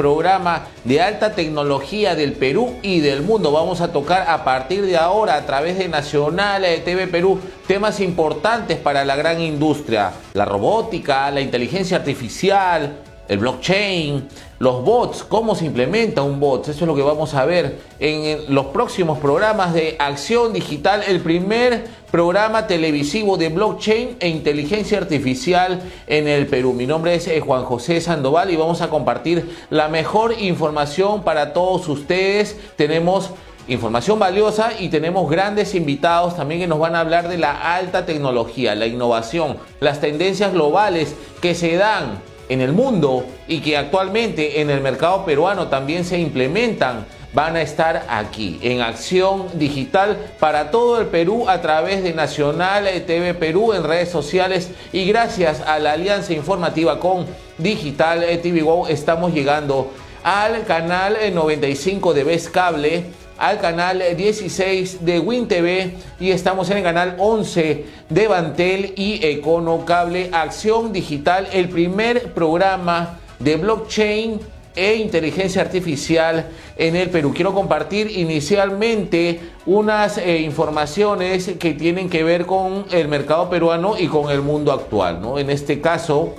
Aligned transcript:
programa 0.00 0.62
de 0.84 1.02
alta 1.02 1.34
tecnología 1.34 2.14
del 2.14 2.32
Perú 2.32 2.76
y 2.80 3.00
del 3.00 3.20
mundo. 3.20 3.52
Vamos 3.52 3.82
a 3.82 3.92
tocar 3.92 4.30
a 4.30 4.44
partir 4.44 4.86
de 4.86 4.96
ahora 4.96 5.34
a 5.34 5.44
través 5.44 5.76
de 5.76 5.88
Nacional 5.88 6.62
de 6.62 6.78
TV 6.78 7.06
Perú 7.06 7.38
temas 7.66 8.00
importantes 8.00 8.78
para 8.78 9.04
la 9.04 9.14
gran 9.14 9.42
industria, 9.42 10.12
la 10.32 10.46
robótica, 10.46 11.30
la 11.30 11.42
inteligencia 11.42 11.98
artificial, 11.98 13.02
el 13.30 13.38
blockchain, 13.38 14.28
los 14.58 14.84
bots, 14.84 15.22
cómo 15.22 15.54
se 15.54 15.64
implementa 15.64 16.20
un 16.20 16.40
bot. 16.40 16.62
Eso 16.66 16.80
es 16.80 16.86
lo 16.88 16.96
que 16.96 17.02
vamos 17.02 17.32
a 17.34 17.44
ver 17.44 17.78
en 18.00 18.52
los 18.52 18.66
próximos 18.66 19.20
programas 19.20 19.72
de 19.72 19.94
Acción 20.00 20.52
Digital, 20.52 21.04
el 21.06 21.20
primer 21.20 21.84
programa 22.10 22.66
televisivo 22.66 23.36
de 23.36 23.48
blockchain 23.50 24.16
e 24.18 24.28
inteligencia 24.28 24.98
artificial 24.98 25.80
en 26.08 26.26
el 26.26 26.48
Perú. 26.48 26.72
Mi 26.72 26.88
nombre 26.88 27.14
es 27.14 27.28
eh, 27.28 27.38
Juan 27.38 27.64
José 27.64 28.00
Sandoval 28.00 28.50
y 28.50 28.56
vamos 28.56 28.80
a 28.80 28.90
compartir 28.90 29.56
la 29.70 29.86
mejor 29.86 30.34
información 30.36 31.22
para 31.22 31.52
todos 31.52 31.86
ustedes. 31.86 32.58
Tenemos 32.74 33.30
información 33.68 34.18
valiosa 34.18 34.72
y 34.76 34.88
tenemos 34.88 35.30
grandes 35.30 35.76
invitados 35.76 36.34
también 36.34 36.62
que 36.62 36.66
nos 36.66 36.80
van 36.80 36.96
a 36.96 37.00
hablar 37.00 37.28
de 37.28 37.38
la 37.38 37.76
alta 37.76 38.06
tecnología, 38.06 38.74
la 38.74 38.88
innovación, 38.88 39.58
las 39.78 40.00
tendencias 40.00 40.52
globales 40.52 41.14
que 41.40 41.54
se 41.54 41.76
dan 41.76 42.28
en 42.50 42.60
el 42.60 42.72
mundo 42.72 43.24
y 43.48 43.60
que 43.60 43.78
actualmente 43.78 44.60
en 44.60 44.68
el 44.68 44.80
mercado 44.80 45.24
peruano 45.24 45.68
también 45.68 46.04
se 46.04 46.18
implementan 46.18 47.06
van 47.32 47.54
a 47.54 47.62
estar 47.62 48.06
aquí 48.08 48.58
en 48.60 48.80
acción 48.82 49.46
digital 49.54 50.18
para 50.40 50.72
todo 50.72 51.00
el 51.00 51.06
Perú 51.06 51.48
a 51.48 51.60
través 51.60 52.02
de 52.02 52.12
Nacional 52.12 52.88
TV 53.06 53.34
Perú 53.34 53.72
en 53.72 53.84
redes 53.84 54.10
sociales 54.10 54.70
y 54.92 55.04
gracias 55.04 55.60
a 55.60 55.78
la 55.78 55.92
alianza 55.92 56.32
informativa 56.32 56.98
con 56.98 57.26
Digital 57.56 58.24
TV 58.42 58.62
Wow 58.62 58.88
estamos 58.88 59.32
llegando 59.32 59.92
al 60.24 60.64
canal 60.64 61.16
95 61.32 62.14
de 62.14 62.24
Vez 62.24 62.48
Cable 62.48 63.04
al 63.40 63.58
canal 63.58 64.04
16 64.16 65.04
de 65.04 65.18
WinTV 65.18 65.92
y 66.20 66.30
estamos 66.30 66.68
en 66.68 66.76
el 66.76 66.82
canal 66.82 67.16
11 67.18 67.86
de 68.10 68.28
Bantel 68.28 68.92
y 68.96 69.24
Econo 69.24 69.86
Cable 69.86 70.28
Acción 70.30 70.92
Digital, 70.92 71.48
el 71.50 71.70
primer 71.70 72.34
programa 72.34 73.18
de 73.38 73.56
blockchain 73.56 74.40
e 74.76 74.96
inteligencia 74.96 75.62
artificial 75.62 76.50
en 76.76 76.96
el 76.96 77.08
Perú. 77.08 77.32
Quiero 77.34 77.54
compartir 77.54 78.10
inicialmente 78.10 79.40
unas 79.64 80.18
eh, 80.18 80.40
informaciones 80.40 81.52
que 81.58 81.72
tienen 81.72 82.10
que 82.10 82.22
ver 82.22 82.44
con 82.44 82.84
el 82.90 83.08
mercado 83.08 83.48
peruano 83.48 83.98
y 83.98 84.06
con 84.06 84.30
el 84.30 84.42
mundo 84.42 84.70
actual. 84.70 85.22
¿no? 85.22 85.38
En 85.38 85.48
este 85.48 85.80
caso, 85.80 86.34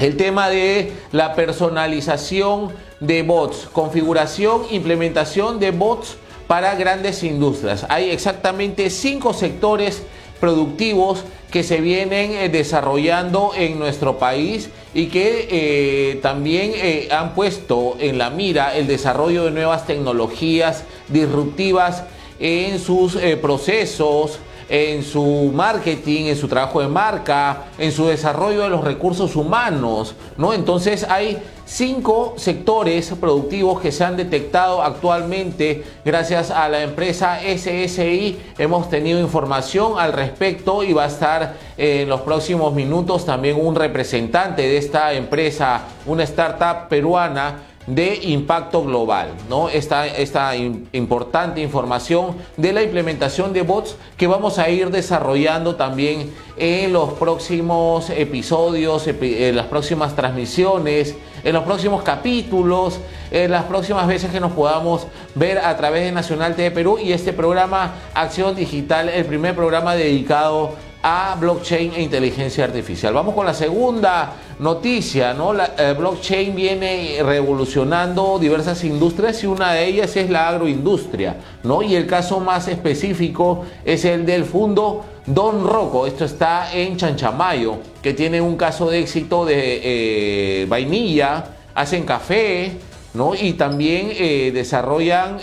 el 0.00 0.16
tema 0.16 0.50
de 0.50 0.92
la 1.12 1.36
personalización 1.36 2.72
de 2.98 3.22
bots, 3.22 3.68
configuración, 3.72 4.62
implementación 4.72 5.60
de 5.60 5.70
bots 5.70 6.18
para 6.46 6.74
grandes 6.74 7.22
industrias. 7.22 7.86
Hay 7.88 8.10
exactamente 8.10 8.90
cinco 8.90 9.32
sectores 9.32 10.02
productivos 10.40 11.24
que 11.50 11.62
se 11.62 11.80
vienen 11.80 12.32
eh, 12.32 12.48
desarrollando 12.48 13.52
en 13.56 13.78
nuestro 13.78 14.18
país 14.18 14.70
y 14.92 15.06
que 15.06 15.48
eh, 15.50 16.16
también 16.16 16.72
eh, 16.74 17.08
han 17.10 17.34
puesto 17.34 17.96
en 18.00 18.18
la 18.18 18.30
mira 18.30 18.76
el 18.76 18.86
desarrollo 18.86 19.44
de 19.44 19.52
nuevas 19.52 19.86
tecnologías 19.86 20.84
disruptivas 21.08 22.04
en 22.40 22.80
sus 22.80 23.16
procesos, 23.40 24.40
en 24.68 25.02
su 25.02 25.50
marketing, 25.54 26.26
en 26.26 26.36
su 26.36 26.48
trabajo 26.48 26.80
de 26.80 26.88
marca, 26.88 27.64
en 27.78 27.92
su 27.92 28.06
desarrollo 28.06 28.62
de 28.62 28.70
los 28.70 28.84
recursos 28.84 29.36
humanos, 29.36 30.14
¿no? 30.36 30.52
Entonces 30.52 31.04
hay 31.08 31.38
cinco 31.66 32.34
sectores 32.36 33.10
productivos 33.18 33.80
que 33.80 33.90
se 33.90 34.04
han 34.04 34.16
detectado 34.16 34.82
actualmente 34.82 35.84
gracias 36.04 36.50
a 36.50 36.68
la 36.68 36.82
empresa 36.82 37.38
SSI. 37.40 38.38
Hemos 38.58 38.90
tenido 38.90 39.20
información 39.20 39.98
al 39.98 40.12
respecto 40.12 40.82
y 40.82 40.92
va 40.92 41.04
a 41.04 41.08
estar 41.08 41.54
en 41.76 42.08
los 42.08 42.20
próximos 42.20 42.74
minutos 42.74 43.24
también 43.24 43.58
un 43.58 43.74
representante 43.74 44.62
de 44.62 44.76
esta 44.76 45.12
empresa, 45.12 45.82
una 46.06 46.22
startup 46.24 46.88
peruana 46.88 47.73
de 47.86 48.16
impacto 48.22 48.82
global, 48.82 49.28
¿no? 49.48 49.68
Esta, 49.68 50.06
esta 50.06 50.56
importante 50.56 51.60
información 51.60 52.36
de 52.56 52.72
la 52.72 52.82
implementación 52.82 53.52
de 53.52 53.62
bots 53.62 53.96
que 54.16 54.26
vamos 54.26 54.58
a 54.58 54.70
ir 54.70 54.90
desarrollando 54.90 55.76
también 55.76 56.32
en 56.56 56.92
los 56.92 57.12
próximos 57.14 58.10
episodios, 58.10 59.06
en 59.06 59.56
las 59.56 59.66
próximas 59.66 60.16
transmisiones, 60.16 61.14
en 61.42 61.52
los 61.52 61.64
próximos 61.64 62.02
capítulos, 62.02 63.00
en 63.30 63.50
las 63.50 63.64
próximas 63.64 64.06
veces 64.06 64.30
que 64.30 64.40
nos 64.40 64.52
podamos 64.52 65.06
ver 65.34 65.58
a 65.58 65.76
través 65.76 66.04
de 66.04 66.12
Nacional 66.12 66.56
TV 66.56 66.70
Perú 66.70 66.98
y 66.98 67.12
este 67.12 67.32
programa 67.32 67.94
Acción 68.14 68.54
Digital, 68.54 69.08
el 69.08 69.26
primer 69.26 69.54
programa 69.54 69.94
dedicado 69.94 70.72
a 71.06 71.36
blockchain 71.38 71.92
e 71.96 72.02
inteligencia 72.02 72.64
artificial. 72.64 73.12
Vamos 73.12 73.34
con 73.34 73.44
la 73.44 73.52
segunda 73.52 74.32
noticia, 74.58 75.34
¿no? 75.34 75.52
La 75.52 75.74
eh, 75.76 75.92
blockchain 75.92 76.54
viene 76.54 77.18
revolucionando 77.22 78.38
diversas 78.38 78.82
industrias 78.84 79.44
y 79.44 79.46
una 79.46 79.74
de 79.74 79.84
ellas 79.84 80.16
es 80.16 80.30
la 80.30 80.48
agroindustria, 80.48 81.36
¿no? 81.62 81.82
Y 81.82 81.94
el 81.94 82.06
caso 82.06 82.40
más 82.40 82.68
específico 82.68 83.66
es 83.84 84.06
el 84.06 84.24
del 84.24 84.46
fondo 84.46 85.04
Don 85.26 85.66
Rocco. 85.66 86.06
Esto 86.06 86.24
está 86.24 86.72
en 86.72 86.96
Chanchamayo, 86.96 87.80
que 88.00 88.14
tiene 88.14 88.40
un 88.40 88.56
caso 88.56 88.88
de 88.88 89.00
éxito 89.00 89.44
de 89.44 90.62
eh, 90.62 90.66
vainilla, 90.66 91.44
hacen 91.74 92.04
café, 92.04 92.72
¿no? 93.12 93.34
Y 93.34 93.52
también 93.52 94.08
eh, 94.10 94.52
desarrollan 94.54 95.36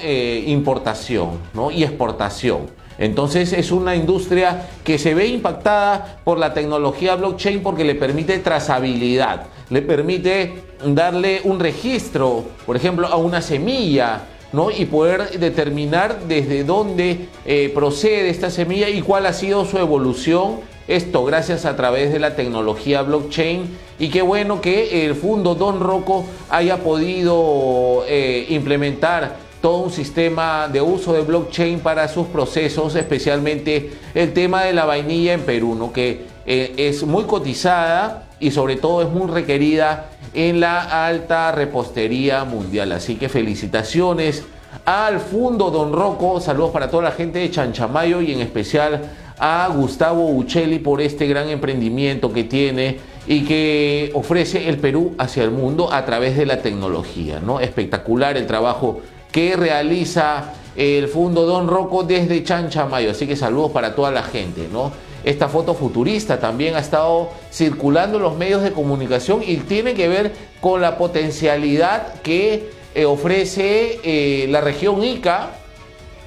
importación, 0.48 1.38
¿no? 1.54 1.70
Y 1.70 1.84
exportación. 1.84 2.81
Entonces 2.98 3.54
es 3.54 3.72
una 3.72 3.96
industria 3.96 4.68
que 4.84 4.98
se 4.98 5.14
ve 5.14 5.28
impactada 5.28 6.20
por 6.24 6.38
la 6.38 6.54
tecnología 6.54 7.16
blockchain 7.16 7.62
porque 7.62 7.84
le 7.84 7.96
permite 7.96 8.40
trazabilidad, 8.40 9.48
le 9.70 9.82
permite 9.82 10.54
darle 10.86 11.42
un 11.44 11.60
registro, 11.60 12.44
por 12.66 12.76
ejemplo, 12.76 13.08
a 13.08 13.16
una 13.16 13.42
semilla, 13.42 14.22
¿no? 14.54 14.70
Y 14.70 14.86
poder 14.86 15.40
determinar 15.40 16.20
desde 16.28 16.64
dónde 16.64 17.28
eh, 17.46 17.72
procede 17.74 18.30
esta 18.30 18.50
semilla 18.50 18.90
y 18.90 19.02
cuál 19.02 19.26
ha 19.26 19.34
sido 19.34 19.66
su 19.66 19.78
evolución. 19.78 20.60
Esto 20.88 21.24
gracias 21.24 21.66
a 21.66 21.76
través 21.76 22.12
de 22.12 22.20
la 22.20 22.36
tecnología 22.36 23.02
blockchain. 23.02 23.78
Y 24.00 24.10
qué 24.10 24.22
bueno 24.22 24.62
que 24.62 25.06
el 25.06 25.16
Fundo 25.16 25.56
Don 25.56 25.80
Rocco 25.80 26.26
haya 26.50 26.78
podido 26.78 28.04
eh, 28.08 28.48
implementar 28.50 29.51
todo 29.62 29.78
un 29.78 29.92
sistema 29.92 30.68
de 30.68 30.82
uso 30.82 31.14
de 31.14 31.22
blockchain 31.22 31.80
para 31.80 32.08
sus 32.08 32.28
procesos, 32.28 32.96
especialmente 32.96 33.92
el 34.16 34.34
tema 34.34 34.64
de 34.64 34.74
la 34.74 34.86
vainilla 34.86 35.34
en 35.34 35.42
Perú, 35.42 35.76
¿no? 35.76 35.94
que 35.94 36.26
eh, 36.46 36.74
es 36.78 37.04
muy 37.04 37.26
cotizada 37.26 38.28
y 38.40 38.52
sobre 38.52 38.76
todo 38.76 39.04
es 39.04 39.10
muy 39.10 39.30
requerida 39.30 40.10
en 40.34 40.60
la 40.60 41.06
alta 41.06 41.52
repostería 41.52 42.44
mundial. 42.44 42.92
Así 42.92 43.16
que 43.16 43.30
felicitaciones 43.30 44.44
al 44.86 45.20
Fundo 45.20 45.70
Don 45.70 45.94
Rocco, 45.94 46.42
saludos 46.42 46.72
para 46.72 46.90
toda 46.90 47.04
la 47.04 47.12
gente 47.12 47.40
de 47.40 47.52
Chanchamayo 47.52 48.22
y 48.22 48.32
en 48.32 48.42
especial 48.42 49.02
a 49.38 49.70
Gustavo 49.76 50.30
Uccelli 50.32 50.80
por 50.80 51.02
este 51.02 51.28
gran 51.28 51.50
emprendimiento 51.50 52.32
que 52.34 52.44
tiene 52.44 52.98
y 53.28 53.44
que 53.44 54.12
ofrece 54.14 54.70
el 54.70 54.78
Perú 54.78 55.14
hacia 55.18 55.44
el 55.44 55.52
mundo 55.52 55.94
a 55.94 56.06
través 56.06 56.36
de 56.36 56.46
la 56.46 56.62
tecnología. 56.62 57.40
¿no? 57.40 57.60
Espectacular 57.60 58.38
el 58.38 58.48
trabajo 58.48 59.02
que 59.32 59.56
realiza 59.56 60.54
el 60.76 61.08
Fundo 61.08 61.46
Don 61.46 61.68
Rocco 61.68 62.04
desde 62.04 62.44
Chanchamayo. 62.44 63.12
Así 63.12 63.28
que 63.28 63.36
saludos 63.36 63.72
para 63.72 63.96
toda 63.96 64.12
la 64.12 64.24
gente, 64.24 64.68
¿no? 64.72 64.92
Esta 65.24 65.50
foto 65.50 65.76
futurista 65.76 66.40
también 66.40 66.76
ha 66.76 66.80
estado 66.80 67.30
circulando 67.52 68.18
en 68.18 68.24
los 68.24 68.38
medios 68.38 68.64
de 68.64 68.72
comunicación 68.72 69.42
y 69.46 69.58
tiene 69.58 69.94
que 69.94 70.08
ver 70.08 70.34
con 70.60 70.82
la 70.82 70.98
potencialidad 70.98 72.22
que 72.22 72.72
eh, 72.96 73.06
ofrece 73.06 74.00
eh, 74.04 74.48
la 74.50 74.62
región 74.62 75.04
Ica 75.04 75.52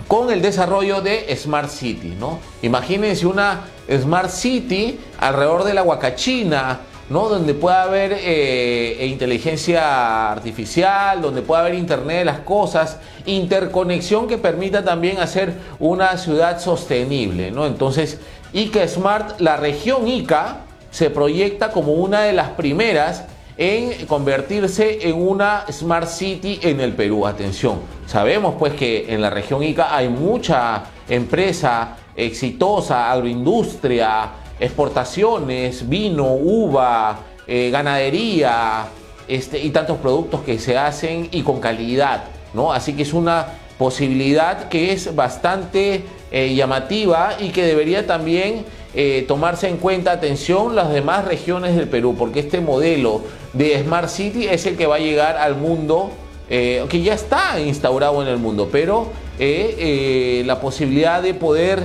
con 0.07 0.31
el 0.31 0.43
desarrollo 0.43 1.01
de 1.01 1.35
Smart 1.37 1.71
City, 1.71 2.15
¿no? 2.19 2.39
Imagínense 2.63 3.27
una 3.27 3.65
Smart 3.91 4.31
City 4.31 4.99
alrededor 5.19 5.65
de 5.65 5.75
la 5.75 5.83
Huacachina, 5.83 6.81
¿no? 7.11 7.29
donde 7.29 7.55
pueda 7.55 7.83
haber 7.83 8.13
eh, 8.13 8.97
e 9.01 9.07
inteligencia 9.07 10.31
artificial, 10.31 11.21
donde 11.21 11.43
pueda 11.43 11.63
haber 11.63 11.75
Internet 11.75 12.19
de 12.19 12.25
las 12.25 12.41
cosas, 12.41 12.99
interconexión 13.27 14.27
que 14.27 14.39
permita 14.39 14.85
también 14.85 15.19
hacer 15.19 15.55
una 15.79 16.17
ciudad 16.17 16.61
sostenible. 16.61 17.51
¿no? 17.51 17.67
Entonces, 17.67 18.19
ICA 18.53 18.89
Smart, 18.89 19.41
la 19.41 19.57
región 19.57 20.07
ICA, 20.09 20.59
se 20.91 21.11
proyecta 21.11 21.73
como 21.73 21.93
una 21.95 22.23
de 22.23 22.33
las 22.33 22.51
primeras 22.51 23.25
en 23.57 24.07
convertirse 24.07 25.09
en 25.09 25.17
una 25.17 25.65
Smart 25.71 26.09
City 26.09 26.59
en 26.63 26.81
el 26.81 26.93
Perú. 26.93 27.27
Atención, 27.27 27.81
sabemos 28.07 28.55
pues 28.59 28.75
que 28.75 29.13
en 29.13 29.21
la 29.21 29.31
región 29.31 29.63
ICA 29.63 29.97
hay 29.97 30.09
mucha 30.09 30.85
empresa 31.09 31.97
exitosa, 32.17 33.11
agroindustria, 33.11 34.31
exportaciones, 34.61 35.89
vino, 35.89 36.33
uva, 36.35 37.21
eh, 37.47 37.71
ganadería, 37.71 38.87
este, 39.29 39.59
y 39.59 39.71
tantos 39.71 39.99
productos 39.99 40.41
que 40.43 40.59
se 40.59 40.79
hacen 40.79 41.29
y 41.31 41.43
con 41.43 41.61
calidad, 41.61 42.25
¿no? 42.53 42.73
Así 42.73 42.95
que 42.95 43.03
es 43.03 43.13
una 43.13 43.47
posibilidad 43.79 44.69
que 44.69 44.93
es 44.93 45.15
bastante 45.15 46.03
eh, 46.31 46.55
llamativa 46.55 47.37
y 47.39 47.51
que 47.51 47.65
debería 47.65 48.07
también 48.07 48.65
eh, 48.95 49.25
tomarse 49.27 49.69
en 49.69 49.79
cuenta, 49.79 50.13
atención, 50.13 50.75
las 50.75 50.91
demás 50.91 51.25
regiones 51.25 51.75
del 51.77 51.89
Perú, 51.89 52.15
porque 52.19 52.41
este 52.41 52.61
modelo 52.61 53.23
de 53.53 53.83
Smart 53.83 54.09
City 54.09 54.47
es 54.47 54.65
el 54.67 54.77
que 54.77 54.87
va 54.87 54.97
a 54.97 55.01
llegar 55.01 55.37
al 55.37 55.57
mundo, 55.57 56.13
que 56.47 57.01
ya 57.03 57.15
está 57.15 57.59
instaurado 57.59 58.23
en 58.23 58.29
el 58.29 58.37
mundo, 58.37 58.69
pero 58.71 59.09
la 59.39 60.61
posibilidad 60.61 61.23
de 61.23 61.33
poder 61.35 61.83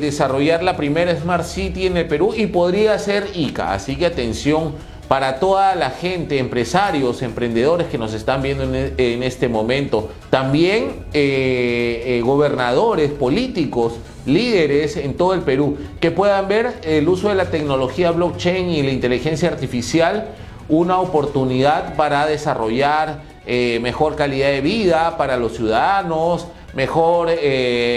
desarrollar 0.00 0.62
la 0.62 0.76
primera 0.76 1.14
Smart 1.14 1.44
City 1.44 1.86
en 1.86 1.96
el 1.96 2.06
Perú 2.06 2.34
y 2.36 2.46
podría 2.46 2.98
ser 2.98 3.28
ICA, 3.34 3.74
así 3.74 3.96
que 3.96 4.06
atención 4.06 4.72
para 5.08 5.38
toda 5.38 5.74
la 5.74 5.90
gente, 5.90 6.38
empresarios, 6.38 7.22
emprendedores 7.22 7.88
que 7.88 7.98
nos 7.98 8.14
están 8.14 8.40
viendo 8.42 8.64
en, 8.64 8.94
e, 8.96 9.26
este 9.26 9.48
momento, 9.48 10.10
también 10.30 11.04
eh, 11.12 12.02
eh, 12.06 12.22
gobernadores, 12.24 13.10
políticos, 13.10 13.94
líderes 14.24 14.96
en 14.96 15.14
todo 15.14 15.34
el 15.34 15.42
Perú, 15.42 15.76
que 16.00 16.10
puedan 16.10 16.48
ver 16.48 16.74
el 16.82 17.06
uso 17.08 17.28
de 17.28 17.34
la 17.34 17.50
tecnología 17.50 18.10
blockchain 18.10 18.70
y 18.70 18.82
la 18.82 18.90
inteligencia 18.90 19.50
artificial 19.50 20.28
una 20.68 20.98
oportunidad 20.98 21.94
para 21.94 22.26
desarrollar 22.26 23.22
eh, 23.46 23.78
mejor 23.82 24.16
calidad 24.16 24.48
de 24.48 24.62
vida 24.62 25.16
para 25.18 25.36
los 25.36 25.56
ciudadanos, 25.56 26.46
mejor, 26.74 27.28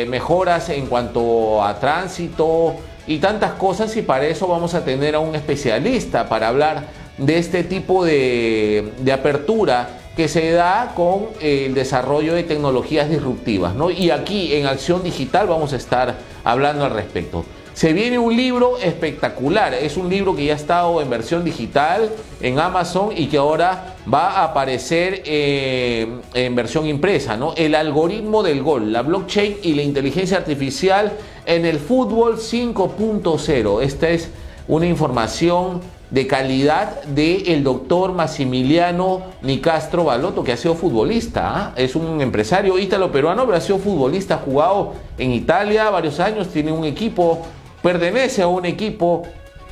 mejoras 0.07 0.69
en 0.69 0.87
cuanto 0.87 1.63
a 1.63 1.79
tránsito, 1.79 2.75
y 3.07 3.19
tantas 3.19 3.53
cosas 3.53 3.95
y 3.95 4.01
para 4.01 4.27
eso 4.27 4.47
vamos 4.47 4.73
a 4.73 4.83
tener 4.83 5.15
a 5.15 5.19
un 5.19 5.33
especialista 5.33 6.27
para 6.27 6.49
hablar 6.49 6.83
de 7.17 7.37
este 7.37 7.63
tipo 7.63 8.05
de, 8.05 8.91
apertura 9.11 9.89
que 10.15 10.27
se 10.27 10.51
da 10.51 10.91
con 10.95 11.27
el 11.41 11.73
desarrollo 11.73 12.33
de 12.35 12.43
tecnologías 12.43 13.09
disruptivas. 13.09 13.73
¿no? 13.75 13.89
Y 13.89 14.11
aquí 14.11 14.53
en 14.53 14.65
Acción 14.65 15.03
Digital 15.03 15.47
vamos 15.47 15.73
a 15.73 15.77
estar 15.77 16.15
hablando 16.43 16.85
al 16.85 16.91
respecto. 16.91 17.45
Se 17.77 17.93
viene 17.93 18.17
un 18.17 18.35
libro 18.35 18.79
espectacular, 18.79 19.75
es 19.75 19.97
un 19.97 20.09
libro 20.09 20.35
que 20.35 20.45
ya 20.45 20.53
ha 20.53 20.55
estado 20.55 20.99
en 20.99 21.11
versión 21.11 21.43
digital 21.43 22.09
en 22.41 22.57
Amazon 22.57 23.11
y 23.15 23.27
que 23.27 23.37
ahora 23.37 23.97
va 24.11 24.31
a 24.31 24.45
aparecer 24.45 25.21
eh, 25.25 26.07
en 26.33 26.55
versión 26.55 26.87
impresa, 26.87 27.37
¿no? 27.37 27.53
El 27.55 27.75
algoritmo 27.75 28.41
del 28.41 28.63
gol, 28.63 28.91
la 28.91 29.03
blockchain 29.03 29.57
y 29.61 29.75
la 29.75 29.83
inteligencia 29.83 30.37
artificial 30.37 31.11
en 31.45 31.67
el 31.67 31.77
fútbol 31.77 32.37
5.0. 32.37 33.83
Esta 33.83 34.09
es 34.09 34.31
una 34.67 34.87
información 34.87 35.79
de 36.09 36.25
calidad 36.25 37.03
del 37.03 37.63
doctor 37.63 38.13
Massimiliano 38.13 39.23
Nicastro 39.41 40.05
Baloto, 40.05 40.43
que 40.43 40.53
ha 40.53 40.57
sido 40.57 40.73
futbolista, 40.73 41.51
¿ah? 41.53 41.73
es 41.75 41.95
un 41.95 42.21
empresario 42.21 42.79
ítalo-peruano, 42.79 43.45
pero 43.45 43.57
ha 43.57 43.61
sido 43.61 43.77
futbolista, 43.77 44.35
ha 44.35 44.37
jugado 44.37 44.93
en 45.17 45.33
Italia 45.33 45.89
varios 45.89 46.19
años, 46.19 46.47
tiene 46.47 46.71
un 46.71 46.85
equipo 46.85 47.45
pertenece 47.87 48.41
a 48.41 48.47
un 48.47 48.65
equipo 48.65 49.23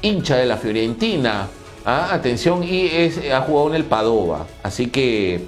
hincha 0.02 0.38
de 0.38 0.46
la 0.46 0.56
Fiorentina. 0.56 1.50
¿ah? 1.86 2.14
Atención, 2.14 2.64
y 2.64 2.90
ha 3.30 3.42
jugado 3.42 3.68
en 3.72 3.76
el 3.76 3.84
Padova. 3.84 4.46
Así 4.64 4.88
que 4.88 5.42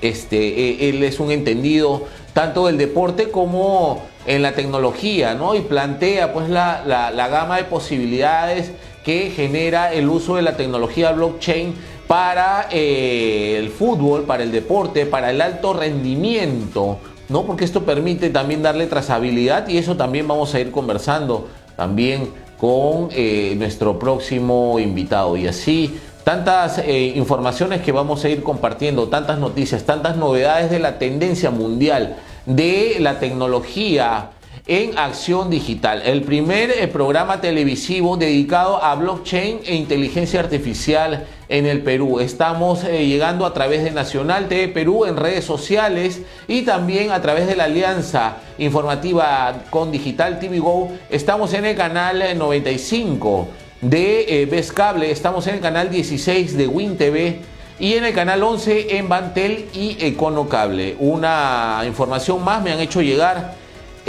este, 0.00 0.38
e, 0.38 0.88
él 0.88 1.02
es 1.02 1.20
un 1.20 1.30
entendido 1.30 2.06
tanto 2.32 2.68
del 2.68 2.78
deporte 2.78 3.30
como 3.30 4.02
en 4.24 4.40
la 4.40 4.52
tecnología, 4.52 5.34
¿no? 5.34 5.54
Y 5.54 5.60
plantea 5.60 6.32
pues 6.32 6.48
la, 6.48 6.82
la, 6.86 7.28
gama 7.28 7.58
de 7.58 7.64
posibilidades 7.64 8.70
que 9.04 9.30
genera 9.36 9.92
el 9.92 10.08
uso 10.08 10.36
de 10.36 10.42
la 10.42 10.56
tecnología 10.56 11.12
blockchain 11.12 11.74
para 12.06 12.68
eh, 12.70 13.56
el 13.58 13.68
fútbol, 13.68 14.22
para 14.22 14.42
el 14.42 14.52
deporte, 14.52 15.04
para 15.04 15.32
el 15.32 15.42
alto 15.42 15.74
rendimiento, 15.74 16.96
¿no? 17.28 17.44
Porque 17.44 17.66
esto 17.66 17.84
permite 17.84 18.30
también 18.30 18.62
darle 18.62 18.86
trazabilidad 18.86 19.68
y 19.68 19.76
eso 19.76 19.98
también 19.98 20.26
vamos 20.26 20.54
a 20.54 20.60
ir 20.60 20.70
conversando 20.70 21.48
también 21.80 22.28
con 22.58 23.08
eh, 23.10 23.54
nuestro 23.56 23.98
próximo 23.98 24.78
invitado. 24.78 25.38
Y 25.38 25.46
así, 25.46 25.98
tantas 26.24 26.76
eh, 26.76 27.14
informaciones 27.16 27.80
que 27.80 27.90
vamos 27.90 28.22
a 28.22 28.28
ir 28.28 28.42
compartiendo, 28.42 29.08
tantas 29.08 29.38
noticias, 29.38 29.84
tantas 29.84 30.18
novedades 30.18 30.70
de 30.70 30.78
la 30.78 30.98
tendencia 30.98 31.50
mundial, 31.50 32.16
de 32.44 32.96
la 33.00 33.18
tecnología 33.18 34.32
en 34.66 34.98
Acción 34.98 35.48
Digital, 35.48 36.02
el 36.04 36.20
primer 36.20 36.70
eh, 36.70 36.86
programa 36.86 37.40
televisivo 37.40 38.18
dedicado 38.18 38.84
a 38.84 38.94
blockchain 38.94 39.60
e 39.64 39.74
inteligencia 39.74 40.40
artificial 40.40 41.24
en 41.50 41.66
el 41.66 41.82
Perú. 41.82 42.20
Estamos 42.20 42.84
eh, 42.84 43.06
llegando 43.06 43.44
a 43.44 43.52
través 43.52 43.82
de 43.82 43.90
Nacional 43.90 44.48
TV 44.48 44.68
Perú 44.68 45.04
en 45.04 45.16
redes 45.16 45.44
sociales 45.44 46.22
y 46.48 46.62
también 46.62 47.10
a 47.10 47.20
través 47.20 47.46
de 47.46 47.56
la 47.56 47.64
alianza 47.64 48.36
informativa 48.56 49.64
con 49.68 49.90
Digital 49.90 50.38
TV 50.38 50.60
Go. 50.60 50.92
Estamos 51.10 51.52
en 51.52 51.66
el 51.66 51.76
canal 51.76 52.22
95 52.38 53.48
de 53.82 54.42
eh, 54.42 54.64
Cable, 54.72 55.10
estamos 55.10 55.46
en 55.48 55.56
el 55.56 55.60
canal 55.60 55.90
16 55.90 56.56
de 56.56 56.66
Win 56.68 56.96
TV 56.96 57.40
y 57.80 57.94
en 57.94 58.04
el 58.04 58.14
canal 58.14 58.42
11 58.42 58.96
en 58.96 59.08
Bantel 59.08 59.66
y 59.74 59.96
Econocable. 60.00 60.96
Una 61.00 61.82
información 61.84 62.44
más 62.44 62.62
me 62.62 62.72
han 62.72 62.78
hecho 62.78 63.02
llegar 63.02 63.54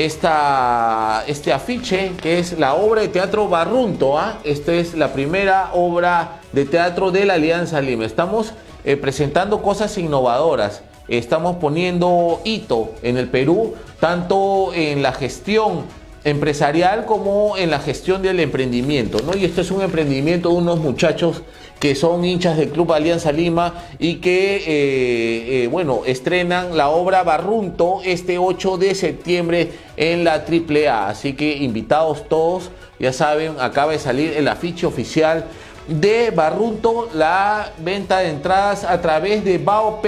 esta, 0.05 1.23
este 1.27 1.53
afiche 1.53 2.11
que 2.21 2.39
es 2.39 2.57
la 2.57 2.73
obra 2.73 3.01
de 3.01 3.07
teatro 3.07 3.47
Barrunto. 3.47 4.17
¿ah? 4.17 4.39
Esta 4.43 4.73
es 4.73 4.93
la 4.93 5.13
primera 5.13 5.71
obra 5.73 6.41
de 6.51 6.65
teatro 6.65 7.11
de 7.11 7.25
la 7.25 7.33
Alianza 7.35 7.81
Lima. 7.81 8.05
Estamos 8.05 8.53
eh, 8.83 8.97
presentando 8.97 9.61
cosas 9.61 9.97
innovadoras. 9.97 10.81
Estamos 11.07 11.57
poniendo 11.57 12.39
hito 12.43 12.93
en 13.01 13.17
el 13.17 13.27
Perú, 13.27 13.73
tanto 13.99 14.71
en 14.73 15.01
la 15.01 15.11
gestión 15.11 15.83
empresarial 16.23 17.05
como 17.05 17.57
en 17.57 17.69
la 17.69 17.79
gestión 17.79 18.21
del 18.21 18.39
emprendimiento. 18.39 19.19
¿no? 19.25 19.35
Y 19.37 19.45
esto 19.45 19.61
es 19.61 19.71
un 19.71 19.81
emprendimiento 19.81 20.49
de 20.49 20.55
unos 20.55 20.79
muchachos 20.79 21.41
que 21.81 21.95
son 21.95 22.23
hinchas 22.23 22.57
del 22.57 22.69
Club 22.69 22.93
Alianza 22.93 23.31
Lima 23.31 23.73
y 23.97 24.17
que, 24.17 24.57
eh, 24.57 25.63
eh, 25.63 25.67
bueno, 25.67 26.03
estrenan 26.05 26.77
la 26.77 26.89
obra 26.89 27.23
Barrunto 27.23 28.01
este 28.05 28.37
8 28.37 28.77
de 28.77 28.93
septiembre 28.93 29.71
en 29.97 30.23
la 30.23 30.45
AAA. 30.45 31.09
Así 31.09 31.33
que 31.33 31.57
invitados 31.57 32.29
todos, 32.29 32.69
ya 32.99 33.11
saben, 33.11 33.55
acaba 33.59 33.93
de 33.93 33.99
salir 33.99 34.33
el 34.37 34.47
afiche 34.47 34.85
oficial 34.85 35.45
de 35.87 36.29
Barrunto, 36.29 37.09
la 37.15 37.71
venta 37.79 38.19
de 38.19 38.29
entradas 38.29 38.83
a 38.83 39.01
través 39.01 39.43
de 39.43 39.57
baop.com. 39.57 40.03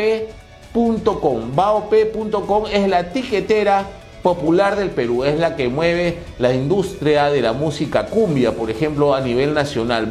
Baop.com 1.56 2.66
es 2.72 2.88
la 2.88 3.12
tiquetera 3.12 3.88
popular 4.22 4.76
del 4.76 4.92
Perú, 4.92 5.24
es 5.26 5.38
la 5.38 5.56
que 5.56 5.68
mueve 5.70 6.20
la 6.40 6.54
industria 6.54 7.32
de 7.32 7.42
la 7.42 7.54
música 7.54 8.06
cumbia, 8.06 8.54
por 8.54 8.72
ejemplo, 8.72 9.14
a 9.14 9.22
nivel 9.22 9.54
nacional. 9.54 10.06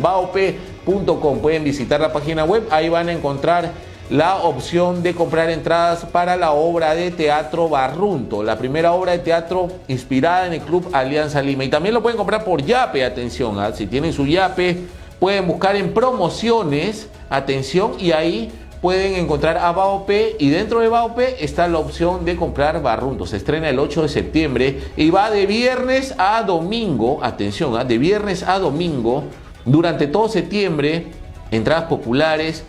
Pueden 0.84 1.64
visitar 1.64 2.00
la 2.00 2.12
página 2.12 2.44
web, 2.44 2.66
ahí 2.70 2.88
van 2.88 3.08
a 3.08 3.12
encontrar 3.12 3.70
la 4.10 4.36
opción 4.36 5.02
de 5.02 5.14
comprar 5.14 5.48
entradas 5.48 6.04
para 6.04 6.36
la 6.36 6.52
obra 6.52 6.94
de 6.94 7.10
teatro 7.10 7.68
Barrunto, 7.68 8.42
la 8.42 8.58
primera 8.58 8.92
obra 8.92 9.12
de 9.12 9.20
teatro 9.20 9.68
inspirada 9.88 10.46
en 10.46 10.54
el 10.54 10.60
Club 10.60 10.88
Alianza 10.92 11.40
Lima. 11.40 11.64
Y 11.64 11.68
también 11.68 11.94
lo 11.94 12.02
pueden 12.02 12.18
comprar 12.18 12.44
por 12.44 12.62
Yape, 12.62 13.04
atención, 13.04 13.58
¿ah? 13.58 13.72
si 13.72 13.86
tienen 13.86 14.12
su 14.12 14.26
Yape, 14.26 14.80
pueden 15.18 15.46
buscar 15.46 15.76
en 15.76 15.94
promociones, 15.94 17.08
atención, 17.30 17.92
y 17.98 18.12
ahí 18.12 18.50
pueden 18.82 19.14
encontrar 19.14 19.58
a 19.58 19.70
BAOP 19.70 20.10
y 20.38 20.50
dentro 20.50 20.80
de 20.80 20.88
BAOP 20.88 21.20
está 21.38 21.68
la 21.68 21.78
opción 21.78 22.24
de 22.24 22.36
comprar 22.36 22.82
Barrunto. 22.82 23.26
Se 23.26 23.36
estrena 23.36 23.70
el 23.70 23.78
8 23.78 24.02
de 24.02 24.08
septiembre 24.08 24.80
y 24.96 25.10
va 25.10 25.30
de 25.30 25.46
viernes 25.46 26.14
a 26.18 26.42
domingo, 26.42 27.20
atención, 27.22 27.78
¿ah? 27.78 27.84
de 27.84 27.96
viernes 27.96 28.42
a 28.42 28.58
domingo, 28.58 29.24
durante 29.64 30.06
todo 30.06 30.28
septiembre, 30.28 31.06
entradas 31.50 31.84
populares 31.84 32.64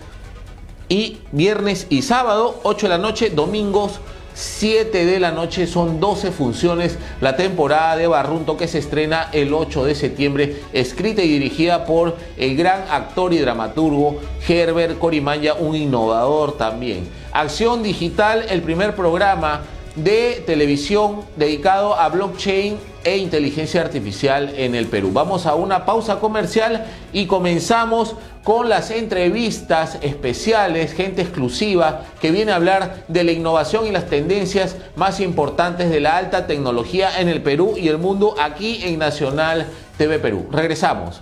y 0.89 1.19
viernes 1.31 1.87
y 1.89 2.01
sábado, 2.01 2.59
8 2.63 2.87
de 2.87 2.89
la 2.89 2.97
noche, 2.97 3.29
domingos 3.29 3.99
7 4.35 5.05
de 5.05 5.19
la 5.19 5.31
noche, 5.31 5.67
son 5.67 5.99
12 5.99 6.31
funciones, 6.31 6.97
la 7.21 7.35
temporada 7.35 7.95
de 7.95 8.07
Barrunto 8.07 8.57
que 8.57 8.67
se 8.67 8.79
estrena 8.79 9.29
el 9.31 9.53
8 9.53 9.85
de 9.85 9.95
septiembre, 9.95 10.55
escrita 10.73 11.21
y 11.21 11.27
dirigida 11.27 11.85
por 11.85 12.15
el 12.37 12.57
gran 12.57 12.83
actor 12.89 13.33
y 13.33 13.37
dramaturgo 13.37 14.19
Herbert 14.47 14.97
Corimanya, 14.97 15.53
un 15.53 15.75
innovador 15.75 16.57
también. 16.57 17.07
Acción 17.31 17.83
Digital, 17.83 18.45
el 18.49 18.61
primer 18.63 18.95
programa 18.95 19.61
de 19.95 20.43
televisión 20.45 21.21
dedicado 21.35 21.95
a 21.95 22.09
blockchain 22.09 22.77
e 23.03 23.17
inteligencia 23.17 23.81
artificial 23.81 24.53
en 24.55 24.75
el 24.75 24.87
Perú. 24.87 25.11
Vamos 25.13 25.45
a 25.45 25.55
una 25.55 25.85
pausa 25.85 26.19
comercial 26.19 26.85
y 27.11 27.25
comenzamos 27.25 28.15
con 28.43 28.69
las 28.69 28.91
entrevistas 28.91 29.97
especiales, 30.01 30.93
gente 30.93 31.21
exclusiva 31.21 32.01
que 32.21 32.31
viene 32.31 32.51
a 32.51 32.55
hablar 32.55 33.05
de 33.07 33.23
la 33.23 33.31
innovación 33.31 33.87
y 33.87 33.91
las 33.91 34.07
tendencias 34.07 34.75
más 34.95 35.19
importantes 35.19 35.89
de 35.89 35.99
la 35.99 36.17
alta 36.17 36.45
tecnología 36.47 37.19
en 37.19 37.29
el 37.29 37.41
Perú 37.41 37.75
y 37.77 37.87
el 37.87 37.97
mundo 37.97 38.35
aquí 38.39 38.81
en 38.83 38.99
Nacional 38.99 39.67
TV 39.97 40.19
Perú. 40.19 40.47
Regresamos. 40.51 41.21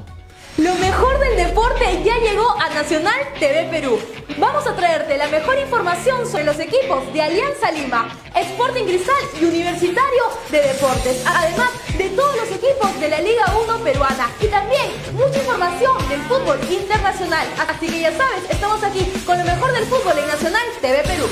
Lo 0.58 0.75
mejor 0.75 1.17
del 1.20 1.38
deporte 1.38 2.01
ya 2.03 2.17
llegó 2.20 2.46
a 2.60 2.70
Nacional 2.70 3.15
TV 3.39 3.70
Perú. 3.72 3.98
Vamos 4.38 4.67
a 4.67 4.75
traerte 4.75 5.17
la 5.17 5.27
mejor 5.27 5.58
información 5.58 6.29
sobre 6.29 6.43
los 6.43 6.60
equipos 6.60 7.12
de 7.13 7.22
Alianza 7.22 7.72
Lima, 7.72 8.10
Sporting 8.36 8.84
Cristal 8.84 9.24
y 9.39 9.46
Universitario 9.46 10.24
de 10.50 10.62
Deportes, 10.62 11.24
además 11.25 11.70
de 11.98 12.10
todos 12.10 12.36
los 12.36 12.51
equipos 12.51 13.00
de 13.00 13.10
la 13.10 13.22
Liga 13.22 13.46
1 13.65 13.77
peruana 13.84 14.29
y 14.41 14.48
también 14.48 14.91
mucha 15.13 15.39
información 15.39 16.10
del 16.10 16.22
fútbol 16.24 16.60
internacional. 16.70 17.48
Así 17.70 17.88
que 17.88 18.01
ya 18.01 18.12
sabes, 18.12 18.43
estamos 18.50 18.84
aquí 18.84 19.05
con 19.25 19.38
lo 19.38 19.46
mejor 19.46 19.72
del 19.72 19.86
fútbol 19.86 20.17
en 20.20 20.27
Nacional 20.27 20.65
TV 20.81 21.01
Perú. 21.03 21.27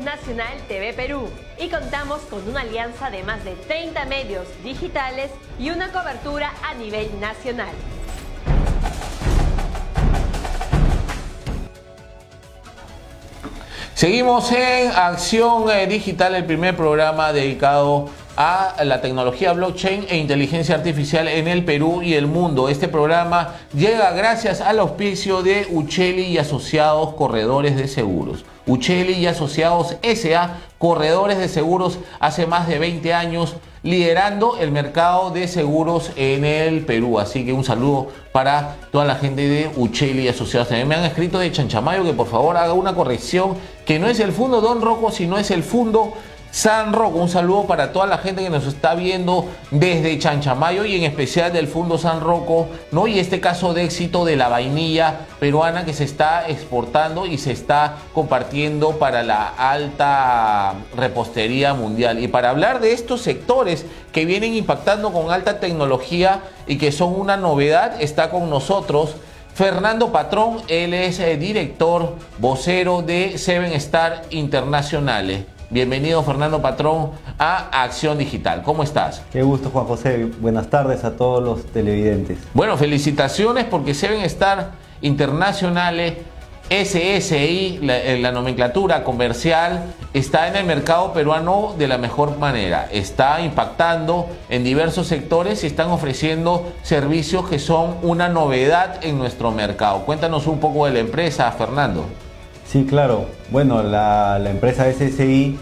Nacional 0.00 0.58
TV 0.68 0.92
Perú 0.92 1.28
y 1.58 1.68
contamos 1.68 2.20
con 2.22 2.48
una 2.48 2.60
alianza 2.60 3.10
de 3.10 3.22
más 3.22 3.44
de 3.44 3.54
30 3.54 4.04
medios 4.06 4.46
digitales 4.62 5.30
y 5.58 5.70
una 5.70 5.90
cobertura 5.92 6.52
a 6.62 6.74
nivel 6.74 7.08
nacional. 7.20 7.74
Seguimos 13.94 14.50
en 14.52 14.90
Acción 14.90 15.70
eh, 15.70 15.86
Digital, 15.86 16.34
el 16.34 16.44
primer 16.44 16.76
programa 16.76 17.32
dedicado 17.32 18.08
a 18.36 18.74
la 18.84 19.00
tecnología 19.00 19.52
blockchain 19.52 20.06
e 20.08 20.16
inteligencia 20.16 20.74
artificial 20.74 21.28
en 21.28 21.46
el 21.46 21.64
Perú 21.64 22.02
y 22.02 22.14
el 22.14 22.26
mundo. 22.26 22.68
Este 22.68 22.88
programa 22.88 23.54
llega 23.74 24.10
gracias 24.12 24.60
al 24.60 24.78
auspicio 24.78 25.42
de 25.42 25.66
Ucheli 25.70 26.22
y 26.22 26.38
Asociados 26.38 27.14
Corredores 27.14 27.76
de 27.76 27.86
Seguros. 27.86 28.44
Ucheli 28.66 29.14
y 29.14 29.26
Asociados 29.26 29.96
SA, 30.02 30.58
corredores 30.78 31.38
de 31.38 31.48
seguros 31.48 31.98
hace 32.20 32.46
más 32.46 32.68
de 32.68 32.78
20 32.78 33.12
años, 33.14 33.56
liderando 33.82 34.56
el 34.58 34.70
mercado 34.70 35.30
de 35.30 35.48
seguros 35.48 36.12
en 36.16 36.44
el 36.44 36.84
Perú. 36.84 37.18
Así 37.18 37.44
que 37.44 37.52
un 37.52 37.64
saludo 37.64 38.08
para 38.32 38.76
toda 38.92 39.04
la 39.04 39.16
gente 39.16 39.48
de 39.48 39.70
Ucheli 39.76 40.22
y 40.22 40.28
Asociados. 40.28 40.68
También 40.68 40.88
me 40.88 40.94
han 40.94 41.04
escrito 41.04 41.38
de 41.38 41.50
Chanchamayo 41.50 42.04
que 42.04 42.12
por 42.12 42.28
favor 42.28 42.56
haga 42.56 42.72
una 42.72 42.94
corrección, 42.94 43.54
que 43.84 43.98
no 43.98 44.06
es 44.06 44.20
el 44.20 44.32
fondo 44.32 44.60
Don 44.60 44.80
Rocco, 44.80 45.10
sino 45.10 45.38
es 45.38 45.50
el 45.50 45.62
fondo 45.62 46.14
San 46.52 46.92
Roque, 46.92 47.18
un 47.18 47.30
saludo 47.30 47.64
para 47.64 47.92
toda 47.94 48.04
la 48.04 48.18
gente 48.18 48.42
que 48.42 48.50
nos 48.50 48.66
está 48.66 48.94
viendo 48.94 49.48
desde 49.70 50.18
Chanchamayo 50.18 50.84
y 50.84 50.96
en 50.96 51.04
especial 51.04 51.50
del 51.50 51.66
Fondo 51.66 51.96
San 51.96 52.20
Roco, 52.20 52.68
¿no? 52.90 53.06
Y 53.06 53.18
este 53.18 53.40
caso 53.40 53.72
de 53.72 53.84
éxito 53.84 54.26
de 54.26 54.36
la 54.36 54.48
vainilla 54.48 55.20
peruana 55.40 55.86
que 55.86 55.94
se 55.94 56.04
está 56.04 56.46
exportando 56.46 57.24
y 57.24 57.38
se 57.38 57.52
está 57.52 57.96
compartiendo 58.12 58.98
para 58.98 59.22
la 59.22 59.48
alta 59.48 60.74
repostería 60.94 61.72
mundial. 61.72 62.18
Y 62.22 62.28
para 62.28 62.50
hablar 62.50 62.80
de 62.80 62.92
estos 62.92 63.22
sectores 63.22 63.86
que 64.12 64.26
vienen 64.26 64.52
impactando 64.52 65.10
con 65.10 65.30
alta 65.30 65.58
tecnología 65.58 66.42
y 66.66 66.76
que 66.76 66.92
son 66.92 67.18
una 67.18 67.38
novedad, 67.38 67.98
está 67.98 68.28
con 68.28 68.50
nosotros. 68.50 69.14
Fernando 69.54 70.12
Patrón, 70.12 70.58
él 70.68 70.92
es 70.92 71.18
eh, 71.18 71.38
director 71.38 72.16
vocero 72.38 73.00
de 73.00 73.38
Seven 73.38 73.72
Star 73.72 74.20
Internacionales. 74.28 75.46
Bienvenido 75.72 76.22
Fernando 76.22 76.60
Patrón 76.60 77.12
a 77.38 77.82
Acción 77.82 78.18
Digital. 78.18 78.62
¿Cómo 78.62 78.82
estás? 78.82 79.22
Qué 79.32 79.42
gusto 79.42 79.70
Juan 79.70 79.86
José. 79.86 80.26
Buenas 80.38 80.68
tardes 80.68 81.02
a 81.02 81.16
todos 81.16 81.42
los 81.42 81.64
televidentes. 81.64 82.36
Bueno, 82.52 82.76
felicitaciones 82.76 83.64
porque 83.64 83.94
se 83.94 84.08
ven 84.08 84.20
estar 84.20 84.72
internacionales. 85.00 86.12
SSI, 86.68 87.80
la, 87.82 87.98
la, 88.18 88.32
nomenclatura 88.32 89.02
comercial, 89.02 89.94
está 90.12 90.46
en 90.48 90.56
el 90.56 90.66
mercado 90.66 91.14
peruano 91.14 91.74
de 91.78 91.88
la 91.88 91.96
mejor 91.96 92.36
manera. 92.36 92.88
Está 92.92 93.40
impactando 93.40 94.28
en 94.50 94.64
diversos 94.64 95.06
sectores 95.06 95.64
y 95.64 95.68
están 95.68 95.90
ofreciendo 95.90 96.70
servicios 96.82 97.48
que 97.48 97.58
son 97.58 97.96
una 98.02 98.28
novedad 98.28 99.02
en 99.02 99.18
nuestro 99.18 99.50
mercado. 99.52 100.00
Cuéntanos 100.04 100.46
un 100.46 100.60
poco 100.60 100.84
de 100.84 100.92
la 100.92 100.98
empresa, 100.98 101.50
Fernando. 101.52 102.04
Sí, 102.72 102.86
claro. 102.86 103.26
Bueno, 103.50 103.82
la, 103.82 104.42
empresa 104.48 104.90
SSI 104.90 105.58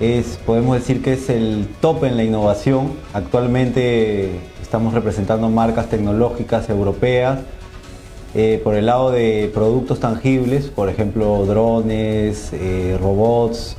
es, 0.00 0.38
podemos 0.46 0.76
decir 0.76 1.02
que 1.02 1.14
es 1.14 1.28
el 1.28 1.66
top 1.80 2.04
en 2.04 2.16
la 2.16 2.22
innovación. 2.22 2.92
Actualmente 3.12 4.30
estamos 4.62 4.94
representando 4.94 5.48
marcas 5.48 5.88
tecnológicas 5.88 6.70
europeas 6.70 7.40
eh, 8.36 8.60
por 8.62 8.76
el 8.76 8.86
lado 8.86 9.10
de 9.10 9.50
productos 9.52 9.98
tangibles, 9.98 10.66
por 10.68 10.88
ejemplo, 10.88 11.44
drones, 11.46 12.52
eh, 12.52 12.96
robots, 13.02 13.76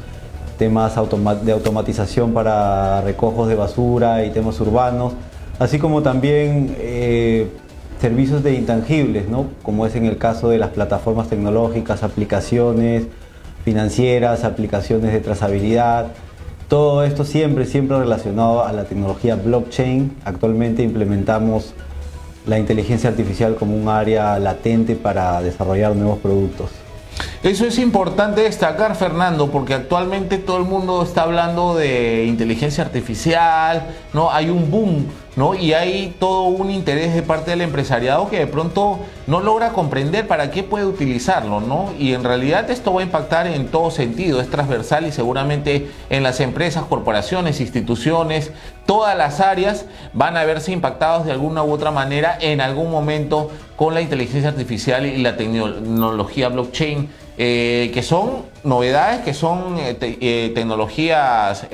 temas 0.58 0.94
de 1.46 1.54
automatización 1.54 2.34
para 2.34 3.00
recojos 3.00 3.48
de 3.48 3.56
basura 3.56 4.26
y 4.26 4.32
temas 4.32 4.60
urbanos, 4.60 5.14
así 5.58 5.80
como 5.80 6.02
también 6.02 6.76
eh, 6.80 7.48
servicios 8.04 8.44
de 8.44 8.54
intangibles, 8.56 9.30
¿no? 9.30 9.46
como 9.64 9.86
es 9.86 9.96
en 9.96 10.04
el 10.04 10.18
caso 10.18 10.50
de 10.50 10.58
las 10.58 10.72
plataformas 10.72 11.30
tecnológicas, 11.30 12.04
aplicaciones 12.04 13.06
financieras, 13.64 14.44
aplicaciones 14.44 15.14
de 15.14 15.22
trazabilidad. 15.22 16.08
Todo 16.68 17.06
esto 17.06 17.24
siempre, 17.24 17.66
siempre 17.66 17.98
relacionado 17.98 18.66
a 18.66 18.74
la 18.74 18.84
tecnología 18.84 19.38
blockchain. 19.38 20.18
Actualmente 20.26 20.84
implementamos 20.84 21.76
la 22.46 22.60
inteligencia 22.60 23.10
artificial 23.10 23.56
como 23.56 23.74
un 23.74 23.88
área 23.88 24.38
latente 24.38 24.98
para 24.98 25.42
desarrollar 25.42 25.96
nuevos 25.96 26.20
productos. 26.20 26.72
Eso 27.42 27.66
es 27.66 27.80
importante 27.80 28.42
destacar, 28.42 28.98
Fernando, 28.98 29.50
porque 29.50 29.76
actualmente 29.76 30.40
todo 30.40 30.58
el 30.58 30.66
mundo 30.66 31.04
está 31.04 31.22
hablando 31.22 31.74
de 31.76 32.26
inteligencia 32.26 32.84
artificial, 32.84 33.88
¿no? 34.12 34.30
Hay 34.30 34.50
un 34.50 34.70
boom, 34.70 35.06
¿no? 35.36 35.56
Y 35.56 35.74
hay 35.74 36.16
todo 36.20 36.44
un 36.44 36.70
interés 36.70 37.14
de 37.14 37.24
parte 37.24 37.52
del 37.52 37.62
empresariado 37.62 38.30
que 38.30 38.40
de 38.40 38.48
pronto 38.48 39.00
no 39.26 39.40
logra 39.40 39.70
comprender 39.70 40.28
para 40.28 40.52
qué 40.52 40.64
puede 40.64 40.86
utilizarlo, 40.86 41.60
¿no? 41.60 41.90
Y 41.98 42.14
en 42.14 42.24
realidad 42.24 42.70
esto 42.70 42.94
va 42.94 43.02
a 43.02 43.04
impactar 43.04 43.48
en 43.48 43.68
todo 43.68 43.90
sentido, 43.90 44.42
es 44.42 44.50
transversal 44.50 45.08
y 45.08 45.12
seguramente 45.12 45.90
en 46.10 46.24
las 46.24 46.40
empresas, 46.40 46.84
corporaciones, 46.84 47.62
instituciones, 47.62 48.52
todas 48.86 49.18
las 49.18 49.40
áreas 49.40 49.86
van 50.14 50.38
a 50.38 50.44
verse 50.44 50.72
impactados 50.72 51.26
de 51.26 51.32
alguna 51.32 51.64
u 51.64 51.72
otra 51.72 51.92
manera 51.92 52.38
en 52.40 52.62
algún 52.62 52.92
momento 52.92 53.50
con 53.76 53.94
la 53.94 54.02
inteligencia 54.02 54.50
artificial 54.50 55.06
y 55.06 55.18
la 55.18 55.36
tecnología 55.36 56.50
blockchain 56.50 57.10
eh, 57.38 57.90
que 57.94 58.04
son 58.04 58.44
novedades, 58.64 59.22
que 59.22 59.34
son 59.34 59.78
eh, 59.80 59.98
eh, 60.00 60.52
tecnologías 60.54 61.68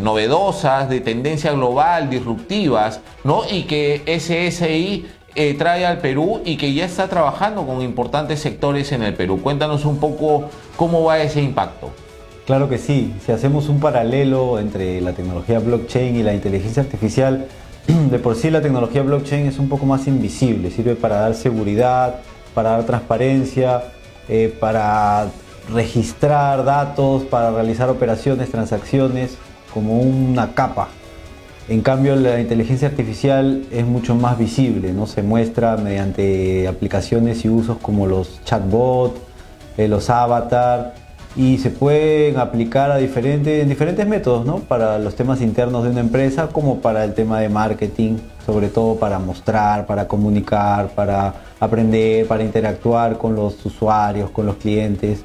novedosas, 0.00 0.88
de 0.88 1.00
tendencia 1.00 1.52
global, 1.52 2.08
disruptivas, 2.08 3.00
¿no? 3.24 3.42
Y 3.50 3.64
que 3.64 4.02
SSI 4.06 5.06
trae 5.58 5.86
al 5.86 5.98
Perú 5.98 6.42
y 6.44 6.56
que 6.56 6.72
ya 6.72 6.84
está 6.84 7.08
trabajando 7.08 7.66
con 7.66 7.80
importantes 7.82 8.40
sectores 8.40 8.92
en 8.92 9.02
el 9.02 9.14
Perú. 9.14 9.40
Cuéntanos 9.42 9.84
un 9.84 9.98
poco 9.98 10.48
cómo 10.76 11.04
va 11.04 11.18
ese 11.20 11.40
impacto. 11.40 11.90
Claro 12.46 12.68
que 12.68 12.78
sí, 12.78 13.14
si 13.24 13.32
hacemos 13.32 13.68
un 13.68 13.80
paralelo 13.80 14.58
entre 14.58 15.00
la 15.00 15.12
tecnología 15.12 15.58
blockchain 15.58 16.16
y 16.16 16.22
la 16.22 16.34
inteligencia 16.34 16.82
artificial, 16.82 17.46
de 18.10 18.18
por 18.18 18.36
sí 18.36 18.50
la 18.50 18.60
tecnología 18.60 19.02
blockchain 19.02 19.46
es 19.46 19.58
un 19.58 19.68
poco 19.68 19.86
más 19.86 20.06
invisible, 20.06 20.70
sirve 20.70 20.94
para 20.94 21.16
dar 21.16 21.34
seguridad, 21.34 22.16
para 22.54 22.70
dar 22.70 22.84
transparencia, 22.84 23.82
eh, 24.28 24.54
para 24.60 25.28
registrar 25.72 26.64
datos, 26.64 27.22
para 27.24 27.50
realizar 27.50 27.88
operaciones, 27.88 28.50
transacciones, 28.50 29.36
como 29.72 30.00
una 30.00 30.54
capa. 30.54 30.88
En 31.68 31.80
cambio, 31.80 32.16
la 32.16 32.40
inteligencia 32.40 32.88
artificial 32.88 33.64
es 33.70 33.86
mucho 33.86 34.14
más 34.14 34.36
visible, 34.36 34.92
¿no? 34.92 35.06
se 35.06 35.22
muestra 35.22 35.76
mediante 35.76 36.66
aplicaciones 36.66 37.44
y 37.44 37.48
usos 37.48 37.78
como 37.78 38.06
los 38.06 38.42
chatbots, 38.44 39.20
eh, 39.76 39.86
los 39.86 40.10
avatar, 40.10 40.94
y 41.36 41.58
se 41.58 41.70
pueden 41.70 42.38
aplicar 42.38 42.90
a 42.90 42.96
diferentes, 42.96 43.62
en 43.62 43.68
diferentes 43.68 44.06
métodos, 44.06 44.44
¿no? 44.44 44.58
Para 44.58 44.98
los 44.98 45.14
temas 45.14 45.40
internos 45.40 45.84
de 45.84 45.90
una 45.90 46.00
empresa 46.00 46.48
como 46.48 46.80
para 46.80 47.04
el 47.04 47.14
tema 47.14 47.40
de 47.40 47.48
marketing, 47.48 48.16
sobre 48.44 48.68
todo 48.68 48.96
para 48.96 49.18
mostrar, 49.18 49.86
para 49.86 50.08
comunicar, 50.08 50.88
para 50.90 51.34
aprender, 51.60 52.26
para 52.26 52.42
interactuar 52.42 53.18
con 53.18 53.34
los 53.34 53.64
usuarios, 53.64 54.30
con 54.30 54.46
los 54.46 54.56
clientes. 54.56 55.24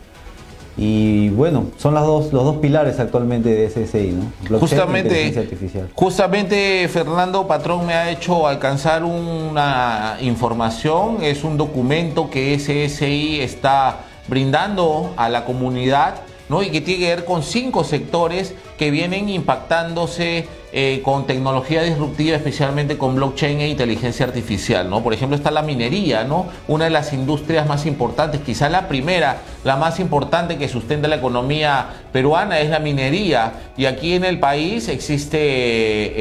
Y 0.79 1.29
bueno, 1.29 1.71
son 1.77 1.95
las 1.95 2.05
dos, 2.05 2.31
los 2.31 2.43
dos 2.43 2.57
pilares 2.57 2.99
actualmente 2.99 3.49
de 3.49 3.67
SSI, 3.67 4.11
¿no? 4.11 4.59
justamente, 4.59 5.49
justamente 5.95 6.87
Fernando 6.87 7.47
Patrón 7.47 7.87
me 7.87 7.95
ha 7.95 8.11
hecho 8.11 8.47
alcanzar 8.47 9.03
una 9.03 10.17
información, 10.21 11.17
es 11.23 11.43
un 11.43 11.57
documento 11.57 12.29
que 12.29 12.59
SSI 12.59 13.41
está 13.41 14.01
brindando 14.27 15.13
a 15.17 15.29
la 15.29 15.45
comunidad 15.45 16.15
¿no? 16.47 16.61
y 16.61 16.69
que 16.69 16.81
tiene 16.81 17.05
que 17.05 17.15
ver 17.15 17.25
con 17.25 17.41
cinco 17.41 17.83
sectores 17.83 18.53
que 18.77 18.91
vienen 18.91 19.29
impactándose 19.29 20.47
eh, 20.73 21.01
con 21.01 21.25
tecnología 21.25 21.81
disruptiva, 21.81 22.35
especialmente 22.35 22.97
con 22.97 23.15
blockchain 23.15 23.61
e 23.61 23.69
inteligencia 23.69 24.25
artificial, 24.25 24.89
¿no? 24.89 25.01
Por 25.01 25.13
ejemplo, 25.13 25.37
está 25.37 25.49
la 25.49 25.61
minería, 25.61 26.25
¿no? 26.25 26.47
Una 26.67 26.83
de 26.83 26.89
las 26.91 27.13
industrias 27.13 27.65
más 27.67 27.85
importantes, 27.85 28.41
quizá 28.41 28.67
la 28.67 28.89
primera, 28.89 29.37
la 29.63 29.77
más 29.77 30.01
importante 30.01 30.57
que 30.57 30.67
sustenta 30.67 31.07
la 31.07 31.15
economía 31.15 31.87
peruana 32.11 32.59
es 32.59 32.69
la 32.69 32.79
minería. 32.79 33.53
Y 33.77 33.85
aquí 33.85 34.13
en 34.13 34.25
el 34.25 34.39
país 34.39 34.89
existe 34.89 35.37
eh, 35.37 36.15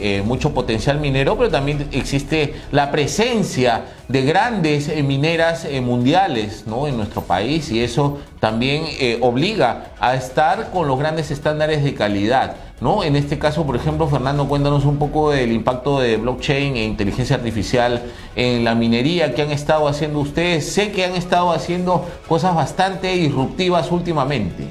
eh, 0.00 0.22
mucho 0.24 0.54
potencial 0.54 1.00
minero, 1.00 1.36
pero 1.36 1.50
también 1.50 1.88
existe 1.90 2.54
la 2.70 2.92
presencia 2.92 3.86
de 4.06 4.22
grandes 4.22 4.88
mineras 5.02 5.66
mundiales, 5.82 6.64
¿no? 6.66 6.86
En 6.86 6.96
nuestro 6.96 7.22
país 7.22 7.70
y 7.70 7.82
eso 7.82 8.18
también 8.40 8.84
obliga 9.20 9.92
a 10.00 10.14
estar 10.14 10.70
con 10.70 10.88
los 10.88 10.98
grandes 10.98 11.30
estándares 11.30 11.84
de 11.84 11.89
calidad. 11.94 12.56
¿no? 12.80 13.04
En 13.04 13.16
este 13.16 13.38
caso, 13.38 13.66
por 13.66 13.76
ejemplo, 13.76 14.08
Fernando, 14.08 14.48
cuéntanos 14.48 14.84
un 14.84 14.98
poco 14.98 15.30
del 15.30 15.52
impacto 15.52 16.00
de 16.00 16.16
blockchain 16.16 16.76
e 16.76 16.84
inteligencia 16.84 17.36
artificial 17.36 18.02
en 18.36 18.64
la 18.64 18.74
minería 18.74 19.34
que 19.34 19.42
han 19.42 19.50
estado 19.50 19.86
haciendo 19.86 20.20
ustedes. 20.20 20.72
Sé 20.72 20.90
que 20.92 21.04
han 21.04 21.14
estado 21.14 21.52
haciendo 21.52 22.06
cosas 22.26 22.54
bastante 22.54 23.08
disruptivas 23.08 23.92
últimamente. 23.92 24.64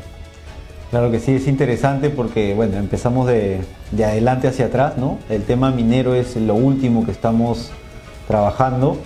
Claro 0.89 1.11
que 1.11 1.19
sí, 1.19 1.33
es 1.33 1.47
interesante 1.47 2.09
porque, 2.09 2.55
bueno, 2.55 2.77
empezamos 2.77 3.27
de, 3.27 3.61
de 3.91 4.05
adelante 4.05 4.47
hacia 4.47 4.65
atrás, 4.65 4.97
¿no? 4.97 5.19
El 5.29 5.43
tema 5.43 5.69
minero 5.69 6.15
es 6.15 6.35
lo 6.35 6.55
último 6.55 7.05
que 7.05 7.11
estamos 7.11 7.69
trabajando. 8.27 8.97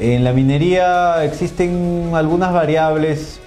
En 0.00 0.24
la 0.24 0.32
minería 0.32 1.24
existen 1.24 2.10
algunas 2.14 2.52
variables 2.52 3.40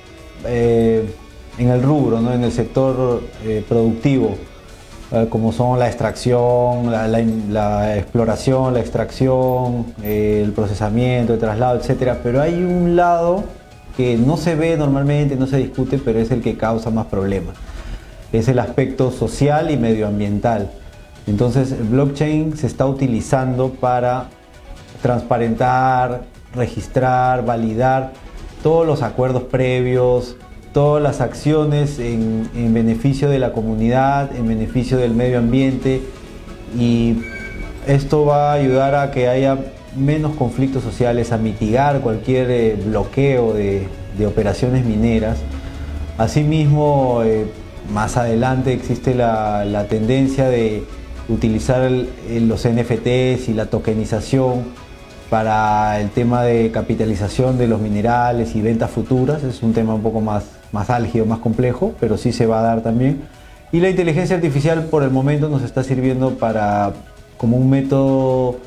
eh, 0.45 1.13
en 1.58 1.70
el 1.70 1.81
rubro, 1.84 2.22
¿no? 2.22 2.34
en 2.34 2.43
el 2.43 2.51
sector 2.51 3.22
eh, 3.43 3.63
productivo 3.67 4.36
eh, 5.13 5.27
como 5.29 5.51
son 5.51 5.77
la 5.77 5.88
extracción, 5.88 6.89
la, 6.89 7.98
exploración, 7.98 8.74
la 8.74 8.79
extracción, 8.79 9.93
eh, 10.03 10.41
el 10.41 10.53
procesamiento, 10.53 11.34
el 11.34 11.39
traslado, 11.39 11.77
etc. 11.77 12.13
Pero 12.24 12.41
hay 12.41 12.63
un 12.63 12.96
lado 12.96 13.43
que 13.98 14.15
no 14.15 14.38
se 14.38 14.55
ve 14.55 14.77
normalmente, 14.77 15.36
no 15.36 15.48
se 15.48 15.58
discute, 15.58 15.98
pero 15.98 16.20
es 16.20 16.31
el 16.31 16.41
que 16.41 16.55
causa 16.55 16.91
más 16.91 17.08
problemas. 17.08 17.58
Es 18.31 18.48
el 18.48 18.58
aspecto 18.60 19.12
social 19.12 19.70
y 19.70 19.75
medioambiental. 19.75 20.72
Entonces 21.27 21.74
el 21.74 21.84
blockchain 21.84 22.55
se 22.55 22.67
está 22.67 22.86
utilizando 22.86 23.70
para 23.70 24.29
transparentar, 25.01 26.22
registrar, 26.55 27.43
validar 27.43 28.13
todos 28.63 28.88
los 28.88 29.01
acuerdos 29.01 29.43
previos, 29.43 30.38
todas 30.73 31.03
las 31.03 31.21
acciones 31.21 31.99
en, 31.99 32.73
beneficio 32.73 33.29
de 33.29 33.39
la 33.39 33.51
comunidad, 33.51 34.35
en 34.35 34.47
beneficio 34.47 34.97
del 34.97 35.13
medio 35.13 35.39
ambiente 35.39 36.01
y 36.77 37.17
esto 37.87 38.25
va 38.25 38.51
a 38.51 38.53
ayudar 38.53 38.95
a 38.95 39.11
que 39.11 39.27
haya 39.27 39.57
menos 39.95 40.35
conflictos 40.35 40.83
sociales, 40.83 41.31
a 41.31 41.37
mitigar 41.37 41.99
cualquier 41.99 42.49
eh, 42.49 42.75
bloqueo 42.85 43.53
de, 43.53 43.87
operaciones 44.25 44.85
mineras. 44.85 45.39
Asimismo, 46.19 47.23
eh, 47.25 47.47
más 47.91 48.17
adelante 48.17 48.71
existe 48.71 49.15
la, 49.15 49.87
tendencia 49.89 50.47
de 50.47 50.83
utilizar 51.27 51.89
los 51.89 52.67
NFTs 52.67 53.49
y 53.49 53.53
la 53.55 53.65
tokenización 53.65 54.65
para 55.31 55.99
el 55.99 56.11
tema 56.11 56.43
de 56.43 56.69
capitalización 56.69 57.57
de 57.57 57.67
los 57.67 57.81
minerales 57.81 58.55
y 58.55 58.61
ventas 58.61 58.91
futuras. 58.91 59.43
Es 59.43 59.63
un 59.63 59.73
tema 59.73 59.95
un 59.95 60.03
poco 60.03 60.21
más 60.21 60.61
más 60.71 60.89
álgido, 60.89 61.25
más 61.25 61.39
complejo, 61.39 61.93
pero 61.99 62.17
sí 62.17 62.31
se 62.31 62.45
va 62.45 62.59
a 62.59 62.63
dar 62.63 62.81
también. 62.81 63.21
Y 63.71 63.79
la 63.79 63.89
inteligencia 63.89 64.35
artificial 64.35 64.85
por 64.85 65.03
el 65.03 65.11
momento 65.11 65.49
nos 65.49 65.63
está 65.63 65.83
sirviendo 65.83 66.31
para 66.37 66.93
como 67.37 67.57
un 67.57 67.69
método 67.69 68.57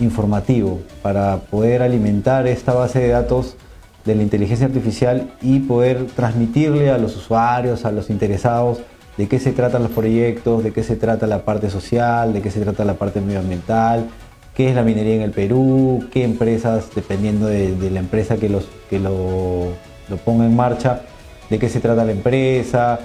informativo 0.00 0.80
para 1.02 1.36
poder 1.36 1.82
alimentar 1.82 2.46
esta 2.46 2.72
base 2.72 2.98
de 2.98 3.08
datos 3.08 3.56
de 4.04 4.14
la 4.14 4.22
inteligencia 4.22 4.66
artificial 4.66 5.30
y 5.42 5.60
poder 5.60 6.06
transmitirle 6.16 6.90
a 6.90 6.98
los 6.98 7.16
usuarios, 7.16 7.84
a 7.84 7.92
los 7.92 8.10
interesados, 8.10 8.80
de 9.16 9.28
qué 9.28 9.38
se 9.38 9.52
tratan 9.52 9.82
los 9.82 9.92
proyectos, 9.92 10.64
de 10.64 10.72
qué 10.72 10.82
se 10.82 10.96
trata 10.96 11.26
la 11.26 11.44
parte 11.44 11.68
social, 11.68 12.32
de 12.32 12.40
qué 12.40 12.50
se 12.50 12.60
trata 12.60 12.84
la 12.84 12.94
parte 12.94 13.20
medioambiental, 13.20 14.06
qué 14.54 14.70
es 14.70 14.74
la 14.74 14.82
minería 14.82 15.16
en 15.16 15.22
el 15.22 15.30
Perú, 15.32 16.08
qué 16.10 16.24
empresas, 16.24 16.88
dependiendo 16.94 17.46
de, 17.46 17.90
la 17.90 18.00
empresa 18.00 18.36
que, 18.36 18.48
los, 18.48 18.66
que 18.88 18.98
lo, 18.98 19.68
lo 20.08 20.16
ponga 20.24 20.46
en 20.46 20.56
marcha, 20.56 21.02
de 21.50 21.58
qué 21.58 21.68
se 21.68 21.80
trata 21.80 22.04
la 22.04 22.12
empresa. 22.12 23.00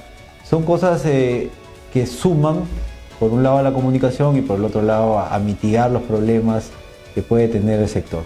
Son 0.48 0.64
cosas 0.64 1.04
eh, 1.06 1.50
que 1.92 2.06
suman, 2.06 2.62
por 3.20 3.32
un 3.32 3.44
lado, 3.44 3.58
a 3.58 3.64
la 3.64 3.74
comunicación 3.74 4.38
y 4.38 4.42
por 4.42 4.60
el 4.60 4.66
otro 4.66 4.84
lado, 4.84 5.20
a, 5.20 5.38
mitigar 5.40 5.92
los 5.92 6.04
problemas 6.04 6.70
que 7.14 7.22
puede 7.22 7.48
tener 7.48 7.82
el 7.82 7.90
sector. 7.90 8.24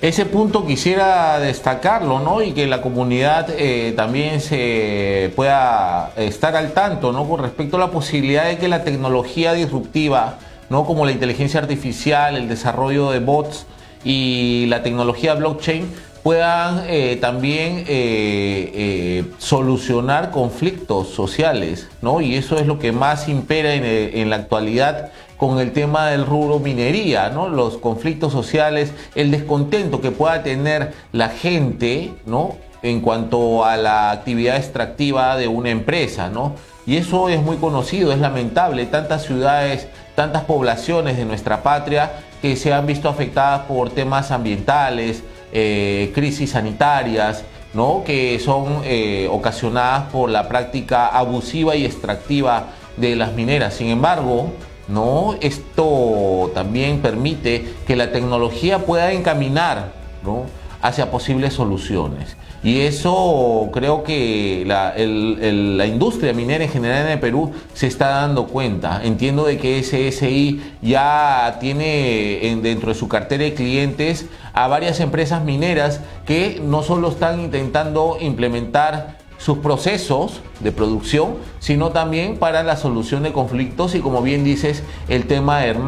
Ese 0.00 0.24
punto 0.24 0.66
quisiera 0.66 1.38
destacarlo, 1.40 2.20
¿no? 2.20 2.42
Y 2.42 2.52
que 2.52 2.66
la 2.66 2.80
comunidad 2.80 3.48
eh, 3.50 3.92
también 3.96 4.40
se 4.40 5.32
pueda 5.36 6.12
estar 6.16 6.56
al 6.56 6.72
tanto, 6.72 7.12
¿no? 7.12 7.28
Con 7.28 7.42
respecto 7.42 7.76
a 7.76 7.80
la 7.80 7.90
posibilidad 7.90 8.46
de 8.46 8.56
que 8.56 8.68
la 8.68 8.84
tecnología 8.84 9.52
disruptiva, 9.52 10.38
¿no? 10.70 10.86
Como 10.86 11.04
la 11.04 11.12
inteligencia 11.12 11.60
artificial, 11.60 12.36
el 12.36 12.48
desarrollo 12.48 13.10
de 13.10 13.18
bots 13.18 13.66
y 14.04 14.66
la 14.68 14.82
tecnología 14.82 15.34
blockchain 15.34 15.90
puedan 16.22 16.84
eh, 16.86 17.16
también 17.20 17.78
eh, 17.78 17.84
eh, 17.88 19.24
solucionar 19.38 20.30
conflictos 20.30 21.08
sociales, 21.08 21.88
¿no? 22.02 22.20
Y 22.20 22.36
eso 22.36 22.56
es 22.58 22.66
lo 22.66 22.78
que 22.78 22.92
más 22.92 23.28
impera 23.28 23.74
en, 23.74 24.30
la 24.30 24.36
actualidad 24.36 25.10
con 25.36 25.58
el 25.58 25.72
tema 25.72 26.08
del 26.08 26.26
rubro 26.26 26.58
minería, 26.58 27.30
¿no? 27.30 27.48
Los 27.48 27.78
conflictos 27.78 28.32
sociales, 28.32 28.92
el 29.14 29.30
descontento 29.30 30.00
que 30.00 30.10
pueda 30.10 30.42
tener 30.42 30.92
la 31.12 31.30
gente, 31.30 32.12
¿no? 32.26 32.56
En 32.82 33.00
cuanto 33.00 33.64
a 33.64 33.76
la 33.76 34.10
actividad 34.10 34.56
extractiva 34.56 35.36
de 35.36 35.48
una 35.48 35.70
empresa, 35.70 36.28
¿no? 36.28 36.54
Y 36.86 36.96
eso 36.96 37.28
es 37.28 37.40
muy 37.40 37.56
conocido, 37.56 38.12
es 38.12 38.18
lamentable, 38.18 38.86
tantas 38.86 39.24
ciudades, 39.24 39.88
tantas 40.14 40.44
poblaciones 40.44 41.16
de 41.16 41.24
nuestra 41.24 41.62
patria 41.62 42.10
que 42.42 42.56
se 42.56 42.72
han 42.72 42.86
visto 42.86 43.08
afectadas 43.08 43.62
por 43.66 43.90
temas 43.90 44.30
ambientales, 44.30 45.22
eh, 45.52 46.12
crisis 46.14 46.50
sanitarias, 46.50 47.44
¿no? 47.74 48.02
que 48.04 48.38
son 48.38 48.82
eh, 48.84 49.28
ocasionadas 49.30 50.10
por 50.10 50.30
la 50.30 50.48
práctica 50.48 51.06
abusiva 51.06 51.76
y 51.76 51.84
extractiva 51.84 52.68
de 52.96 53.16
las 53.16 53.32
mineras. 53.32 53.74
Sin 53.74 53.88
embargo, 53.88 54.52
¿no? 54.88 55.36
esto 55.40 56.50
también 56.54 57.00
permite 57.00 57.74
que 57.86 57.96
la 57.96 58.12
tecnología 58.12 58.80
pueda 58.80 59.12
encaminar 59.12 59.92
¿no? 60.24 60.46
hacia 60.82 61.10
posibles 61.10 61.54
soluciones. 61.54 62.36
Y 62.62 62.80
eso 62.80 63.70
creo 63.72 64.02
que 64.02 64.64
la, 64.66 65.86
industria 65.86 66.32
minera 66.34 66.64
en 66.64 66.70
general 66.70 67.06
en 67.06 67.12
el 67.12 67.20
Perú 67.20 67.52
se 67.72 67.86
está 67.86 68.08
dando 68.08 68.46
cuenta. 68.48 69.00
Entiendo 69.02 69.44
de 69.44 69.56
que 69.56 69.82
SSI 69.82 70.60
ya 70.82 71.56
tiene 71.60 72.58
dentro 72.62 72.90
de 72.90 72.94
su 72.94 73.08
cartera 73.08 73.44
de 73.44 73.54
clientes 73.54 74.26
a 74.52 74.68
varias 74.68 75.00
empresas 75.00 75.42
mineras 75.42 76.00
que 76.26 76.60
no 76.62 76.82
solo 76.82 77.08
están 77.08 77.40
intentando 77.40 78.18
implementar 78.20 79.20
sus 79.40 79.58
procesos 79.58 80.42
de 80.60 80.70
producción, 80.70 81.36
sino 81.60 81.90
también 81.90 82.36
para 82.36 82.62
la 82.62 82.76
solución 82.76 83.22
de 83.22 83.32
conflictos 83.32 83.94
y 83.94 84.00
como 84.00 84.20
bien 84.20 84.44
dices, 84.44 84.82
el 85.08 85.26
tema 85.26 85.60
del, 85.60 85.78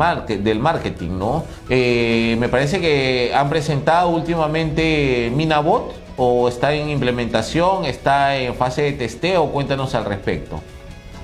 marketing, 0.59 1.19
¿no? 1.19 1.45
Eh, 1.69 2.37
me 2.41 2.49
parece 2.49 2.81
que 2.81 3.31
han 3.35 3.51
presentado 3.51 4.09
últimamente 4.09 5.31
Minabot, 5.37 6.02
o 6.25 6.49
está 6.49 6.73
en 6.73 6.89
implementación, 6.89 7.85
está 7.85 8.37
en 8.37 8.55
fase 8.55 8.83
de 8.83 8.93
testeo? 8.93 9.47
Cuéntanos 9.47 9.95
al 9.97 10.05
respecto. 10.05 10.61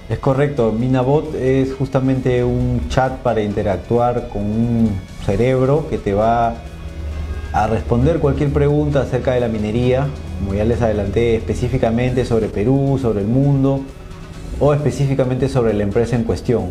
Es 0.09 0.19
correcto, 0.19 0.73
Minabot 0.73 1.35
es 1.37 1.73
justamente 1.75 2.43
un 2.43 2.89
chat 2.89 3.19
para 3.19 3.41
interactuar 3.43 4.29
con 4.29 4.43
un 4.43 4.91
cerebro 5.25 5.87
que 5.89 5.99
te 5.99 6.15
va 6.15 6.55
a 7.53 7.67
responder 7.69 8.19
cualquier 8.19 8.53
pregunta 8.53 9.03
acerca 9.03 9.35
de 9.35 9.41
la 9.41 9.49
minería, 9.49 10.09
como 10.41 10.55
ya 10.55 10.65
les 10.65 10.83
adelanté, 10.83 11.37
específicamente 11.37 12.25
sobre 12.25 12.49
Perú, 12.49 12.99
sobre 13.01 13.21
el 13.21 13.29
mundo 13.29 13.81
o 14.59 14.75
específicamente 14.75 15.49
sobre 15.49 15.75
la 15.75 15.85
empresa 15.85 16.17
en 16.17 16.25
cuestión. 16.25 16.71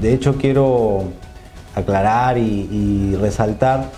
De 0.00 0.14
hecho, 0.14 0.36
quiero 0.36 1.04
aclarar 1.74 2.38
y, 2.38 2.68
y 2.70 3.16
resaltar 3.16 3.90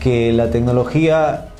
que 0.00 0.32
la 0.32 0.50
tecnología 0.50 1.51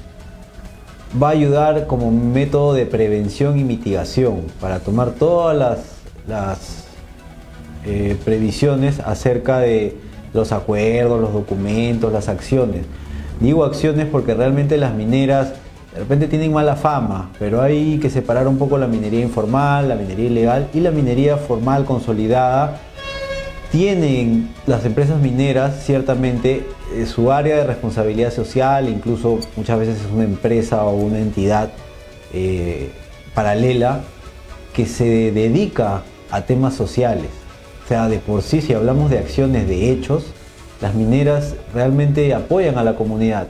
va 1.20 1.28
a 1.28 1.30
ayudar 1.32 1.86
como 1.86 2.10
método 2.10 2.74
de 2.74 2.86
prevención 2.86 3.58
y 3.58 3.64
mitigación 3.64 4.42
para 4.60 4.80
tomar 4.80 5.10
todas 5.10 5.78
las, 6.26 6.84
eh, 7.84 8.16
previsiones 8.24 9.00
acerca 9.00 9.58
de 9.58 9.96
los 10.32 10.52
acuerdos, 10.52 11.20
los 11.20 11.32
documentos, 11.32 12.12
las 12.12 12.28
acciones. 12.28 12.84
Digo 13.40 13.64
acciones 13.64 14.06
porque 14.06 14.34
realmente 14.34 14.76
las 14.76 14.94
mineras 14.94 15.54
de 15.92 15.98
repente 15.98 16.26
tienen 16.26 16.52
mala 16.52 16.76
fama, 16.76 17.30
pero 17.38 17.60
hay 17.60 17.98
que 17.98 18.08
separar 18.08 18.48
un 18.48 18.56
poco 18.56 18.78
la 18.78 18.86
minería 18.86 19.20
informal, 19.20 19.90
la 19.90 19.94
minería 19.94 20.26
ilegal 20.26 20.68
y 20.72 20.80
la 20.80 20.90
minería 20.90 21.36
formal 21.36 21.84
consolidada. 21.84 22.78
Tienen 23.70 24.48
las 24.66 24.86
empresas 24.86 25.20
mineras 25.20 25.82
ciertamente 25.84 26.64
su 27.06 27.32
área 27.32 27.56
de 27.56 27.64
responsabilidad 27.64 28.32
social, 28.32 28.88
incluso 28.88 29.38
muchas 29.56 29.78
veces 29.78 30.00
es 30.00 30.10
una 30.12 30.24
empresa 30.24 30.84
o 30.84 30.94
una 30.94 31.18
entidad 31.18 31.70
eh, 32.32 32.90
paralela 33.34 34.00
que 34.72 34.86
se 34.86 35.32
dedica 35.32 36.02
a 36.30 36.42
temas 36.42 36.74
sociales. 36.74 37.30
O 37.84 37.88
sea, 37.88 38.08
de 38.08 38.18
por 38.18 38.42
sí, 38.42 38.60
si 38.60 38.72
hablamos 38.72 39.10
de 39.10 39.18
acciones, 39.18 39.68
de 39.68 39.90
hechos, 39.90 40.26
las 40.80 40.94
mineras 40.94 41.54
realmente 41.74 42.32
apoyan 42.34 42.78
a 42.78 42.84
la 42.84 42.94
comunidad 42.94 43.48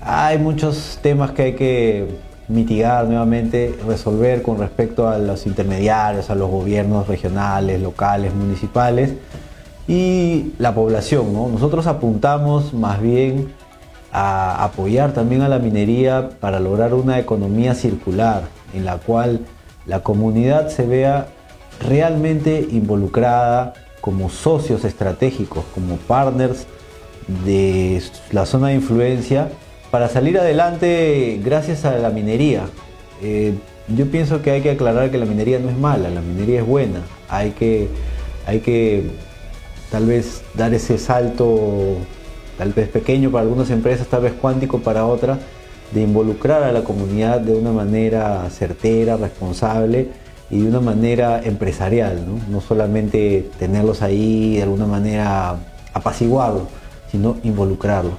hay 0.00 0.38
muchos 0.38 0.98
temas 1.02 1.32
que 1.32 1.42
hay 1.42 1.52
que 1.54 2.06
mitigar 2.48 3.06
nuevamente, 3.06 3.78
resolver 3.86 4.42
con 4.42 4.58
respecto 4.58 5.08
a 5.08 5.18
los 5.18 5.46
intermediarios, 5.46 6.30
a 6.30 6.34
los 6.34 6.50
gobiernos 6.50 7.06
regionales, 7.06 7.80
locales, 7.80 8.34
municipales 8.34 9.12
y 9.90 10.52
la 10.58 10.72
población. 10.72 11.32
Nosotros 11.32 11.88
apuntamos 11.88 12.72
más 12.72 13.02
bien 13.02 13.52
a 14.12 14.62
apoyar 14.62 15.12
también 15.12 15.42
a 15.42 15.48
la 15.48 15.58
minería 15.58 16.30
para 16.38 16.60
lograr 16.60 16.94
una 16.94 17.18
economía 17.18 17.74
circular 17.74 18.44
en 18.72 18.84
la 18.84 18.98
cual 18.98 19.40
la 19.86 20.04
comunidad 20.04 20.68
se 20.68 20.86
vea 20.86 21.26
realmente 21.80 22.68
involucrada 22.70 23.74
como 24.00 24.30
socios 24.30 24.84
estratégicos, 24.84 25.64
como 25.74 25.96
partners 25.96 26.66
de 27.44 28.00
la 28.30 28.46
zona 28.46 28.68
de 28.68 28.74
influencia 28.74 29.48
para 29.90 30.08
salir 30.08 30.38
adelante 30.38 31.40
gracias 31.44 31.84
a 31.84 31.96
la 31.96 32.10
minería. 32.10 32.62
Eh, 33.22 33.54
yo 33.88 34.08
pienso 34.08 34.40
que 34.40 34.52
hay 34.52 34.60
que 34.60 34.70
aclarar 34.70 35.10
que 35.10 35.18
la 35.18 35.26
minería 35.26 35.58
no 35.58 35.68
es 35.68 35.76
mala, 35.76 36.10
la 36.10 36.20
minería 36.20 36.60
es 36.60 36.66
buena. 36.66 37.00
Hay 37.28 37.50
que, 37.50 37.88
hay 38.46 38.60
que 38.60 39.10
tal 39.90 40.06
vez 40.06 40.42
dar 40.54 40.72
ese 40.74 40.98
salto, 40.98 41.96
tal 42.58 42.72
vez 42.72 42.88
pequeño 42.88 43.30
para 43.30 43.42
algunas 43.42 43.70
empresas, 43.70 44.06
tal 44.06 44.22
vez 44.22 44.32
cuántico 44.32 44.78
para 44.78 45.06
otras, 45.06 45.38
de 45.92 46.02
involucrar 46.02 46.62
a 46.62 46.72
la 46.72 46.84
comunidad 46.84 47.40
de 47.40 47.54
una 47.54 47.72
manera 47.72 48.48
certera, 48.50 49.16
responsable 49.16 50.08
y 50.50 50.60
de 50.60 50.68
una 50.68 50.80
manera 50.80 51.40
empresarial, 51.42 52.24
no, 52.26 52.40
no 52.48 52.60
solamente 52.60 53.50
tenerlos 53.58 54.02
ahí 54.02 54.56
de 54.56 54.62
alguna 54.62 54.86
manera 54.86 55.56
apaciguados, 55.92 56.62
sino 57.10 57.36
involucrarlos. 57.42 58.14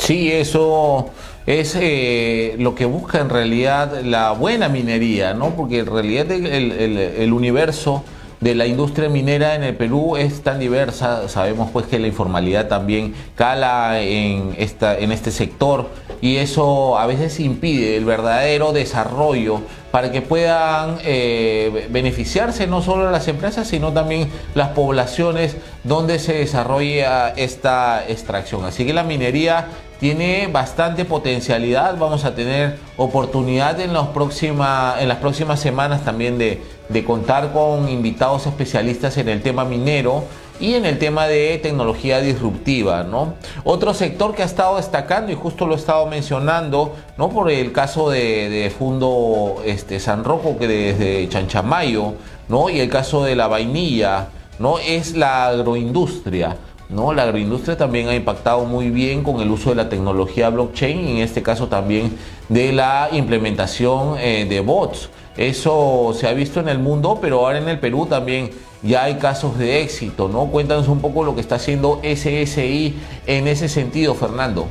Sí, 0.00 0.32
eso 0.32 1.10
es 1.46 1.76
eh, 1.78 2.56
lo 2.58 2.74
que 2.74 2.84
busca 2.84 3.20
en 3.20 3.28
realidad 3.28 4.02
la 4.02 4.32
buena 4.32 4.68
minería, 4.68 5.34
¿no? 5.34 5.50
Porque 5.50 5.80
en 5.80 5.86
realidad 5.86 6.30
el, 6.32 7.32
universo 7.32 8.02
de 8.40 8.54
la 8.54 8.66
industria 8.66 9.08
minera 9.08 9.54
en 9.54 9.62
el 9.62 9.76
Perú 9.76 10.16
es 10.16 10.42
tan 10.42 10.58
diversa, 10.58 11.28
sabemos 11.28 11.70
pues 11.72 11.86
que 11.86 11.98
la 11.98 12.06
informalidad 12.06 12.68
también 12.68 13.14
cala 13.34 14.00
en, 14.00 14.54
esta, 14.56 14.98
en 14.98 15.12
este 15.12 15.30
sector 15.30 15.90
y 16.22 16.36
eso 16.36 16.98
a 16.98 17.06
veces 17.06 17.38
impide 17.38 17.96
el 17.96 18.06
verdadero 18.06 18.72
desarrollo 18.72 19.60
para 19.90 20.10
que 20.10 20.22
puedan 20.22 20.98
eh, 21.04 21.88
beneficiarse 21.90 22.66
no 22.66 22.80
solo 22.80 23.10
las 23.10 23.28
empresas, 23.28 23.68
sino 23.68 23.92
también 23.92 24.28
las 24.54 24.68
poblaciones 24.68 25.56
donde 25.84 26.18
se 26.18 26.34
desarrolla 26.34 27.30
esta 27.30 28.04
extracción. 28.08 28.64
Así 28.64 28.86
que 28.86 28.94
la 28.94 29.02
minería 29.02 29.66
tiene 30.00 30.48
bastante 30.48 31.04
potencialidad. 31.04 31.96
Vamos 31.98 32.24
a 32.24 32.34
tener 32.34 32.78
oportunidad 32.96 33.78
en, 33.80 33.92
los 33.92 34.08
en 34.42 35.08
las 35.08 35.18
próximas 35.18 35.60
semanas 35.60 36.02
también 36.04 36.38
de, 36.38 36.62
de 36.88 37.04
contar 37.04 37.52
con 37.52 37.88
invitados 37.88 38.46
especialistas 38.46 39.18
en 39.18 39.28
el 39.28 39.42
tema 39.42 39.64
minero 39.64 40.24
y 40.58 40.74
en 40.74 40.84
el 40.84 40.98
tema 40.98 41.26
de 41.26 41.58
tecnología 41.62 42.20
disruptiva, 42.20 43.02
¿no? 43.02 43.34
Otro 43.64 43.94
sector 43.94 44.34
que 44.34 44.42
ha 44.42 44.46
estado 44.46 44.76
destacando 44.76 45.32
y 45.32 45.34
justo 45.34 45.66
lo 45.66 45.74
he 45.74 45.76
estado 45.76 46.06
mencionando, 46.06 46.96
¿no? 47.16 47.30
Por 47.30 47.50
el 47.50 47.72
caso 47.72 48.10
de, 48.10 48.50
de 48.50 48.70
Fundo 48.70 49.62
este, 49.64 50.00
San 50.00 50.22
Roco 50.24 50.58
que 50.58 50.68
desde 50.68 51.28
Chanchamayo, 51.28 52.14
¿no? 52.48 52.68
Y 52.68 52.80
el 52.80 52.90
caso 52.90 53.24
de 53.24 53.36
la 53.36 53.48
vainilla, 53.48 54.28
¿no? 54.58 54.78
Es 54.78 55.16
la 55.16 55.46
agroindustria. 55.46 56.56
¿No? 56.90 57.12
La 57.12 57.22
agroindustria 57.22 57.76
también 57.76 58.08
ha 58.08 58.14
impactado 58.14 58.64
muy 58.64 58.90
bien 58.90 59.22
con 59.22 59.40
el 59.40 59.50
uso 59.50 59.70
de 59.70 59.76
la 59.76 59.88
tecnología 59.88 60.50
blockchain, 60.50 61.08
en 61.08 61.16
este 61.18 61.42
caso 61.42 61.68
también 61.68 62.16
de 62.48 62.72
la 62.72 63.08
implementación 63.12 64.16
eh, 64.18 64.46
de 64.48 64.60
bots. 64.60 65.10
Eso 65.36 66.12
se 66.18 66.26
ha 66.26 66.32
visto 66.32 66.60
en 66.60 66.68
el 66.68 66.78
mundo, 66.78 67.18
pero 67.20 67.40
ahora 67.40 67.58
en 67.58 67.68
el 67.68 67.78
Perú 67.78 68.06
también 68.06 68.50
ya 68.82 69.04
hay 69.04 69.14
casos 69.14 69.58
de 69.58 69.82
éxito, 69.82 70.28
¿no? 70.28 70.46
Cuéntanos 70.46 70.88
un 70.88 71.00
poco 71.00 71.24
lo 71.24 71.34
que 71.34 71.40
está 71.40 71.56
haciendo 71.56 72.00
SSI 72.02 72.94
en 73.26 73.46
ese 73.46 73.68
sentido, 73.68 74.14
Fernando. 74.14 74.66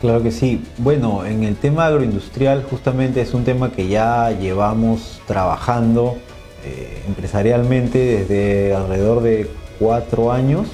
Claro 0.00 0.22
que 0.22 0.32
sí. 0.32 0.62
Bueno, 0.78 1.24
en 1.24 1.44
el 1.44 1.56
tema 1.56 1.86
agroindustrial 1.86 2.64
justamente 2.68 3.20
es 3.20 3.32
un 3.32 3.44
tema 3.44 3.70
que 3.70 3.88
ya 3.88 4.30
llevamos 4.32 5.20
trabajando 5.26 6.16
eh, 6.64 7.02
empresarialmente 7.06 7.98
desde 7.98 8.74
alrededor 8.74 9.22
de 9.22 9.50
cuatro 9.78 10.30
años 10.32 10.66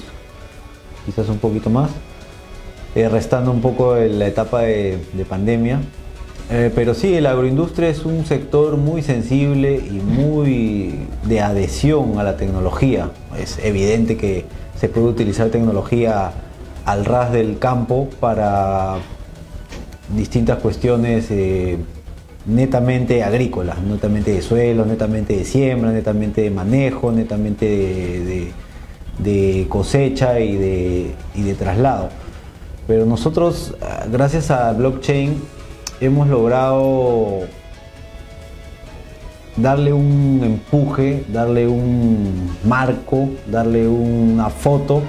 quizás 1.05 1.29
un 1.29 1.37
poquito 1.37 1.69
más, 1.69 1.89
eh, 2.95 3.07
restando 3.07 3.51
un 3.51 3.61
poco 3.61 3.95
la 3.95 4.27
etapa 4.27 4.61
de, 4.61 4.99
pandemia. 5.27 5.79
Eh, 6.49 6.69
pero 6.75 6.93
sí, 6.93 7.21
la 7.21 7.31
agroindustria 7.31 7.87
es 7.87 8.03
un 8.03 8.25
sector 8.25 8.75
muy 8.75 9.01
sensible 9.01 9.75
y 9.75 10.01
muy 10.01 11.07
de 11.23 11.39
adhesión 11.39 12.19
a 12.19 12.23
la 12.23 12.35
tecnología. 12.35 13.11
Es 13.39 13.57
evidente 13.63 14.17
que 14.17 14.45
se 14.77 14.89
puede 14.89 15.07
utilizar 15.07 15.49
tecnología 15.49 16.33
al 16.83 17.05
ras 17.05 17.31
del 17.31 17.59
campo 17.59 18.09
para 18.19 18.97
distintas 20.13 20.59
cuestiones 20.59 21.27
eh, 21.29 21.77
netamente 22.45 23.23
agrícolas, 23.23 23.81
netamente 23.81 24.33
de 24.33 24.41
suelo, 24.41 24.85
netamente 24.85 25.37
de 25.37 25.45
siembra, 25.45 25.91
netamente 25.91 26.41
de 26.41 26.51
manejo, 26.51 27.11
netamente 27.11 27.65
de 27.65 28.51
cosecha 29.69 30.39
y 30.39 30.55
de, 30.55 31.15
de 31.35 31.53
traslado. 31.55 32.09
Pero 32.87 33.05
nosotros, 33.05 33.75
gracias 34.11 34.51
a 34.51 34.73
blockchain, 34.73 35.41
hemos 35.99 36.27
logrado 36.27 37.41
darle 39.55 39.93
un 39.93 40.41
empuje, 40.43 41.23
darle 41.27 41.67
un 41.67 42.51
marco, 42.65 43.29
darle 43.47 43.87
una 43.87 44.49
foto 44.49 45.01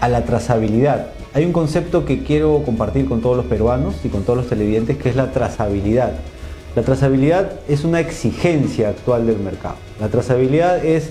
a 0.00 0.08
la 0.08 0.24
trazabilidad. 0.24 1.08
Hay 1.32 1.44
un 1.44 1.52
concepto 1.52 2.04
que 2.04 2.22
quiero 2.22 2.62
compartir 2.64 3.06
con 3.06 3.20
todos 3.20 3.36
los 3.36 3.46
peruanos 3.46 3.96
y 4.04 4.08
con 4.08 4.22
todos 4.22 4.36
los 4.36 4.48
televidentes 4.48 4.98
que 4.98 5.08
es 5.08 5.16
la 5.16 5.32
trazabilidad. 5.32 6.12
La 6.76 6.82
trazabilidad 6.82 7.52
es 7.68 7.84
una 7.84 8.00
exigencia 8.00 8.90
actual 8.90 9.26
del 9.26 9.38
mercado. 9.38 9.76
La 10.00 10.08
trazabilidad 10.08 10.84
es 10.84 11.10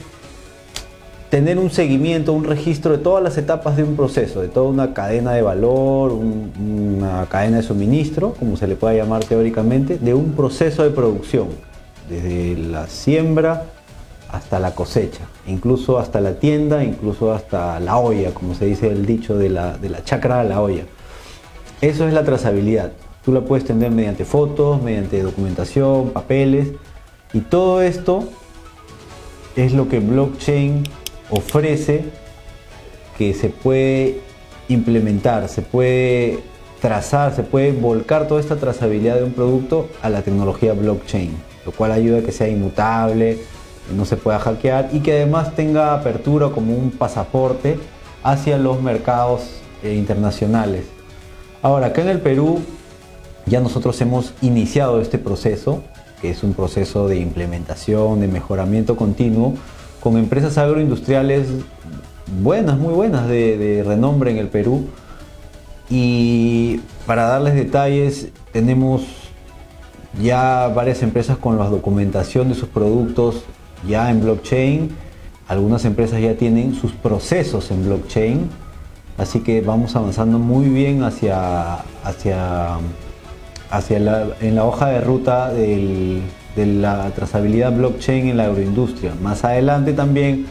tener 1.33 1.57
un 1.57 1.71
seguimiento, 1.71 2.31
un 2.31 2.43
registro 2.43 2.91
de 2.91 2.99
todas 2.99 3.23
las 3.23 3.39
etapas 3.39 3.75
de 3.75 3.81
un 3.81 3.95
proceso, 3.95 4.39
de 4.39 4.49
toda 4.49 4.69
una 4.69 4.93
cadena 4.93 5.31
de 5.31 5.41
valor, 5.41 6.11
una 6.11 7.25
cadena 7.25 7.57
de 7.57 7.63
suministro, 7.63 8.35
como 8.35 8.55
se 8.55 8.67
le 8.67 8.75
pueda 8.75 8.93
llamar 8.93 9.25
teóricamente, 9.25 9.97
de 9.97 10.13
un 10.13 10.33
proceso 10.33 10.83
de 10.83 10.91
producción, 10.91 11.47
desde 12.07 12.55
la 12.55 12.85
siembra 12.85 13.63
hasta 14.31 14.59
la 14.59 14.75
cosecha, 14.75 15.21
incluso 15.47 15.97
hasta 15.97 16.21
la 16.21 16.35
tienda, 16.35 16.83
incluso 16.83 17.33
hasta 17.33 17.79
la 17.79 17.97
olla, 17.97 18.31
como 18.31 18.53
se 18.53 18.65
dice 18.65 18.89
el 18.89 19.07
dicho 19.07 19.35
de 19.35 19.49
la, 19.49 19.75
de 19.75 19.89
la 19.89 20.03
chacra 20.03 20.41
a 20.41 20.43
la 20.43 20.61
olla. 20.61 20.83
Eso 21.81 22.07
es 22.07 22.13
la 22.13 22.23
trazabilidad. 22.23 22.91
Tú 23.25 23.31
la 23.31 23.41
puedes 23.41 23.65
tener 23.65 23.89
mediante 23.89 24.23
fotos, 24.23 24.83
mediante 24.83 25.23
documentación, 25.23 26.11
papeles, 26.11 26.73
y 27.33 27.39
todo 27.39 27.81
esto 27.81 28.23
es 29.55 29.73
lo 29.73 29.89
que 29.89 29.99
blockchain 29.99 30.83
ofrece 31.29 32.03
que 33.17 33.33
se 33.33 33.49
puede 33.49 34.19
implementar, 34.67 35.47
se 35.49 35.61
puede 35.61 36.39
trazar, 36.81 37.35
se 37.35 37.43
puede 37.43 37.71
volcar 37.71 38.27
toda 38.27 38.41
esta 38.41 38.57
trazabilidad 38.57 39.15
de 39.15 39.23
un 39.23 39.33
producto 39.33 39.89
a 40.01 40.09
la 40.09 40.21
tecnología 40.21 40.73
blockchain, 40.73 41.31
lo 41.65 41.71
cual 41.71 41.91
ayuda 41.91 42.19
a 42.19 42.21
que 42.21 42.31
sea 42.31 42.47
inmutable, 42.47 43.39
no 43.95 44.05
se 44.05 44.17
pueda 44.17 44.39
hackear 44.39 44.89
y 44.91 44.99
que 44.99 45.13
además 45.13 45.55
tenga 45.55 45.93
apertura 45.93 46.49
como 46.49 46.75
un 46.75 46.91
pasaporte 46.91 47.77
hacia 48.23 48.57
los 48.57 48.81
mercados 48.81 49.61
eh, 49.83 49.93
internacionales. 49.93 50.85
Ahora, 51.61 51.87
acá 51.87 52.01
en 52.01 52.09
el 52.09 52.19
Perú 52.19 52.61
ya 53.45 53.59
nosotros 53.59 53.99
hemos 54.01 54.33
iniciado 54.41 55.01
este 55.01 55.17
proceso, 55.17 55.83
que 56.21 56.31
es 56.31 56.43
un 56.43 56.53
proceso 56.53 57.07
de 57.07 57.17
implementación, 57.17 58.21
de 58.21 58.27
mejoramiento 58.27 58.95
continuo, 58.95 59.53
con 60.03 60.17
empresas 60.17 60.57
agroindustriales 60.57 61.47
buenas, 62.41 62.77
muy 62.77 62.93
buenas, 62.93 63.25
de, 63.29 63.83
renombre 63.87 64.31
en 64.31 64.37
el 64.37 64.49
Perú. 64.49 64.85
Y 65.89 66.81
para 67.07 67.23
darles 67.23 67.55
detalles, 67.55 68.27
tenemos 68.51 69.03
ya 70.21 70.67
varias 70.75 71.03
empresas 71.03 71.37
con 71.37 71.57
la 71.57 71.69
documentación 71.69 72.49
de 72.49 72.55
sus 72.55 72.67
productos 72.67 73.43
ya 73.87 74.11
en 74.11 74.21
blockchain, 74.21 74.89
algunas 75.47 75.85
empresas 75.85 76.21
ya 76.21 76.35
tienen 76.35 76.75
sus 76.75 76.91
procesos 76.91 77.71
en 77.71 77.85
blockchain, 77.85 78.49
así 79.17 79.39
que 79.39 79.61
vamos 79.61 79.95
avanzando 79.95 80.37
muy 80.37 80.67
bien 80.67 81.03
hacia, 81.03 81.75
hacia, 82.03 82.77
hacia 83.69 83.97
en 84.41 84.55
la 84.55 84.65
hoja 84.65 84.87
de 84.87 85.01
ruta 85.01 85.49
de 86.55 86.65
la 86.65 87.09
trazabilidad 87.11 87.71
blockchain 87.71 88.27
en 88.27 88.37
la 88.37 88.45
agroindustria. 88.45 89.13
Más 89.21 89.43
adelante 89.43 89.93
también 89.93 90.45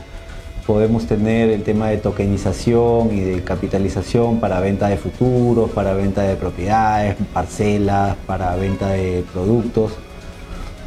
podemos 0.67 1.07
tener 1.07 1.51
el 1.51 1.63
tema 1.63 1.89
de 1.89 1.99
tokenización 1.99 3.13
y 3.13 3.21
de 3.21 3.43
capitalización 3.43 4.41
para 4.41 4.61
venta 4.61 4.89
de 4.89 4.97
futuros, 4.97 5.71
para 5.71 5.95
venta 5.95 6.23
de 6.23 6.37
propiedades, 6.37 7.17
parcelas, 7.33 8.17
para 8.27 8.55
venta 8.57 8.91
de 8.91 9.25
productos. 9.33 9.93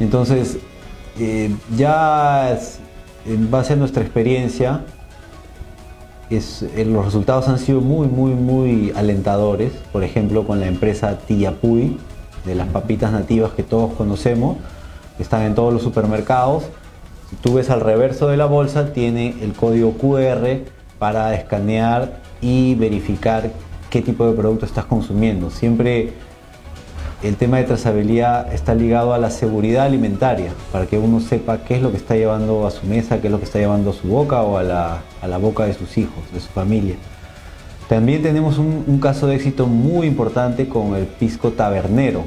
Entonces, 0.00 0.58
eh, 1.18 1.54
ya 1.76 2.58
en 3.26 3.50
base 3.50 3.72
a 3.72 3.76
nuestra 3.76 4.02
experiencia, 4.02 4.82
eh, 6.30 6.84
los 6.84 7.04
resultados 7.04 7.48
han 7.48 7.58
sido 7.58 7.80
muy, 7.80 8.08
muy, 8.08 8.32
muy 8.32 8.92
alentadores. 8.96 9.72
Por 9.92 10.04
ejemplo, 10.04 10.46
con 10.46 10.60
la 10.60 10.66
empresa 10.66 11.18
Tiapuy, 11.18 11.98
de 12.44 12.54
las 12.54 12.68
papitas 12.68 13.12
nativas 13.12 13.52
que 13.52 13.62
todos 13.62 13.92
conocemos, 13.94 14.56
están 15.22 15.42
en 15.42 15.54
todos 15.54 15.72
los 15.72 15.82
supermercados 15.82 16.64
si 17.30 17.34
tú 17.36 17.54
ves 17.54 17.70
al 17.70 17.80
reverso 17.80 18.28
de 18.28 18.36
la 18.36 18.46
bolsa, 18.46 18.92
tiene 18.92 19.34
el 19.40 19.52
código 19.52 19.94
QR 19.94 20.60
para 20.98 21.34
escanear 21.34 22.20
y 22.40 22.76
verificar 22.76 23.50
qué 23.90 24.00
tipo 24.00 24.26
de 24.28 24.36
producto 24.36 24.64
estás 24.64 24.84
consumiendo. 24.84 25.50
Siempre 25.50 26.12
el 27.24 27.34
tema 27.34 27.56
de 27.56 27.64
trazabilidad 27.64 28.52
está 28.54 28.76
ligado 28.76 29.12
a 29.12 29.18
la 29.18 29.30
seguridad 29.30 29.86
alimentaria, 29.86 30.52
para 30.70 30.86
que 30.86 30.98
uno 30.98 31.18
sepa 31.18 31.64
qué 31.64 31.76
es 31.76 31.82
lo 31.82 31.90
que 31.90 31.96
está 31.96 32.14
llevando 32.14 32.64
a 32.64 32.70
su 32.70 32.86
mesa, 32.86 33.20
qué 33.20 33.26
es 33.26 33.32
lo 33.32 33.38
que 33.38 33.46
está 33.46 33.58
llevando 33.58 33.90
a 33.90 33.94
su 33.94 34.06
boca 34.06 34.42
o 34.42 34.58
a 34.58 34.62
la, 34.62 35.38
boca 35.38 35.64
de 35.64 35.74
sus 35.74 35.98
hijos, 35.98 36.22
de 36.32 36.38
su 36.38 36.48
familia. 36.48 36.94
También 37.88 38.22
tenemos 38.22 38.58
un, 38.58 39.00
caso 39.00 39.26
de 39.26 39.34
éxito 39.34 39.66
muy 39.66 40.06
importante 40.06 40.68
con 40.68 40.94
el 40.94 41.06
pisco 41.06 41.50
tabernero, 41.50 42.24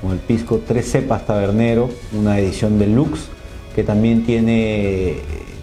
con 0.00 0.12
el 0.12 0.18
pisco 0.18 0.60
tres 0.66 0.90
cepas 0.90 1.26
tabernero, 1.26 1.88
una 2.12 2.38
edición 2.38 2.78
deluxe 2.78 3.28
que 3.74 3.82
también 3.82 4.24
tiene 4.24 5.16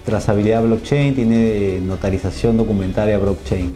trazabilidad 0.05 0.63
blockchain, 0.63 1.15
tiene 1.15 1.79
notarización 1.81 2.57
documentaria 2.57 3.17
blockchain. 3.17 3.73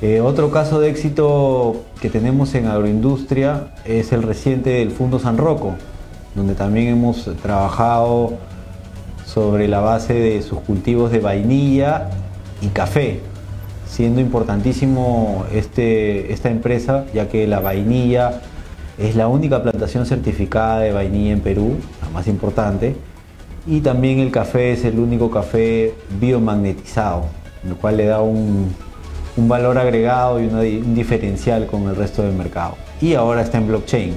Eh, 0.00 0.20
otro 0.20 0.50
caso 0.50 0.80
de 0.80 0.90
éxito 0.90 1.84
que 2.00 2.10
tenemos 2.10 2.54
en 2.56 2.66
agroindustria 2.66 3.74
es 3.84 4.10
el 4.12 4.24
reciente 4.24 4.70
del 4.70 4.90
Fundo 4.90 5.20
San 5.20 5.38
Rocco, 5.38 5.74
donde 6.34 6.54
también 6.54 6.88
hemos 6.88 7.30
trabajado 7.40 8.32
sobre 9.24 9.68
la 9.68 9.80
base 9.80 10.14
de 10.14 10.42
sus 10.42 10.58
cultivos 10.60 11.12
de 11.12 11.20
vainilla 11.20 12.10
y 12.60 12.68
café, 12.68 13.20
siendo 13.88 14.20
importantísimo 14.20 15.44
este, 15.52 16.32
esta 16.32 16.50
empresa, 16.50 17.04
ya 17.14 17.28
que 17.28 17.46
la 17.46 17.60
vainilla 17.60 18.42
es 18.98 19.16
la 19.16 19.28
única 19.28 19.62
plantación 19.62 20.06
certificada 20.06 20.80
de 20.80 20.92
vainilla 20.92 21.32
en 21.32 21.40
Perú, 21.40 21.76
la 22.02 22.08
más 22.10 22.26
importante, 22.26 22.94
y 23.66 23.80
también 23.80 24.18
el 24.18 24.30
café 24.30 24.72
es 24.72 24.84
el 24.84 24.98
único 24.98 25.30
café 25.30 25.94
biomagnetizado, 26.20 27.26
lo 27.68 27.76
cual 27.76 27.96
le 27.96 28.06
da 28.06 28.20
un, 28.20 28.74
valor 29.36 29.78
agregado 29.78 30.40
y 30.40 30.46
un 30.46 30.94
diferencial 30.94 31.66
con 31.66 31.88
el 31.88 31.96
resto 31.96 32.22
del 32.22 32.34
mercado. 32.34 32.76
Y 33.00 33.14
ahora 33.14 33.42
está 33.42 33.58
en 33.58 33.68
blockchain. 33.68 34.14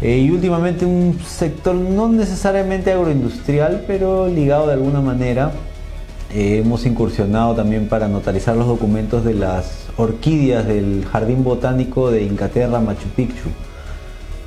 Eh, 0.00 0.18
y 0.18 0.30
últimamente 0.30 0.86
un 0.86 1.18
sector 1.26 1.74
no 1.74 2.08
necesariamente 2.08 2.92
agroindustrial, 2.92 3.84
pero 3.86 4.28
ligado 4.28 4.68
de 4.68 4.74
alguna 4.74 5.00
manera. 5.00 5.52
Eh, 6.32 6.58
hemos 6.58 6.86
incursionado 6.86 7.54
también 7.54 7.88
para 7.88 8.06
notarizar 8.06 8.54
los 8.54 8.66
documentos 8.66 9.24
de 9.24 9.34
las 9.34 9.87
orquídeas 9.98 10.66
del 10.66 11.04
Jardín 11.04 11.44
Botánico 11.44 12.10
de 12.10 12.22
Incaterra 12.22 12.80
Machu 12.80 13.08
Picchu, 13.08 13.50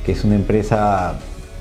que 0.05 0.13
es 0.13 0.23
una 0.23 0.35
empresa 0.35 1.15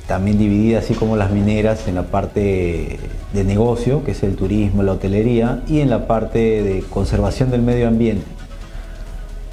también 0.07 0.39
dividida 0.39 0.79
así 0.79 0.95
como 0.95 1.17
las 1.17 1.31
mineras 1.31 1.87
en 1.87 1.97
la 1.97 2.05
parte 2.05 2.99
de 3.33 3.45
negocio, 3.45 4.03
que 4.05 4.13
es 4.13 4.23
el 4.23 4.37
turismo, 4.37 4.83
la 4.83 4.93
hotelería, 4.93 5.63
y 5.67 5.81
en 5.81 5.91
la 5.91 6.07
parte 6.07 6.63
de 6.63 6.83
conservación 6.89 7.51
del 7.51 7.63
medio 7.63 7.89
ambiente. 7.89 8.27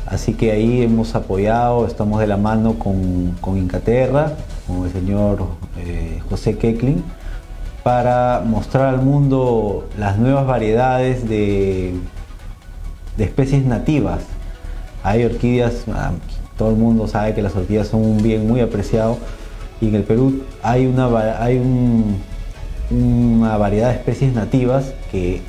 Así 0.05 0.35
que 0.35 0.51
ahí 0.51 0.83
hemos 0.83 1.15
apoyado, 1.15 1.85
estamos 1.85 2.19
de 2.19 2.27
la 2.27 2.37
mano 2.37 2.79
con, 2.79 3.35
con 3.41 3.57
Incaterra, 3.57 4.33
con 4.65 4.85
el 4.85 4.91
señor 4.93 5.43
eh, 5.79 6.21
José 6.29 6.57
Kekling, 6.57 7.03
para 7.83 8.41
mostrar 8.45 8.93
al 8.93 9.01
mundo 9.01 9.87
las 9.97 10.17
nuevas 10.17 10.47
variedades 10.47 11.27
de, 11.27 11.93
de 13.17 13.23
especies 13.23 13.65
nativas. 13.65 14.21
Hay 15.03 15.23
orquídeas, 15.23 15.85
ah, 15.91 16.11
todo 16.57 16.69
el 16.69 16.75
mundo 16.75 17.07
sabe 17.07 17.33
que 17.33 17.41
las 17.41 17.55
orquídeas 17.55 17.87
son 17.87 18.03
un 18.03 18.21
bien 18.21 18.47
muy 18.47 18.61
apreciado, 18.61 19.17
y 19.79 19.89
en 19.89 19.95
el 19.95 20.03
Perú 20.03 20.43
hay 20.63 20.85
una, 20.85 21.07
hay 21.41 21.61
una 22.89 23.57
variedad 23.57 23.89
de 23.89 23.95
especies 23.95 24.33
nativas 24.33 24.93
que 25.11 25.41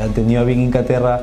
han 0.00 0.12
tenido 0.12 0.40
a 0.40 0.44
bien 0.44 0.60
Incaterra 0.60 1.20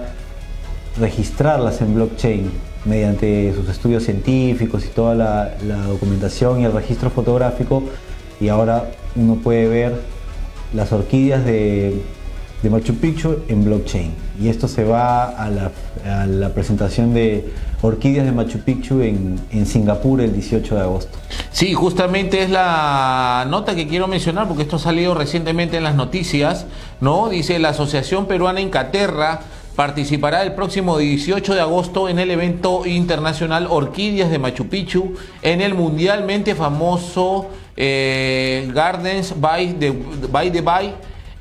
registrarlas 0.99 1.81
en 1.81 1.95
blockchain 1.95 2.51
mediante 2.85 3.53
sus 3.55 3.67
estudios 3.67 4.03
científicos 4.03 4.85
y 4.85 4.89
toda 4.89 5.15
la, 5.15 5.77
documentación 5.87 6.61
y 6.61 6.65
el 6.65 6.71
registro 6.71 7.09
fotográfico 7.09 7.83
y 8.39 8.49
ahora 8.49 8.91
uno 9.15 9.35
puede 9.35 9.67
ver 9.67 9.95
las 10.73 10.91
orquídeas 10.91 11.43
de, 11.45 12.01
Machu 12.69 12.95
Picchu 12.95 13.43
en 13.47 13.63
blockchain 13.63 14.13
y 14.41 14.49
esto 14.49 14.67
se 14.67 14.83
va 14.83 15.25
a 15.25 15.49
la, 15.49 16.49
presentación 16.53 17.13
de 17.13 17.51
orquídeas 17.81 18.25
de 18.25 18.31
Machu 18.31 18.59
Picchu 18.59 19.01
en, 19.01 19.65
Singapur 19.65 20.21
el 20.21 20.33
18 20.33 20.75
de 20.75 20.81
agosto. 20.81 21.17
Sí, 21.51 21.73
justamente 21.73 22.43
es 22.43 22.49
la 22.49 23.45
nota 23.49 23.75
que 23.75 23.87
quiero 23.87 24.07
mencionar 24.07 24.47
porque 24.47 24.63
esto 24.63 24.75
ha 24.75 24.79
salido 24.79 25.13
recientemente 25.13 25.77
en 25.77 25.83
las 25.83 25.95
noticias, 25.95 26.65
¿no? 27.01 27.29
Dice 27.29 27.59
la 27.59 27.69
Asociación 27.69 28.25
Peruana 28.25 28.61
Incaterra 28.61 29.41
participará 29.75 30.43
el 30.43 30.53
próximo 30.53 30.97
18 30.97 31.53
de 31.53 31.61
agosto 31.61 32.07
en 32.07 32.19
el 32.19 32.31
evento 32.31 32.85
internacional 32.85 33.67
Orquídeas 33.69 34.29
de 34.29 34.39
Machu 34.39 34.67
Picchu 34.67 35.15
en 35.41 35.61
el 35.61 35.73
mundialmente 35.73 36.55
famoso 36.55 37.49
eh, 37.75 38.71
Gardens 38.73 39.33
by 39.39 39.73
the, 39.79 39.91
by 40.31 40.95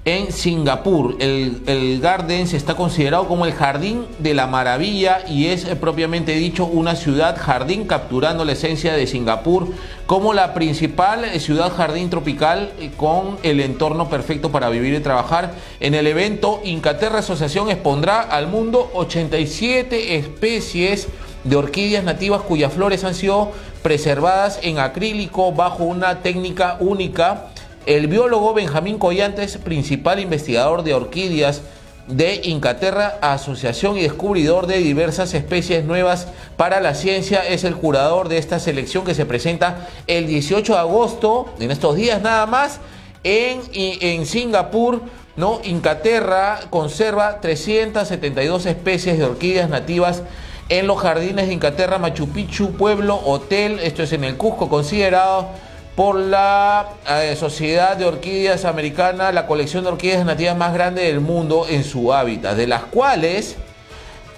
en 0.04 0.32
Singapur. 0.32 1.16
El, 1.18 2.00
Gardens 2.00 2.52
está 2.52 2.74
considerado 2.74 3.26
como 3.26 3.46
el 3.46 3.52
jardín 3.52 4.04
de 4.18 4.34
la 4.34 4.46
maravilla 4.46 5.24
y 5.26 5.46
es 5.46 5.64
eh, 5.64 5.76
propiamente 5.76 6.32
dicho 6.32 6.66
una 6.66 6.94
ciudad 6.96 7.36
jardín 7.38 7.86
capturando 7.86 8.44
la 8.44 8.52
esencia 8.52 8.92
de 8.92 9.06
Singapur 9.06 9.68
como 10.06 10.34
la 10.34 10.52
principal 10.52 11.24
eh, 11.24 11.40
ciudad 11.40 11.72
jardín 11.72 12.10
tropical 12.10 12.72
eh, 12.78 12.90
con 12.96 13.38
el 13.42 13.60
entorno 13.60 14.10
perfecto 14.10 14.52
para 14.52 14.68
vivir 14.68 14.94
y 14.94 15.00
trabajar. 15.00 15.54
En 15.80 15.94
el 15.94 16.06
evento, 16.06 16.60
Incaterra 16.64 17.20
Asociación 17.20 17.70
expondrá 17.70 18.20
al 18.20 18.48
mundo 18.48 18.90
87 18.94 20.16
especies 20.16 21.08
de 21.44 21.56
orquídeas 21.56 22.04
nativas 22.04 22.42
cuyas 22.42 22.72
flores 22.72 23.04
han 23.04 23.14
sido 23.14 23.52
preservadas 23.82 24.58
en 24.62 24.78
acrílico 24.78 25.52
bajo 25.52 25.84
una 25.84 26.20
técnica 26.20 26.78
única 26.80 27.50
el 27.86 28.06
biólogo 28.06 28.54
Benjamín 28.54 28.98
Collantes, 28.98 29.58
principal 29.58 30.20
investigador 30.20 30.82
de 30.82 30.94
orquídeas 30.94 31.62
de 32.08 32.40
Incaterra, 32.44 33.18
asociación 33.22 33.96
y 33.96 34.02
descubridor 34.02 34.66
de 34.66 34.78
diversas 34.78 35.32
especies 35.34 35.84
nuevas 35.84 36.28
para 36.56 36.80
la 36.80 36.94
ciencia, 36.94 37.46
es 37.46 37.64
el 37.64 37.76
curador 37.76 38.28
de 38.28 38.38
esta 38.38 38.58
selección 38.58 39.04
que 39.04 39.14
se 39.14 39.26
presenta 39.26 39.88
el 40.06 40.26
18 40.26 40.74
de 40.74 40.78
agosto, 40.78 41.46
en 41.58 41.70
estos 41.70 41.96
días 41.96 42.20
nada 42.20 42.46
más, 42.46 42.80
en, 43.22 43.62
en 43.72 44.26
Singapur. 44.26 45.00
¿no? 45.36 45.60
Incaterra 45.64 46.60
conserva 46.70 47.40
372 47.40 48.66
especies 48.66 49.18
de 49.18 49.24
orquídeas 49.24 49.68
nativas 49.68 50.22
en 50.68 50.86
los 50.86 50.98
jardines 51.00 51.48
de 51.48 51.54
Incaterra, 51.54 51.98
Machu 51.98 52.28
Picchu, 52.28 52.72
pueblo, 52.72 53.20
hotel, 53.24 53.78
esto 53.80 54.02
es 54.02 54.12
en 54.12 54.24
el 54.24 54.36
Cusco, 54.36 54.68
considerado 54.68 55.48
por 55.96 56.16
la 56.16 56.88
eh, 57.08 57.36
Sociedad 57.36 57.96
de 57.96 58.04
Orquídeas 58.04 58.64
Americana, 58.64 59.30
la 59.32 59.46
colección 59.46 59.84
de 59.84 59.90
orquídeas 59.90 60.24
nativas 60.24 60.56
más 60.56 60.74
grande 60.74 61.04
del 61.04 61.20
mundo 61.20 61.66
en 61.68 61.84
su 61.84 62.12
hábitat, 62.12 62.56
de 62.56 62.66
las 62.66 62.82
cuales 62.84 63.56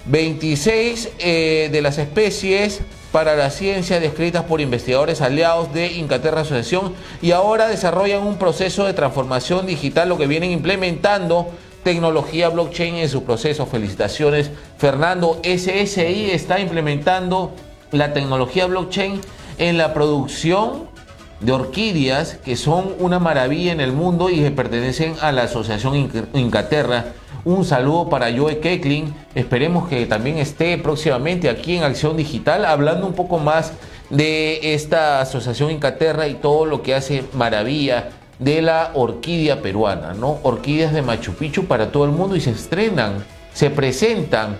26 0.05 1.09
eh, 1.19 1.69
de 1.71 1.81
las 1.81 1.97
especies 1.97 2.81
para 3.11 3.35
la 3.35 3.49
ciencia 3.49 3.99
descritas 3.99 4.43
por 4.43 4.61
investigadores 4.61 5.21
aliados 5.21 5.73
de 5.73 5.93
Incaterra 5.93 6.41
Asociación 6.41 6.93
y 7.21 7.31
ahora 7.31 7.67
desarrollan 7.67 8.21
un 8.21 8.37
proceso 8.37 8.85
de 8.85 8.93
transformación 8.93 9.65
digital, 9.65 10.09
lo 10.09 10.17
que 10.17 10.27
vienen 10.27 10.51
implementando 10.51 11.49
tecnología 11.83 12.49
blockchain 12.49 12.95
en 12.95 13.09
su 13.09 13.23
proceso. 13.23 13.65
Felicitaciones, 13.65 14.51
Fernando. 14.77 15.39
SSI 15.43 16.29
está 16.31 16.59
implementando 16.59 17.53
la 17.91 18.13
tecnología 18.13 18.67
blockchain 18.67 19.21
en 19.57 19.77
la 19.77 19.93
producción 19.93 20.96
de 21.39 21.51
orquídeas 21.51 22.35
que 22.43 22.55
son 22.55 22.95
una 22.99 23.19
maravilla 23.19 23.71
en 23.71 23.81
el 23.81 23.91
mundo 23.91 24.29
y 24.29 24.41
que 24.41 24.51
pertenecen 24.51 25.15
a 25.21 25.31
la 25.31 25.43
Asociación 25.43 26.09
Incaterra. 26.33 27.13
Un 27.45 27.63
saludo 27.63 28.09
para 28.09 28.35
Joe 28.35 28.59
Keckling. 28.59 29.13
Esperemos 29.35 29.87
que 29.87 30.05
también 30.05 30.37
esté 30.37 30.77
próximamente 30.77 31.49
aquí 31.49 31.77
en 31.77 31.83
Acción 31.83 32.17
Digital 32.17 32.65
hablando 32.65 33.07
un 33.07 33.13
poco 33.13 33.37
más 33.39 33.73
de 34.09 34.73
esta 34.73 35.21
Asociación 35.21 35.71
Incaterra 35.71 36.27
y 36.27 36.35
todo 36.35 36.65
lo 36.65 36.81
que 36.81 36.95
hace 36.95 37.23
maravilla 37.33 38.09
de 38.39 38.61
la 38.61 38.91
orquídea 38.93 39.61
peruana, 39.61 40.13
¿no? 40.13 40.39
Orquídeas 40.43 40.93
de 40.93 41.01
Machu 41.01 41.33
Picchu 41.33 41.65
para 41.65 41.91
todo 41.91 42.05
el 42.05 42.11
mundo 42.11 42.35
y 42.35 42.41
se 42.41 42.51
estrenan, 42.51 43.25
se 43.53 43.69
presentan 43.69 44.57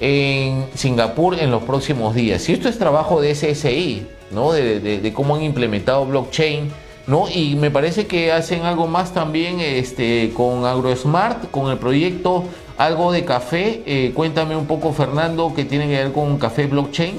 en 0.00 0.66
Singapur 0.74 1.38
en 1.38 1.50
los 1.50 1.62
próximos 1.62 2.14
días. 2.14 2.48
Y 2.48 2.52
esto 2.54 2.68
es 2.68 2.78
trabajo 2.78 3.20
de 3.20 3.34
SSI, 3.34 4.06
¿no? 4.30 4.52
De, 4.52 5.12
cómo 5.14 5.36
han 5.36 5.42
implementado 5.42 6.06
blockchain, 6.06 6.70
¿no? 7.06 7.26
Y 7.28 7.56
me 7.56 7.70
parece 7.70 8.06
que 8.06 8.32
hacen 8.32 8.62
algo 8.62 8.86
más 8.86 9.12
también 9.12 9.60
este, 9.60 10.32
con 10.34 10.64
AgroSmart, 10.64 11.50
con 11.50 11.70
el 11.70 11.78
proyecto 11.78 12.44
algo 12.78 13.12
de 13.12 13.24
café. 13.24 13.82
Eh, 13.84 14.12
cuéntame 14.14 14.56
un 14.56 14.66
poco, 14.66 14.92
Fernando, 14.92 15.52
qué 15.54 15.64
tiene 15.64 15.86
que 15.86 15.96
ver 16.02 16.12
con 16.12 16.38
café 16.38 16.66
blockchain. 16.66 17.14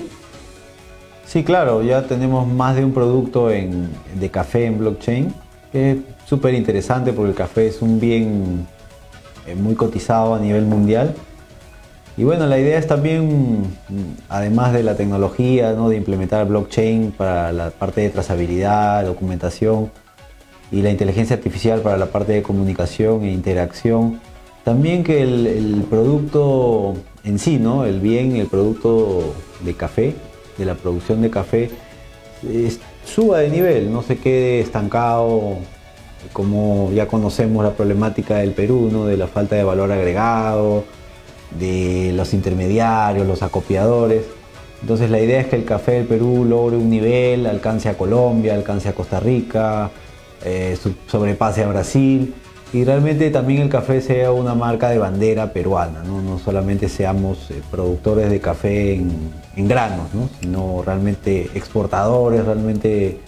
Sí, 1.25 1.43
claro, 1.43 1.83
ya 1.83 2.07
tenemos 2.07 2.47
más 2.47 2.75
de 2.75 2.83
un 2.83 2.93
producto 2.93 3.47
de 3.47 4.29
café 4.31 4.65
en 4.65 4.79
blockchain, 4.79 5.33
que 5.71 5.91
es 5.91 5.97
súper 6.25 6.55
interesante 6.55 7.13
porque 7.13 7.29
el 7.29 7.35
café 7.35 7.67
es 7.67 7.81
un 7.81 7.99
bien 7.99 8.67
eh, 9.47 9.55
muy 9.55 9.75
cotizado 9.75 10.35
a 10.35 10.39
nivel 10.39 10.65
mundial 10.65 11.15
y 12.17 12.23
bueno, 12.23 12.45
la 12.45 12.59
idea 12.59 12.77
es 12.77 12.87
también, 12.87 13.63
además 14.27 14.73
de 14.73 14.83
la 14.83 14.95
tecnología, 14.95 15.73
¿no? 15.73 15.89
de 15.89 15.95
implementar 15.95 16.45
blockchain 16.45 17.11
para 17.11 17.53
la 17.53 17.69
parte 17.69 18.01
de 18.01 18.09
trazabilidad, 18.09 19.05
documentación 19.05 19.91
y 20.71 20.81
la 20.81 20.89
inteligencia 20.89 21.37
artificial 21.37 21.81
para 21.81 21.97
la 21.97 22.07
parte 22.07 22.33
de 22.33 22.43
comunicación 22.43 23.23
e 23.23 23.31
interacción, 23.31 24.19
también 24.65 25.03
que 25.03 25.21
el, 25.21 25.85
producto 25.89 26.95
en 27.23 27.39
sí, 27.39 27.57
¿no? 27.57 27.85
el 27.85 28.01
bien, 28.01 28.35
el 28.35 28.47
producto 28.47 29.33
de 29.61 29.73
café, 29.73 30.13
de 30.57 30.65
la 30.65 30.75
producción 30.75 31.21
de 31.21 31.29
café, 31.29 31.71
suba 33.05 33.39
de 33.39 33.49
nivel, 33.49 33.91
no 33.91 34.03
se 34.03 34.17
quede 34.17 34.59
estancado 34.59 35.55
como 36.33 36.91
ya 36.93 37.07
conocemos 37.07 37.63
la 37.63 37.71
problemática 37.71 38.37
del 38.37 38.51
Perú, 38.51 38.89
¿no? 38.91 39.05
de 39.05 39.17
la 39.17 39.27
falta 39.27 39.55
de 39.55 39.63
valor 39.63 39.91
agregado, 39.91 40.83
de 41.59 42.11
los 42.15 42.33
intermediarios, 42.33 43.27
los 43.27 43.43
acopiadores. 43.43 44.23
Entonces 44.81 45.09
la 45.09 45.19
idea 45.19 45.39
es 45.41 45.47
que 45.47 45.55
el 45.55 45.65
café 45.65 45.93
del 45.93 46.07
Perú 46.07 46.45
logre 46.45 46.77
un 46.77 46.89
nivel, 46.89 47.45
alcance 47.45 47.89
a 47.89 47.97
Colombia, 47.97 48.55
alcance 48.55 48.89
a 48.89 48.93
Costa 48.93 49.19
Rica, 49.19 49.91
eh, 50.43 50.77
sobrepase 51.07 51.63
a 51.63 51.67
Brasil 51.67 52.33
y 52.73 52.83
realmente 52.83 53.29
también 53.29 53.61
el 53.61 53.69
café 53.69 54.01
sea 54.01 54.31
una 54.31 54.55
marca 54.55 54.89
de 54.89 54.97
bandera 54.97 55.51
peruana, 55.51 56.03
no, 56.03 56.39
solamente 56.39 56.87
seamos 56.87 57.51
eh, 57.51 57.61
productores 57.69 58.29
de 58.31 58.39
café 58.39 58.93
en, 58.93 59.67
granos, 59.67 60.07
sino 60.39 60.81
realmente 60.83 61.51
exportadores, 61.53 62.45
realmente 62.45 63.19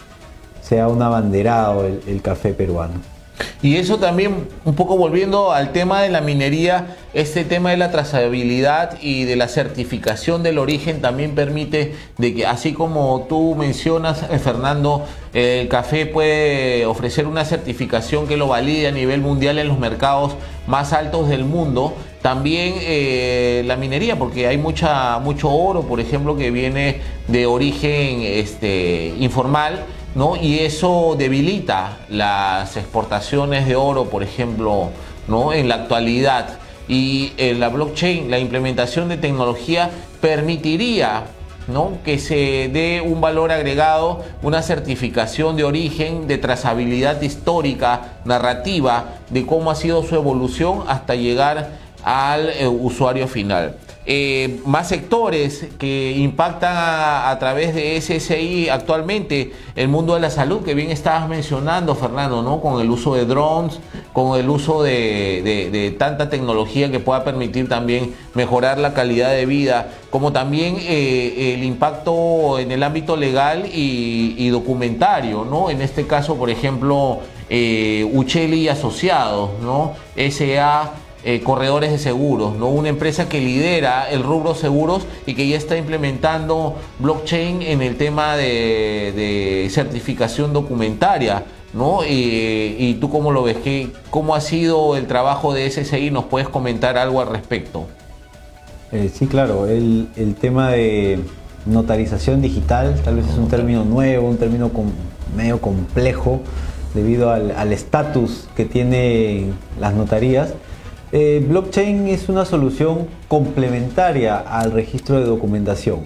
sea 0.61 0.87
un 0.87 1.01
abanderado 1.01 1.85
el 1.85 2.21
café 2.21 2.53
peruano. 2.53 3.12
Y 3.61 3.77
eso 3.77 3.97
también, 3.97 4.47
un 4.65 4.75
poco 4.75 4.97
volviendo 4.97 5.51
al 5.51 5.71
tema 5.71 6.01
de 6.01 6.09
la 6.09 6.21
minería, 6.21 6.97
este 7.13 7.45
tema 7.45 7.71
de 7.71 7.77
la 7.77 7.91
trazabilidad 7.91 8.97
y 9.01 9.23
de 9.23 9.35
la 9.35 9.47
certificación 9.47 10.43
del 10.43 10.57
origen 10.57 11.01
también 11.01 11.33
permite 11.33 11.95
de 12.17 12.33
que, 12.35 12.45
así 12.45 12.73
como 12.73 13.25
tú 13.29 13.55
mencionas, 13.55 14.23
eh, 14.29 14.37
Fernando, 14.37 15.05
el 15.33 15.67
café 15.67 16.05
puede 16.05 16.85
ofrecer 16.85 17.25
una 17.25 17.45
certificación 17.45 18.27
que 18.27 18.37
lo 18.37 18.47
valide 18.47 18.87
a 18.87 18.91
nivel 18.91 19.21
mundial 19.21 19.57
en 19.57 19.67
los 19.67 19.79
mercados 19.79 20.35
más 20.67 20.93
altos 20.93 21.29
del 21.29 21.45
mundo. 21.45 21.95
También 22.21 22.75
eh, 22.81 23.63
la 23.65 23.75
minería, 23.77 24.17
porque 24.17 24.47
hay 24.47 24.57
mucha, 24.57 25.19
mucho 25.19 25.49
oro, 25.49 25.83
por 25.83 25.99
ejemplo, 25.99 26.37
que 26.37 26.51
viene 26.51 27.01
de 27.27 27.45
origen 27.45 28.21
este, 28.21 29.13
informal 29.19 29.85
¿no? 30.15 30.35
Y 30.35 30.59
eso 30.59 31.15
debilita 31.17 31.97
las 32.09 32.77
exportaciones 32.77 33.67
de 33.67 33.75
oro, 33.75 34.09
por 34.09 34.23
ejemplo, 34.23 34.89
¿no? 35.27 35.53
En 35.53 35.67
la 35.67 35.75
actualidad. 35.75 36.59
Y 36.87 37.31
en 37.37 37.59
la 37.59 37.69
blockchain, 37.69 38.29
la 38.29 38.39
implementación 38.39 39.07
de 39.07 39.17
tecnología 39.17 39.89
permitiría 40.19 41.23
¿no? 41.67 41.97
que 42.03 42.19
se 42.19 42.69
dé 42.73 43.01
un 43.01 43.21
valor 43.21 43.51
agregado, 43.51 44.23
una 44.41 44.61
certificación 44.61 45.55
de 45.55 45.63
origen, 45.63 46.27
de 46.27 46.37
trazabilidad 46.37 47.21
histórica, 47.21 48.19
narrativa, 48.25 49.15
de 49.29 49.45
cómo 49.45 49.71
ha 49.71 49.75
sido 49.75 50.03
su 50.03 50.15
evolución 50.15 50.83
hasta 50.87 51.15
llegar 51.15 51.69
al 52.03 52.49
eh, 52.49 52.67
usuario 52.67 53.27
final. 53.27 53.77
Eh, 54.05 54.59
más 54.65 54.89
sectores 54.89 55.67
que 55.79 56.11
impactan 56.17 56.75
a, 56.75 57.37
través 57.39 57.73
de 57.73 57.99
SSI 58.01 58.67
actualmente 58.67 59.53
el 59.75 59.87
mundo 59.87 60.15
de 60.15 60.19
la 60.19 60.29
salud, 60.29 60.61
que 60.61 60.73
bien 60.73 60.91
estabas 60.91 61.29
mencionando, 61.29 61.95
Fernando, 61.95 62.41
¿no? 62.41 62.59
Con 62.59 62.81
el 62.81 62.89
uso 62.89 63.15
de 63.15 63.25
drones, 63.25 63.79
con 64.11 64.37
el 64.37 64.49
uso 64.49 64.83
de, 64.83 65.95
tanta 65.97 66.29
tecnología 66.29 66.91
que 66.91 66.99
pueda 66.99 67.23
permitir 67.23 67.69
también 67.69 68.13
mejorar 68.33 68.77
la 68.77 68.93
calidad 68.93 69.31
de 69.31 69.45
vida, 69.45 69.87
como 70.09 70.33
también 70.33 70.75
eh, 70.81 71.53
el 71.55 71.63
impacto 71.63 72.59
en 72.59 72.73
el 72.73 72.83
ámbito 72.83 73.15
legal 73.15 73.69
y, 73.73 74.49
documentario, 74.49 75.45
¿no? 75.45 75.69
En 75.69 75.81
este 75.81 76.05
caso, 76.05 76.35
por 76.35 76.49
ejemplo, 76.49 77.21
eh, 77.49 78.05
Ucheli 78.13 78.67
Asociados, 78.67 79.51
¿no? 79.61 79.93
SA 80.15 80.91
eh, 81.25 81.41
corredores 81.41 81.91
de 81.91 81.99
seguros, 81.99 82.57
¿no? 82.57 82.67
Una 82.67 82.89
empresa 82.89 83.29
que 83.29 83.39
lidera 83.39 84.09
el 84.09 84.23
rubro 84.23 84.55
seguros 84.55 85.05
y 85.25 85.35
que 85.35 85.47
ya 85.47 85.57
está 85.57 85.77
implementando 85.77 86.75
blockchain 86.99 87.61
en 87.61 87.81
el 87.81 87.95
tema 87.95 88.35
de, 88.35 89.67
certificación 89.71 90.53
documentaria, 90.53 91.45
¿no? 91.73 92.01
y 92.05 92.97
tú 92.99 93.09
cómo 93.09 93.31
lo 93.31 93.43
ves, 93.43 93.57
¿Qué, 93.63 93.89
¿cómo 94.09 94.35
ha 94.35 94.41
sido 94.41 94.95
el 94.95 95.07
trabajo 95.07 95.53
de 95.53 95.69
SSI? 95.71 96.11
¿Nos 96.11 96.25
puedes 96.25 96.49
comentar 96.49 96.97
algo 96.97 97.21
al 97.21 97.29
respecto? 97.29 97.87
Eh, 98.93 99.09
sí, 99.11 99.25
claro, 99.25 99.67
el, 99.67 100.35
tema 100.39 100.69
de 100.69 101.19
notarización 101.65 102.41
digital 102.43 103.01
tal 103.03 103.15
vez 103.15 103.27
es 103.27 103.37
un 103.37 103.47
término 103.47 103.83
nuevo, 103.83 104.29
un 104.29 104.37
término 104.37 104.69
medio 105.35 105.59
complejo 105.59 106.41
debido 106.93 107.31
al 107.31 107.73
estatus 107.73 108.47
que 108.55 108.65
tienen 108.65 109.55
las 109.79 109.95
notarías 109.95 110.53
eh, 111.15 111.45
blockchain 111.47 112.07
es 112.07 112.27
una 112.27 112.43
solución 112.43 113.07
complementaria 113.27 114.39
al 114.39 114.71
registro 114.71 115.19
de 115.19 115.25
documentación. 115.25 115.99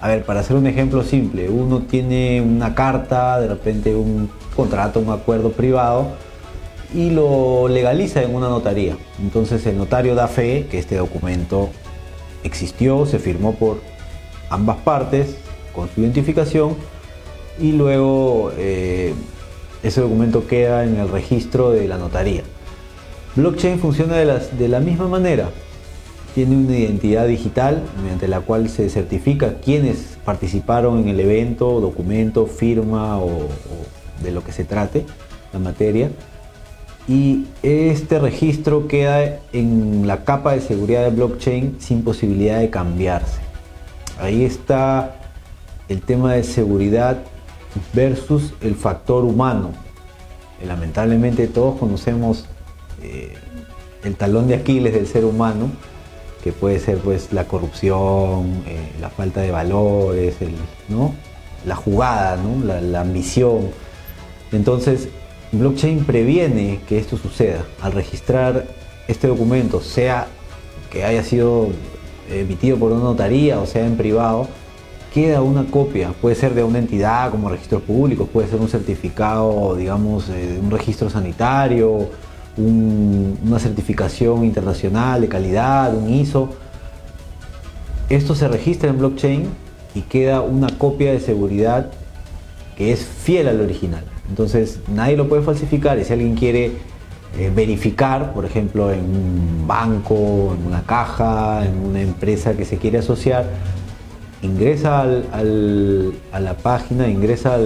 A 0.00 0.08
ver, 0.08 0.24
para 0.24 0.40
hacer 0.40 0.56
un 0.56 0.66
ejemplo 0.66 1.02
simple, 1.02 1.50
uno 1.50 1.80
tiene 1.80 2.40
una 2.40 2.74
carta, 2.74 3.38
de 3.40 3.48
repente 3.48 3.94
un 3.94 4.30
contrato, 4.56 5.00
un 5.00 5.10
acuerdo 5.10 5.52
privado 5.52 6.06
y 6.94 7.10
lo 7.10 7.68
legaliza 7.68 8.22
en 8.22 8.34
una 8.34 8.48
notaría. 8.48 8.96
Entonces 9.20 9.66
el 9.66 9.76
notario 9.76 10.14
da 10.14 10.28
fe 10.28 10.66
que 10.70 10.78
este 10.78 10.96
documento 10.96 11.68
existió, 12.42 13.04
se 13.04 13.18
firmó 13.18 13.54
por 13.54 13.82
ambas 14.48 14.78
partes 14.78 15.36
con 15.74 15.90
su 15.90 16.00
identificación 16.00 16.74
y 17.60 17.72
luego 17.72 18.50
eh, 18.56 19.12
ese 19.82 20.00
documento 20.00 20.46
queda 20.46 20.84
en 20.84 20.96
el 20.96 21.10
registro 21.10 21.70
de 21.70 21.86
la 21.86 21.98
notaría. 21.98 22.44
Blockchain 23.36 23.80
funciona 23.80 24.16
de, 24.16 24.68
la 24.68 24.78
misma 24.78 25.08
manera. 25.08 25.50
Tiene 26.36 26.56
una 26.56 26.76
identidad 26.76 27.26
digital 27.26 27.82
mediante 28.00 28.28
la 28.28 28.40
cual 28.40 28.68
se 28.68 28.88
certifica 28.88 29.54
quiénes 29.54 30.18
participaron 30.24 31.00
en 31.00 31.08
el 31.08 31.18
evento, 31.18 31.80
documento, 31.80 32.46
firma 32.46 33.18
o, 33.18 33.48
de 34.22 34.30
lo 34.30 34.44
que 34.44 34.52
se 34.52 34.64
trate, 34.64 35.04
la 35.52 35.58
materia. 35.58 36.10
Y 37.08 37.46
este 37.62 38.20
registro 38.20 38.86
queda 38.86 39.40
en 39.52 40.06
la 40.06 40.24
capa 40.24 40.52
de 40.52 40.60
seguridad 40.60 41.02
de 41.02 41.10
blockchain 41.10 41.76
sin 41.80 42.02
posibilidad 42.02 42.60
de 42.60 42.70
cambiarse. 42.70 43.40
Ahí 44.20 44.44
está 44.44 45.16
el 45.88 46.02
tema 46.02 46.34
de 46.34 46.44
seguridad 46.44 47.18
versus 47.92 48.54
el 48.60 48.76
factor 48.76 49.24
humano. 49.24 49.72
Lamentablemente 50.64 51.48
todos 51.48 51.78
conocemos 51.78 52.46
eh, 53.04 53.34
el 54.02 54.16
talón 54.16 54.48
de 54.48 54.54
Aquiles 54.54 54.94
del 54.94 55.06
ser 55.06 55.24
humano, 55.24 55.70
que 56.42 56.52
puede 56.52 56.78
ser 56.78 56.98
pues 56.98 57.32
la 57.32 57.46
corrupción, 57.46 58.62
eh, 58.66 58.90
la 59.00 59.10
falta 59.10 59.40
de 59.40 59.50
valores, 59.50 60.36
¿no? 60.88 61.14
la 61.66 61.76
jugada, 61.76 62.38
la, 62.82 63.00
ambición. 63.00 63.70
Entonces, 64.52 65.08
blockchain 65.52 66.04
previene 66.04 66.80
que 66.86 66.98
esto 66.98 67.16
suceda. 67.16 67.64
Al 67.80 67.92
registrar 67.92 68.66
este 69.08 69.28
documento, 69.28 69.80
sea 69.80 70.26
que 70.90 71.04
haya 71.04 71.24
sido 71.24 71.68
emitido 72.30 72.78
por 72.78 72.92
una 72.92 73.02
notaría 73.02 73.60
o 73.60 73.66
sea 73.66 73.86
en 73.86 73.96
privado, 73.96 74.48
queda 75.12 75.42
una 75.42 75.64
copia, 75.64 76.12
puede 76.20 76.34
ser 76.34 76.54
de 76.54 76.64
una 76.64 76.78
entidad 76.78 77.30
como 77.30 77.48
registro 77.48 77.80
público, 77.80 78.26
puede 78.26 78.48
ser 78.48 78.60
un 78.60 78.68
certificado, 78.68 79.76
digamos, 79.76 80.28
de 80.28 80.58
un 80.58 80.70
registro 80.70 81.08
sanitario, 81.08 82.08
una 82.56 83.58
certificación 83.58 84.44
internacional 84.44 85.20
de 85.20 85.28
calidad, 85.28 85.94
un 85.94 86.08
ISO. 86.10 86.50
Esto 88.08 88.34
se 88.34 88.48
registra 88.48 88.90
en 88.90 88.98
blockchain 88.98 89.48
y 89.94 90.02
queda 90.02 90.40
una 90.40 90.68
copia 90.78 91.12
de 91.12 91.20
seguridad 91.20 91.90
que 92.76 92.92
es 92.92 93.04
fiel 93.04 93.48
al 93.48 93.60
original. 93.60 94.04
Entonces 94.28 94.80
nadie 94.92 95.16
lo 95.16 95.28
puede 95.28 95.42
falsificar 95.42 95.98
y 95.98 96.04
si 96.04 96.12
alguien 96.12 96.34
quiere 96.34 96.72
eh, 97.38 97.50
verificar, 97.54 98.32
por 98.32 98.44
ejemplo, 98.44 98.92
en 98.92 99.00
un 99.00 99.64
banco, 99.66 100.54
en 100.58 100.66
una 100.66 100.82
caja, 100.82 101.66
en 101.66 101.78
una 101.78 102.00
empresa 102.00 102.56
que 102.56 102.64
se 102.64 102.78
quiere 102.78 102.98
asociar, 102.98 103.46
ingresa 104.42 105.02
a 105.02 106.40
la 106.40 106.54
página, 106.54 107.08
ingresa 107.08 107.58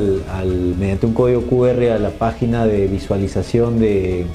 mediante 0.78 1.06
un 1.06 1.12
código 1.12 1.42
QR 1.42 1.90
a 1.90 1.98
la 1.98 2.10
página 2.10 2.66
de 2.66 2.86
visualización 2.86 3.80
de, 3.80 4.26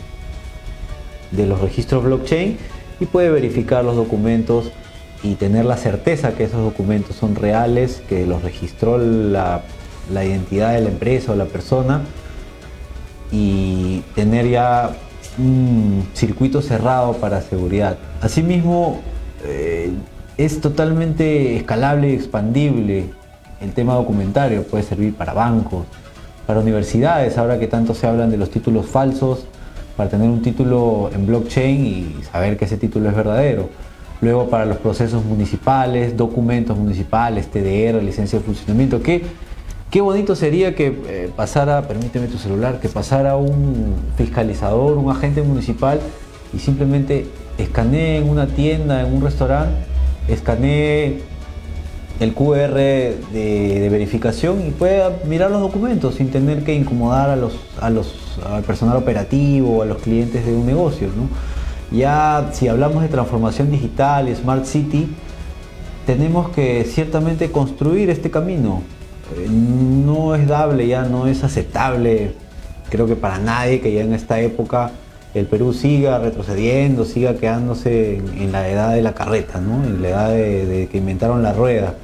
de 1.35 1.45
los 1.47 1.59
registros 1.61 2.03
blockchain 2.03 2.57
y 2.99 3.05
puede 3.05 3.29
verificar 3.29 3.83
los 3.83 3.95
documentos 3.95 4.71
y 5.23 5.35
tener 5.35 5.65
la 5.65 5.77
certeza 5.77 6.33
que 6.33 6.43
esos 6.43 6.61
documentos 6.61 7.15
son 7.15 7.35
reales, 7.35 8.01
que 8.07 8.25
los 8.25 8.41
registró 8.43 8.97
la, 8.97 9.61
la 10.11 10.25
identidad 10.25 10.73
de 10.73 10.81
la 10.81 10.89
empresa 10.89 11.31
o 11.31 11.35
la 11.35 11.45
persona 11.45 12.01
y 13.31 14.01
tener 14.15 14.49
ya 14.49 14.91
un 15.37 16.07
circuito 16.13 16.61
cerrado 16.61 17.13
para 17.13 17.41
seguridad. 17.41 17.97
Asimismo, 18.21 19.01
eh, 19.45 19.91
es 20.37 20.61
totalmente 20.61 21.55
escalable 21.55 22.09
y 22.09 22.13
expandible 22.13 23.05
el 23.61 23.71
tema 23.73 23.93
documentario, 23.95 24.63
puede 24.63 24.83
servir 24.83 25.15
para 25.15 25.33
bancos, 25.33 25.85
para 26.45 26.59
universidades, 26.59 27.37
ahora 27.37 27.59
que 27.59 27.67
tanto 27.67 27.93
se 27.95 28.07
hablan 28.07 28.29
de 28.29 28.37
los 28.37 28.49
títulos 28.49 28.85
falsos, 28.85 29.45
para 29.97 30.09
tener 30.09 30.29
un 30.29 30.41
título 30.41 31.09
en 31.13 31.25
blockchain 31.25 31.85
y 31.85 32.23
saber 32.31 32.57
que 32.57 32.65
ese 32.65 32.77
título 32.77 33.09
es 33.09 33.15
verdadero. 33.15 33.69
Luego 34.21 34.49
para 34.49 34.65
los 34.65 34.77
procesos 34.77 35.23
municipales, 35.25 36.15
documentos 36.15 36.77
municipales, 36.77 37.47
TDR, 37.47 38.01
licencia 38.01 38.39
de 38.39 38.45
funcionamiento, 38.45 39.01
qué 39.01 40.01
bonito 40.01 40.35
sería 40.35 40.75
que 40.75 40.87
eh, 41.07 41.31
pasara, 41.35 41.87
permíteme 41.87 42.27
tu 42.27 42.37
celular, 42.37 42.79
que 42.79 42.89
pasara 42.89 43.35
un 43.35 43.95
fiscalizador, 44.15 44.97
un 44.97 45.11
agente 45.11 45.41
municipal 45.41 45.99
y 46.53 46.59
simplemente 46.59 47.27
escanee 47.57 48.17
en 48.17 48.29
una 48.29 48.47
tienda, 48.47 49.01
en 49.01 49.13
un 49.13 49.21
restaurante 49.21 49.93
escanee 50.27 51.21
el 52.19 52.33
QR 52.33 52.73
de, 52.73 53.87
verificación 53.91 54.65
y 54.65 54.71
pueda 54.71 55.11
mirar 55.25 55.51
los 55.51 55.61
documentos 55.61 56.15
sin 56.15 56.29
tener 56.29 56.63
que 56.63 56.73
incomodar 56.73 57.29
a 57.29 57.35
los, 57.35 57.53
a 57.81 57.89
los, 57.89 58.13
al 58.45 58.63
personal 58.63 58.97
operativo, 58.97 59.81
a 59.81 59.85
los 59.85 59.97
clientes 59.97 60.45
de 60.45 60.53
un 60.53 60.65
negocio. 60.65 61.09
Ya 61.91 62.49
si 62.53 62.67
hablamos 62.67 63.03
de 63.03 63.09
transformación 63.09 63.71
digital 63.71 64.33
Smart 64.35 64.65
City, 64.65 65.07
tenemos 66.05 66.49
que 66.49 66.83
ciertamente 66.85 67.51
construir 67.51 68.09
este 68.09 68.31
camino. 68.31 68.81
Eh, 69.37 69.47
no 69.49 70.35
es 70.35 70.47
dable, 70.47 70.87
ya 70.87 71.03
no 71.03 71.27
es 71.27 71.43
aceptable, 71.43 72.33
creo 72.89 73.07
que 73.07 73.15
para 73.15 73.39
nadie 73.39 73.79
que 73.79 73.93
ya 73.93 74.01
en 74.01 74.13
esta 74.13 74.39
época 74.39 74.91
el 75.33 75.47
Perú 75.47 75.73
siga 75.73 76.19
retrocediendo, 76.19 77.05
siga 77.05 77.35
quedándose 77.35 78.17
en, 78.17 78.51
la 78.51 78.69
edad 78.69 78.93
de 78.93 79.01
la 79.01 79.13
carreta, 79.13 79.59
¿no? 79.59 79.83
en 79.83 80.01
la 80.01 80.09
edad 80.09 80.29
de, 80.29 80.87
que 80.91 80.99
inventaron 80.99 81.41
la 81.41 81.53
rueda. 81.53 81.95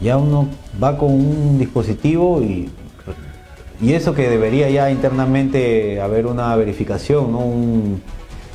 Ya 0.00 0.16
uno 0.16 0.48
va 0.82 0.98
con 0.98 1.12
un 1.12 1.58
dispositivo 1.58 2.42
y, 2.42 2.68
y 3.80 3.92
eso 3.92 4.14
que 4.14 4.28
debería 4.28 4.70
ya 4.70 4.90
internamente 4.90 6.00
haber 6.00 6.26
una 6.26 6.54
verificación, 6.56 7.34
un, 7.34 8.02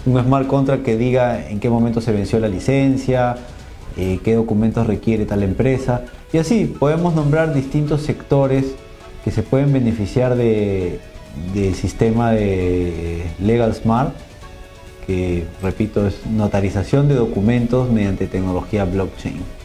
smart 0.05 0.47
contract 0.47 0.83
que 0.83 0.97
diga 0.97 1.49
en 1.49 1.59
qué 1.59 1.69
momento 1.69 2.01
se 2.01 2.11
venció 2.11 2.39
la 2.39 2.47
licencia, 2.47 3.35
eh, 3.97 4.19
qué 4.23 4.35
documentos 4.35 4.87
requiere 4.87 5.25
tal 5.25 5.43
empresa. 5.43 6.03
Y 6.31 6.37
así 6.37 6.65
podemos 6.65 7.13
nombrar 7.13 7.53
distintos 7.53 8.01
sectores 8.03 8.75
que 9.23 9.31
se 9.31 9.43
pueden 9.43 9.73
beneficiar 9.73 10.35
de, 10.35 10.99
del 11.53 11.75
sistema 11.75 12.31
de 12.31 13.23
Legal 13.39 13.73
Smart, 13.75 14.13
que 15.05 15.45
repito 15.61 16.07
es 16.07 16.25
notarización 16.27 17.07
de 17.07 17.15
documentos 17.15 17.91
mediante 17.91 18.27
tecnología 18.27 18.85
blockchain. 18.85 19.58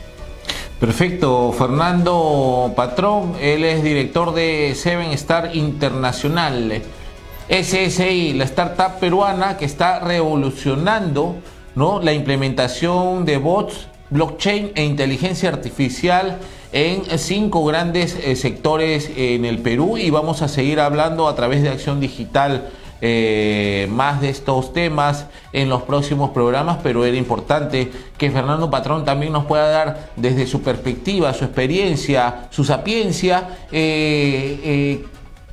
Perfecto, 0.80 1.52
Fernando 1.52 2.72
Patrón, 2.74 3.34
él 3.40 3.64
es 3.64 3.82
director 3.82 4.34
de 4.34 4.74
Seven 4.74 5.12
Star 5.12 5.54
Internacional, 5.54 6.82
SSI, 7.48 8.32
la 8.34 8.44
startup 8.44 8.98
peruana 8.98 9.56
que 9.56 9.66
está 9.66 10.00
revolucionando 10.00 11.36
¿no? 11.74 12.00
la 12.00 12.12
implementación 12.12 13.24
de 13.24 13.36
bots, 13.38 13.86
blockchain 14.10 14.72
e 14.74 14.84
inteligencia 14.84 15.48
artificial 15.48 16.38
en 16.72 17.04
cinco 17.18 17.64
grandes 17.64 18.16
eh, 18.16 18.34
sectores 18.34 19.10
en 19.16 19.44
el 19.44 19.58
Perú 19.58 19.96
y 19.96 20.10
vamos 20.10 20.42
a 20.42 20.48
seguir 20.48 20.80
hablando 20.80 21.28
a 21.28 21.36
través 21.36 21.62
de 21.62 21.68
Acción 21.68 22.00
Digital. 22.00 22.70
Eh, 23.01 23.86
más 23.90 24.20
de 24.20 24.30
estos 24.30 24.72
temas 24.72 25.26
en 25.53 25.68
los 25.68 25.82
próximos 25.82 26.30
programas, 26.30 26.78
pero 26.82 27.05
era 27.05 27.16
importante 27.16 27.90
que 28.16 28.30
Fernando 28.30 28.70
Patrón 28.70 29.05
también 29.05 29.32
nos 29.32 29.45
pueda 29.45 29.68
dar 29.68 30.11
desde 30.16 30.47
su 30.47 30.62
perspectiva, 30.62 31.34
su 31.34 31.45
experiencia, 31.45 32.49
su 32.51 32.64
sapiencia, 32.64 33.59
eh, 33.70 35.05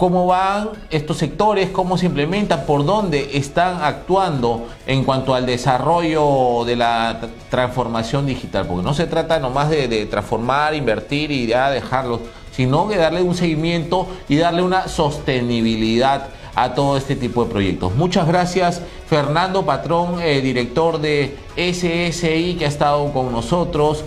cómo 0.01 0.25
van 0.25 0.69
estos 0.89 1.17
sectores, 1.17 1.69
cómo 1.69 1.95
se 1.95 2.07
implementan, 2.07 2.65
por 2.65 2.83
dónde 2.83 3.37
están 3.37 3.83
actuando 3.83 4.67
en 4.87 5.03
cuanto 5.03 5.35
al 5.35 5.45
desarrollo 5.45 6.63
de 6.65 6.75
la 6.75 7.19
transformación 7.51 8.25
digital, 8.25 8.65
porque 8.65 8.81
no 8.81 8.95
se 8.95 9.05
trata 9.05 9.39
nomás 9.39 9.69
de, 9.69 10.07
transformar, 10.07 10.73
invertir 10.73 11.29
y 11.29 11.45
ya 11.45 11.69
dejarlo, 11.69 12.19
sino 12.51 12.87
de 12.87 12.97
darle 12.97 13.21
un 13.21 13.35
seguimiento 13.35 14.07
y 14.27 14.37
darle 14.37 14.63
una 14.63 14.87
sostenibilidad 14.87 16.29
a 16.55 16.73
todo 16.73 16.97
este 16.97 17.15
tipo 17.15 17.43
de 17.43 17.51
proyectos. 17.51 17.95
Muchas 17.95 18.27
gracias 18.27 18.81
Fernando 19.07 19.65
Patrón, 19.65 20.21
eh, 20.21 20.41
director 20.41 20.99
de 20.99 21.35
SSI 21.55 22.55
que 22.57 22.65
ha 22.65 22.69
estado 22.69 23.11
con 23.13 23.31
nosotros 23.31 24.05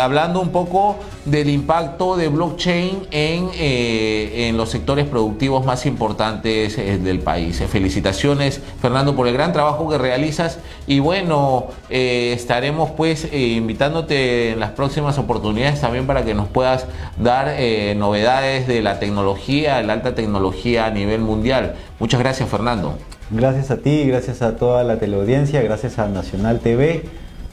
hablando 0.00 0.40
un 0.40 0.50
poco 0.50 0.98
del 1.24 1.48
impacto 1.50 2.16
de 2.16 2.28
blockchain 2.28 3.06
en, 3.10 3.48
eh, 3.54 4.48
en 4.48 4.56
los 4.56 4.70
sectores 4.70 5.06
productivos 5.06 5.64
más 5.64 5.86
importantes 5.86 6.76
eh, 6.78 6.98
del 6.98 7.20
país. 7.20 7.60
Eh, 7.60 7.68
felicitaciones, 7.68 8.60
Fernando, 8.80 9.14
por 9.14 9.28
el 9.28 9.34
gran 9.34 9.52
trabajo 9.52 9.88
que 9.88 9.98
realizas 9.98 10.58
y 10.86 10.98
bueno, 10.98 11.68
estaremos 11.88 12.90
pues 12.90 13.28
invitándote 13.32 14.50
en 14.50 14.60
las 14.60 14.70
próximas 14.70 15.18
oportunidades 15.18 15.80
también 15.80 16.06
para 16.06 16.24
que 16.24 16.34
nos 16.34 16.48
puedas 16.48 16.86
dar 17.18 17.54
novedades 17.96 18.66
de 18.66 18.82
la 18.82 18.98
tecnología, 18.98 19.80
la 19.82 19.92
alta 19.92 20.14
tecnología 20.14 20.86
a 20.86 20.90
nivel 20.90 21.20
mundial. 21.20 21.74
Muchas 22.00 22.20
gracias, 22.20 22.48
Fernando. 22.48 22.98
Gracias 23.30 23.70
a 23.70 23.76
ti, 23.76 24.04
gracias 24.06 24.42
a 24.42 24.56
toda 24.56 24.82
la 24.82 24.98
teleaudiencia, 24.98 25.62
gracias 25.62 25.98
a 25.98 26.08
Nacional 26.08 26.58
TV 26.60 27.04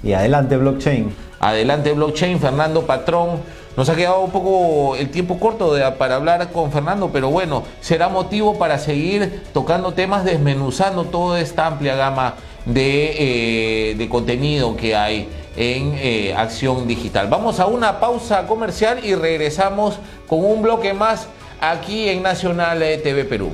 y 0.03 0.13
adelante 0.13 0.57
blockchain. 0.57 1.28
Adelante 1.39 1.93
blockchain, 1.93 2.39
Fernando 2.39 2.85
Patrón. 2.85 3.41
Nos 3.77 3.87
ha 3.87 3.95
quedado 3.95 4.19
un 4.21 4.31
poco 4.31 4.95
el 4.95 5.09
tiempo 5.09 5.39
corto 5.39 5.73
para 5.97 6.15
hablar 6.15 6.51
con 6.51 6.71
Fernando, 6.71 7.11
pero 7.13 7.29
bueno, 7.29 7.63
será 7.79 8.09
motivo 8.09 8.57
para 8.57 8.77
seguir 8.77 9.43
tocando 9.53 9.93
temas, 9.93 10.25
desmenuzando 10.25 11.05
toda 11.05 11.39
esta 11.39 11.67
amplia 11.67 11.95
gama 11.95 12.35
de, 12.65 13.93
eh, 13.97 14.09
contenido 14.09 14.75
que 14.75 14.95
hay 14.95 15.29
en 15.55 15.93
eh, 15.95 16.33
Acción 16.35 16.87
Digital. 16.87 17.27
Vamos 17.29 17.61
a 17.61 17.67
una 17.67 18.01
pausa 18.01 18.47
comercial 18.47 18.99
y 19.05 19.15
regresamos 19.15 19.97
con 20.27 20.43
un 20.43 20.61
bloque 20.61 20.93
más 20.93 21.27
aquí 21.61 22.09
en 22.09 22.21
Nacional 22.21 22.79
TV 23.01 23.23
Perú. 23.23 23.51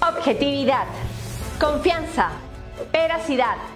Objetividad, 0.00 0.86
confianza, 1.60 2.30
veracidad 2.90 3.71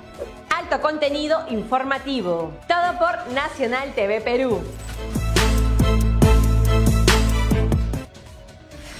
contenido 0.68 1.44
informativo. 1.48 2.52
Todo 2.68 2.98
por 2.98 3.32
Nacional 3.32 3.92
TV 3.94 4.20
Perú. 4.20 4.62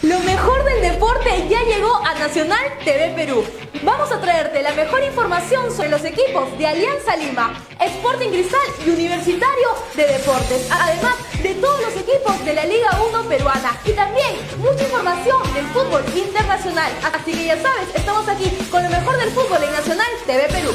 Lo 0.03 0.21
mejor 0.21 0.65
del 0.65 0.93
deporte 0.93 1.49
ya 1.49 1.63
llegó 1.65 1.97
a 1.97 2.15
Nacional 2.15 2.65
TV 2.85 3.13
Perú. 3.17 3.45
Vamos 3.83 4.11
a 4.13 4.21
traerte 4.21 4.63
la 4.63 4.73
mejor 4.73 5.03
información 5.03 5.75
sobre 5.75 5.89
los 5.89 6.05
equipos 6.05 6.57
de 6.57 6.67
Alianza 6.67 7.17
Lima, 7.17 7.53
Sporting 7.81 8.31
Cristal 8.31 8.61
y 8.87 8.91
Universitario 8.91 9.69
de 9.97 10.07
Deportes. 10.07 10.69
Además 10.71 11.15
de 11.43 11.55
todos 11.55 11.81
los 11.81 11.97
equipos 11.97 12.45
de 12.45 12.55
la 12.55 12.65
Liga 12.65 12.91
1 13.11 13.23
peruana 13.29 13.77
y 13.85 13.91
también 13.91 14.37
mucha 14.59 14.85
información 14.85 15.43
del 15.55 15.67
fútbol 15.67 16.05
internacional. 16.17 16.93
Así 17.13 17.33
que 17.33 17.45
ya 17.45 17.61
sabes, 17.61 17.89
estamos 17.95 18.29
aquí 18.29 18.51
con 18.71 18.83
lo 18.85 18.91
mejor 18.91 19.17
del 19.19 19.31
fútbol 19.31 19.63
en 19.63 19.73
Nacional 19.73 20.11
TV 20.27 20.47
Perú. 20.49 20.71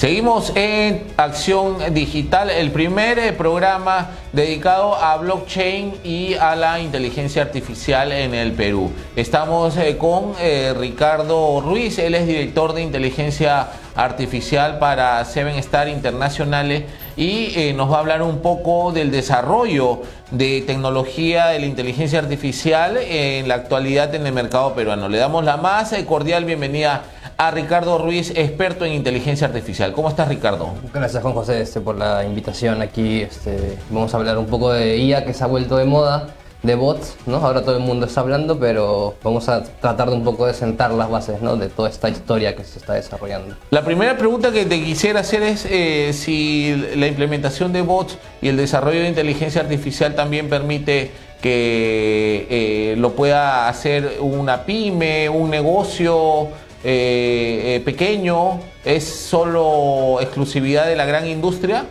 Seguimos 0.00 0.52
en 0.54 1.08
Acción 1.18 1.92
Digital, 1.92 2.48
el 2.48 2.70
primer 2.70 3.18
eh, 3.18 3.34
programa 3.34 4.12
dedicado 4.32 4.94
a 4.94 5.18
blockchain 5.18 5.92
y 6.02 6.32
a 6.36 6.56
la 6.56 6.80
inteligencia 6.80 7.42
artificial 7.42 8.10
en 8.10 8.32
el 8.32 8.52
Perú. 8.52 8.90
Estamos 9.14 9.76
eh, 9.76 9.98
con 9.98 10.32
eh, 10.40 10.72
Ricardo 10.74 11.60
Ruiz, 11.60 11.98
él 11.98 12.14
es 12.14 12.26
director 12.26 12.72
de 12.72 12.80
inteligencia 12.80 13.68
artificial 13.94 14.78
para 14.78 15.22
Seven 15.26 15.56
Star 15.56 15.86
Internacionales 15.86 16.84
y 17.18 17.74
nos 17.74 17.92
va 17.92 17.96
a 17.96 18.00
hablar 18.00 18.22
un 18.22 18.38
poco 18.38 18.92
del 18.92 19.10
desarrollo 19.10 20.00
de 20.30 20.62
tecnología 20.62 21.48
de 21.48 21.58
la 21.58 21.66
inteligencia 21.66 22.20
artificial 22.20 22.96
en 22.96 23.48
la 23.48 23.56
actualidad 23.56 24.14
en 24.14 24.26
el 24.26 24.32
mercado 24.32 24.74
peruano. 24.74 25.10
Le 25.10 25.18
damos 25.18 25.44
la 25.44 25.58
más 25.58 25.92
cordial 26.06 26.46
bienvenida 26.46 27.02
a 27.40 27.50
Ricardo 27.50 27.96
Ruiz, 27.96 28.34
experto 28.36 28.84
en 28.84 28.92
inteligencia 28.92 29.46
artificial. 29.46 29.94
¿Cómo 29.94 30.10
estás, 30.10 30.28
Ricardo? 30.28 30.74
Gracias, 30.92 31.22
Juan 31.22 31.32
José, 31.32 31.62
este, 31.62 31.80
por 31.80 31.96
la 31.96 32.22
invitación 32.22 32.82
aquí. 32.82 33.22
Este, 33.22 33.78
vamos 33.88 34.12
a 34.12 34.18
hablar 34.18 34.36
un 34.36 34.44
poco 34.44 34.70
de 34.70 34.98
IA 34.98 35.24
que 35.24 35.32
se 35.32 35.42
ha 35.42 35.46
vuelto 35.46 35.78
de 35.78 35.86
moda, 35.86 36.34
de 36.62 36.74
bots, 36.74 37.16
¿no? 37.24 37.36
Ahora 37.38 37.62
todo 37.62 37.78
el 37.78 37.82
mundo 37.82 38.04
está 38.04 38.20
hablando, 38.20 38.60
pero 38.60 39.14
vamos 39.24 39.48
a 39.48 39.62
tratar 39.62 40.10
de 40.10 40.16
un 40.16 40.22
poco 40.22 40.46
de 40.46 40.52
sentar 40.52 40.90
las 40.90 41.08
bases, 41.08 41.40
¿no? 41.40 41.56
De 41.56 41.70
toda 41.70 41.88
esta 41.88 42.10
historia 42.10 42.54
que 42.54 42.62
se 42.62 42.78
está 42.78 42.92
desarrollando. 42.92 43.56
La 43.70 43.86
primera 43.86 44.18
pregunta 44.18 44.52
que 44.52 44.66
te 44.66 44.78
quisiera 44.84 45.20
hacer 45.20 45.42
es 45.42 45.64
eh, 45.64 46.12
si 46.12 46.76
la 46.94 47.06
implementación 47.06 47.72
de 47.72 47.80
bots 47.80 48.18
y 48.42 48.48
el 48.48 48.58
desarrollo 48.58 49.00
de 49.00 49.08
inteligencia 49.08 49.62
artificial 49.62 50.14
también 50.14 50.50
permite 50.50 51.10
que 51.40 52.46
eh, 52.50 52.96
lo 52.98 53.12
pueda 53.12 53.66
hacer 53.66 54.18
una 54.20 54.66
pyme, 54.66 55.30
un 55.30 55.48
negocio 55.48 56.50
eh, 56.82 57.76
eh, 57.76 57.82
pequeño? 57.84 58.60
¿Es 58.84 59.04
solo 59.04 60.18
exclusividad 60.20 60.86
de 60.86 60.96
la 60.96 61.04
gran 61.04 61.26
industria? 61.26 61.84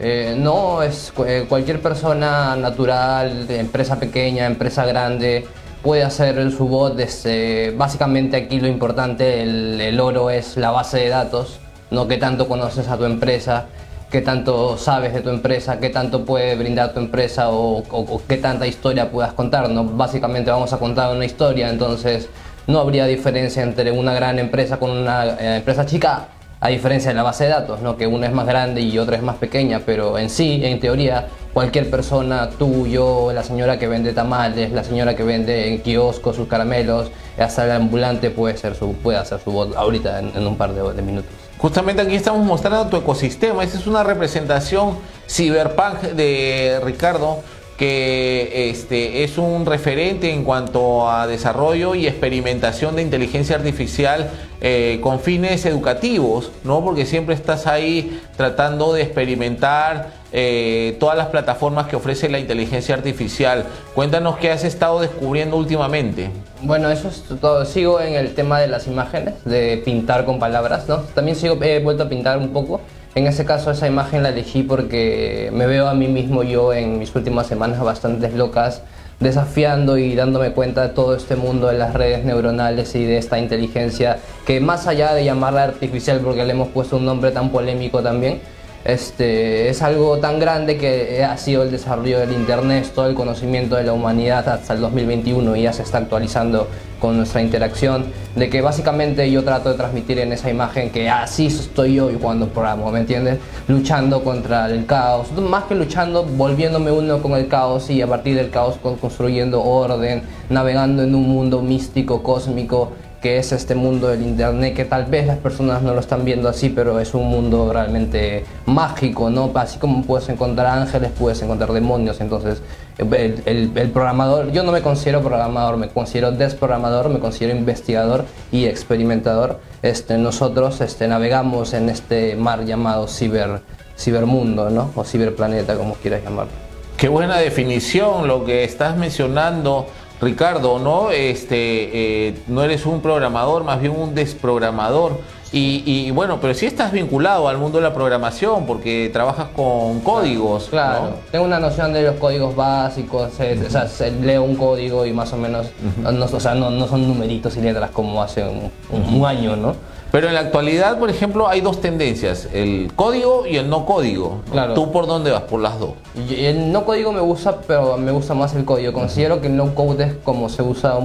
Eh, 0.00 0.36
no, 0.38 0.82
es 0.82 1.12
cualquier 1.48 1.82
persona 1.82 2.54
natural, 2.54 3.46
empresa 3.50 3.98
pequeña, 3.98 4.46
empresa 4.46 4.86
grande, 4.86 5.44
puede 5.82 6.04
hacer 6.04 6.52
su 6.52 6.68
bot. 6.68 6.94
Desde, 6.94 7.72
básicamente 7.76 8.36
aquí 8.36 8.60
lo 8.60 8.68
importante, 8.68 9.42
el, 9.42 9.98
oro 9.98 10.30
es 10.30 10.56
la 10.56 10.70
base 10.70 10.98
de 10.98 11.08
datos, 11.08 11.58
no 11.90 12.06
que 12.06 12.16
tanto 12.16 12.46
conoces 12.46 12.86
a 12.86 12.96
tu 12.96 13.06
empresa, 13.06 13.66
qué 14.08 14.20
tanto 14.20 14.78
sabes 14.78 15.14
de 15.14 15.20
tu 15.20 15.30
empresa, 15.30 15.80
qué 15.80 15.90
tanto 15.90 16.24
puede 16.24 16.54
brindar 16.54 16.94
tu 16.94 17.00
empresa 17.00 17.50
o, 17.50 17.78
o 17.78 18.22
qué 18.28 18.36
tanta 18.36 18.68
historia 18.68 19.10
puedas 19.10 19.32
contar. 19.32 19.68
¿no? 19.68 19.82
Básicamente 19.82 20.52
vamos 20.52 20.72
a 20.72 20.78
contar 20.78 21.12
una 21.12 21.24
historia, 21.24 21.70
entonces 21.70 22.28
no 22.68 22.80
habría 22.80 23.06
diferencia 23.06 23.62
entre 23.62 23.90
una 23.90 24.12
gran 24.12 24.38
empresa 24.38 24.78
con 24.78 24.90
una 24.90 25.24
eh, 25.24 25.56
empresa 25.56 25.86
chica, 25.86 26.28
a 26.60 26.68
diferencia 26.68 27.10
de 27.10 27.14
la 27.14 27.22
base 27.22 27.44
de 27.44 27.50
datos, 27.50 27.80
¿no? 27.80 27.96
que 27.96 28.06
una 28.06 28.26
es 28.26 28.32
más 28.32 28.46
grande 28.46 28.82
y 28.82 28.98
otra 28.98 29.16
es 29.16 29.22
más 29.22 29.36
pequeña, 29.36 29.80
pero 29.86 30.18
en 30.18 30.28
sí, 30.28 30.60
en 30.62 30.78
teoría, 30.78 31.28
cualquier 31.54 31.88
persona, 31.88 32.50
tú, 32.50 32.86
yo, 32.86 33.32
la 33.32 33.42
señora 33.42 33.78
que 33.78 33.88
vende 33.88 34.12
tamales, 34.12 34.70
la 34.70 34.84
señora 34.84 35.16
que 35.16 35.22
vende 35.22 35.72
en 35.72 35.80
kiosco 35.80 36.34
sus 36.34 36.46
caramelos, 36.46 37.10
hasta 37.38 37.64
el 37.64 37.70
ambulante 37.70 38.30
puede, 38.30 38.56
ser 38.58 38.74
su, 38.74 38.92
puede 38.94 39.18
hacer 39.18 39.40
su 39.40 39.50
voz 39.50 39.74
ahorita 39.74 40.18
en, 40.18 40.46
un 40.46 40.56
par 40.56 40.74
de, 40.74 41.02
minutos. 41.02 41.30
Justamente 41.56 42.02
aquí 42.02 42.16
estamos 42.16 42.44
mostrando 42.44 42.86
tu 42.86 42.96
ecosistema. 42.98 43.64
Esta 43.64 43.78
es 43.78 43.86
una 43.86 44.02
representación 44.02 44.98
cyberpunk 45.26 46.00
de 46.14 46.80
Ricardo 46.84 47.38
que 47.78 48.70
este, 48.70 49.22
es 49.22 49.38
un 49.38 49.64
referente 49.64 50.32
en 50.32 50.42
cuanto 50.42 51.08
a 51.08 51.28
desarrollo 51.28 51.94
y 51.94 52.08
experimentación 52.08 52.96
de 52.96 53.02
inteligencia 53.02 53.54
artificial 53.54 54.30
eh, 54.60 54.98
con 55.00 55.20
fines 55.20 55.64
educativos, 55.64 56.50
¿no? 56.64 56.82
Porque 56.82 57.06
siempre 57.06 57.36
estás 57.36 57.68
ahí 57.68 58.20
tratando 58.36 58.92
de 58.92 59.02
experimentar 59.02 60.10
eh, 60.32 60.96
todas 60.98 61.16
las 61.16 61.28
plataformas 61.28 61.86
que 61.86 61.94
ofrece 61.94 62.28
la 62.28 62.40
inteligencia 62.40 62.96
artificial. 62.96 63.64
Cuéntanos 63.94 64.38
qué 64.38 64.50
has 64.50 64.64
estado 64.64 65.00
descubriendo 65.00 65.56
últimamente. 65.56 66.30
Bueno, 66.62 66.90
eso 66.90 67.06
es 67.06 67.22
todo. 67.40 67.64
Sigo 67.64 68.00
en 68.00 68.14
el 68.14 68.34
tema 68.34 68.58
de 68.58 68.66
las 68.66 68.88
imágenes, 68.88 69.34
de 69.44 69.80
pintar 69.84 70.24
con 70.24 70.40
palabras, 70.40 70.88
¿no? 70.88 70.96
También 71.14 71.36
he 71.62 71.78
vuelto 71.78 72.02
a 72.02 72.08
pintar 72.08 72.38
un 72.38 72.48
poco 72.48 72.80
en 73.18 73.26
ese 73.26 73.44
caso 73.44 73.72
esa 73.72 73.88
imagen 73.88 74.22
la 74.22 74.28
elegí 74.28 74.62
porque 74.62 75.50
me 75.52 75.66
veo 75.66 75.88
a 75.88 75.94
mí 75.94 76.06
mismo 76.06 76.44
yo 76.44 76.72
en 76.72 77.00
mis 77.00 77.12
últimas 77.16 77.48
semanas 77.48 77.80
bastante 77.80 78.30
locas 78.30 78.82
desafiando 79.18 79.98
y 79.98 80.14
dándome 80.14 80.52
cuenta 80.52 80.82
de 80.82 80.94
todo 80.94 81.16
este 81.16 81.34
mundo 81.34 81.66
de 81.66 81.76
las 81.76 81.94
redes 81.94 82.24
neuronales 82.24 82.94
y 82.94 83.04
de 83.04 83.18
esta 83.18 83.40
inteligencia 83.40 84.18
que 84.46 84.60
más 84.60 84.86
allá 84.86 85.14
de 85.14 85.24
llamarla 85.24 85.64
artificial 85.64 86.20
porque 86.20 86.44
le 86.44 86.52
hemos 86.52 86.68
puesto 86.68 86.96
un 86.96 87.06
nombre 87.06 87.32
tan 87.32 87.50
polémico 87.50 88.00
también, 88.04 88.40
este, 88.84 89.68
es 89.68 89.82
algo 89.82 90.18
tan 90.18 90.38
grande 90.38 90.76
que 90.78 91.24
ha 91.24 91.36
sido 91.36 91.62
el 91.62 91.70
desarrollo 91.70 92.20
del 92.20 92.32
Internet, 92.32 92.90
todo 92.94 93.08
el 93.08 93.14
conocimiento 93.14 93.76
de 93.76 93.84
la 93.84 93.92
humanidad 93.92 94.48
hasta 94.48 94.74
el 94.74 94.80
2021 94.80 95.56
y 95.56 95.62
ya 95.62 95.72
se 95.72 95.82
está 95.82 95.98
actualizando 95.98 96.68
con 97.00 97.16
nuestra 97.16 97.40
interacción, 97.40 98.06
de 98.34 98.50
que 98.50 98.60
básicamente 98.60 99.30
yo 99.30 99.44
trato 99.44 99.70
de 99.70 99.76
transmitir 99.76 100.18
en 100.18 100.32
esa 100.32 100.50
imagen 100.50 100.90
que 100.90 101.08
así 101.08 101.46
estoy 101.46 101.94
yo 101.94 102.10
y 102.10 102.14
cuando 102.14 102.48
programo, 102.48 102.90
¿me 102.90 103.00
entiendes? 103.00 103.38
Luchando 103.68 104.24
contra 104.24 104.66
el 104.66 104.84
caos, 104.86 105.30
más 105.32 105.64
que 105.64 105.74
luchando, 105.74 106.24
volviéndome 106.24 106.90
uno 106.90 107.22
con 107.22 107.32
el 107.32 107.46
caos 107.46 107.90
y 107.90 108.02
a 108.02 108.06
partir 108.06 108.36
del 108.36 108.50
caos 108.50 108.76
construyendo 109.00 109.62
orden, 109.62 110.22
navegando 110.48 111.02
en 111.02 111.14
un 111.14 111.28
mundo 111.28 111.62
místico, 111.62 112.22
cósmico, 112.22 112.92
que 113.20 113.38
es 113.38 113.52
este 113.52 113.74
mundo 113.74 114.08
del 114.08 114.22
internet 114.22 114.74
que 114.74 114.84
tal 114.84 115.06
vez 115.06 115.26
las 115.26 115.38
personas 115.38 115.82
no 115.82 115.92
lo 115.94 116.00
están 116.00 116.24
viendo 116.24 116.48
así, 116.48 116.68
pero 116.68 117.00
es 117.00 117.14
un 117.14 117.28
mundo 117.28 117.72
realmente 117.72 118.44
mágico, 118.66 119.28
¿no? 119.30 119.50
Así 119.54 119.78
como 119.78 120.02
puedes 120.02 120.28
encontrar 120.28 120.66
ángeles, 120.66 121.10
puedes 121.18 121.42
encontrar 121.42 121.72
demonios, 121.72 122.20
entonces 122.20 122.62
el, 122.98 123.90
programador, 123.92 124.50
yo 124.50 124.62
no 124.62 124.72
me 124.72 124.82
considero 124.82 125.20
programador, 125.20 125.76
me 125.76 125.88
considero 125.88 126.32
desprogramador, 126.32 127.08
me 127.08 127.20
considero 127.20 127.56
investigador 127.56 128.24
y 128.50 128.66
experimentador. 128.66 129.60
Este, 129.82 130.18
nosotros 130.18 130.80
este, 130.80 131.06
navegamos 131.06 131.74
en 131.74 131.88
este 131.88 132.34
mar 132.34 132.64
llamado 132.64 133.06
ciber, 133.06 133.60
cibermundo, 133.96 134.70
¿no? 134.70 134.90
O 134.96 135.04
ciberplaneta, 135.04 135.76
como 135.76 135.94
quieras 135.94 136.22
llamarlo. 136.24 136.68
Qué 136.96 137.08
buena 137.08 137.36
definición 137.36 138.26
lo 138.26 138.44
que 138.44 138.64
estás 138.64 138.96
mencionando 138.96 139.86
Ricardo, 140.20 140.78
¿no? 140.78 141.10
Este, 141.10 142.28
eh, 142.28 142.38
no 142.48 142.62
eres 142.62 142.86
un 142.86 143.00
programador, 143.00 143.64
más 143.64 143.80
bien 143.80 143.92
un 143.92 144.14
desprogramador. 144.14 145.20
Y, 145.50 146.10
bueno, 146.10 146.38
pero 146.42 146.52
sí 146.52 146.66
estás 146.66 146.92
vinculado 146.92 147.48
al 147.48 147.56
mundo 147.56 147.78
de 147.78 147.84
la 147.84 147.94
programación 147.94 148.66
porque 148.66 149.08
trabajas 149.10 149.46
con 149.56 150.00
códigos. 150.00 150.68
Claro, 150.68 151.14
tengo 151.30 151.46
una 151.46 151.58
noción 151.58 151.94
de 151.94 152.02
los 152.02 152.16
códigos 152.16 152.54
básicos, 152.54 153.32
o 153.32 153.70
sea, 153.70 154.10
leo 154.20 154.42
un 154.42 154.56
código 154.56 155.06
y 155.06 155.12
más 155.14 155.32
o 155.32 155.38
menos, 155.38 155.68
no, 156.02 156.24
o 156.26 156.40
sea, 156.40 156.54
no, 156.54 156.86
son 156.86 157.08
numeritos 157.08 157.56
y 157.56 157.62
letras 157.62 157.90
como 157.92 158.22
hace 158.22 158.44
un 158.90 159.24
año, 159.24 159.56
¿no? 159.56 159.74
Pero 160.10 160.28
en 160.28 160.34
la 160.34 160.40
actualidad, 160.40 160.98
por 160.98 161.10
ejemplo, 161.10 161.48
hay 161.48 161.60
dos 161.60 161.82
tendencias, 161.82 162.48
el 162.54 162.90
código 162.96 163.46
y 163.46 163.56
el 163.56 163.68
no 163.68 163.84
código. 163.84 164.40
Claro. 164.50 164.72
¿Tú 164.72 164.90
por 164.90 165.06
dónde 165.06 165.30
vas? 165.30 165.42
Por 165.42 165.60
las 165.60 165.78
dos. 165.78 165.92
El 166.30 166.72
no 166.72 166.86
código 166.86 167.12
me 167.12 167.20
gusta, 167.20 167.60
pero 167.66 167.98
me 167.98 168.10
gusta 168.10 168.32
más 168.32 168.54
el 168.54 168.64
código. 168.64 168.92
Considero 168.94 169.42
que 169.42 169.48
el 169.48 169.56
no 169.56 169.74
code 169.74 170.04
es 170.04 170.14
como 170.24 170.48
se 170.48 170.62
usa 170.62 170.98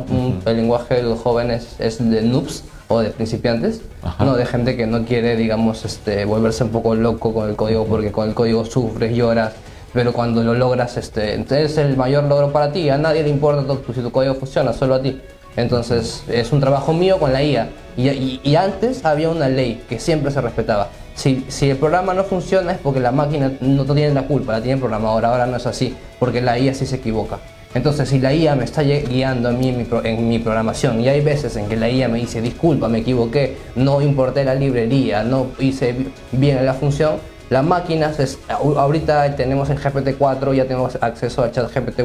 el 0.45 0.55
lenguaje 0.55 0.95
de 0.95 1.03
los 1.03 1.19
jóvenes, 1.19 1.75
es 1.79 2.09
de 2.09 2.21
noobs 2.21 2.63
o 2.87 2.99
de 3.01 3.09
principiantes, 3.09 3.81
no 4.19 4.35
de 4.35 4.45
gente 4.45 4.77
que 4.77 4.87
no 4.87 5.03
quiere, 5.05 5.35
digamos, 5.35 5.83
este, 5.83 6.23
volverse 6.25 6.63
un 6.63 6.69
poco 6.69 6.95
loco 6.95 7.33
con 7.33 7.49
el 7.49 7.55
código 7.55 7.85
porque 7.85 8.11
con 8.11 8.29
el 8.29 8.35
código 8.35 8.63
sufres, 8.65 9.15
lloras, 9.15 9.53
pero 9.93 10.13
cuando 10.13 10.43
lo 10.43 10.53
logras, 10.53 10.97
este, 10.97 11.33
entonces 11.33 11.71
es 11.71 11.77
el 11.77 11.97
mayor 11.97 12.23
logro 12.23 12.51
para 12.51 12.71
ti. 12.71 12.89
A 12.89 12.97
nadie 12.97 13.23
le 13.23 13.29
importa 13.29 13.63
si 13.93 14.01
tu 14.01 14.11
código 14.11 14.35
funciona, 14.35 14.71
solo 14.71 14.95
a 14.95 15.01
ti. 15.01 15.21
Entonces 15.55 16.23
es 16.27 16.51
un 16.51 16.59
trabajo 16.59 16.93
mío 16.93 17.19
con 17.19 17.33
la 17.33 17.43
IA. 17.43 17.69
Y, 17.95 18.55
antes 18.55 19.05
había 19.05 19.29
una 19.29 19.49
ley 19.49 19.83
que 19.87 19.99
siempre 19.99 20.31
se 20.31 20.41
respetaba. 20.41 20.89
Si, 21.15 21.45
el 21.61 21.77
programa 21.77 22.13
no 22.13 22.23
funciona 22.23 22.71
es 22.71 22.79
porque 22.79 22.99
la 22.99 23.11
máquina 23.11 23.51
no 23.61 23.85
tiene 23.85 24.13
la 24.13 24.23
culpa, 24.23 24.53
la 24.53 24.61
tiene 24.61 24.73
el 24.75 24.79
programador. 24.79 25.25
Ahora 25.25 25.45
no 25.45 25.57
es 25.57 25.65
así, 25.67 25.95
porque 26.19 26.41
la 26.41 26.57
IA 26.57 26.73
sí 26.73 26.85
se 26.85 26.95
equivoca. 26.95 27.39
Entonces, 27.75 28.09
si 28.09 28.19
la 28.19 28.33
IA 28.33 28.55
me 28.55 28.65
está 28.65 28.83
guiando 28.83 29.49
a 29.49 29.51
mí 29.51 29.69
en 29.69 29.77
mi, 29.77 29.87
en 30.03 30.29
mi, 30.29 30.37
programación 30.37 31.01
y 31.01 31.07
hay 31.07 31.21
veces 31.21 31.55
en 31.55 31.67
que 31.67 31.75
la 31.75 31.89
IA 31.89 32.07
me 32.07 32.19
dice, 32.19 32.39
disculpa, 32.39 32.87
me 32.87 32.99
equivoqué, 32.99 33.57
no 33.75 33.99
importé 33.99 34.43
la 34.43 34.53
librería, 34.53 35.23
no 35.23 35.47
hice 35.57 35.95
bien 36.31 36.63
la 36.67 36.75
función, 36.75 37.15
las 37.49 37.63
máquinas, 37.63 38.37
ahorita 38.47 39.35
tenemos 39.35 39.69
el 39.71 39.79
GPT-4, 39.79 40.53
ya 40.55 40.65
tenemos 40.65 40.97
acceso 41.01 41.43
a 41.43 41.51
ChatGPT 41.51 42.01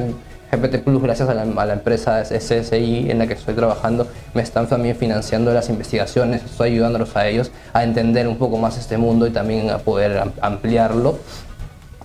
GPT 0.50 0.82
Plus, 0.82 1.02
gracias 1.02 1.28
a 1.28 1.34
la, 1.34 1.72
empresa 1.72 2.24
SSI 2.24 3.10
en 3.10 3.18
la 3.18 3.26
que 3.26 3.34
estoy 3.34 3.54
trabajando, 3.54 4.06
me 4.34 4.42
están 4.42 4.66
también 4.68 4.96
financiando 4.96 5.52
las 5.52 5.68
investigaciones, 5.68 6.42
estoy 6.44 6.70
ayudándolos 6.70 7.16
a 7.16 7.26
ellos 7.26 7.50
a 7.72 7.84
entender 7.84 8.26
un 8.26 8.38
poco 8.38 8.56
más 8.56 8.78
este 8.78 8.96
mundo 8.96 9.26
y 9.26 9.30
también 9.30 9.70
a 9.70 9.78
poder 9.78 10.22
ampliarlo. 10.40 11.18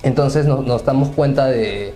Entonces 0.03 0.45
nos, 0.45 0.85
damos 0.85 1.09
cuenta 1.09 1.45
de, 1.45 1.95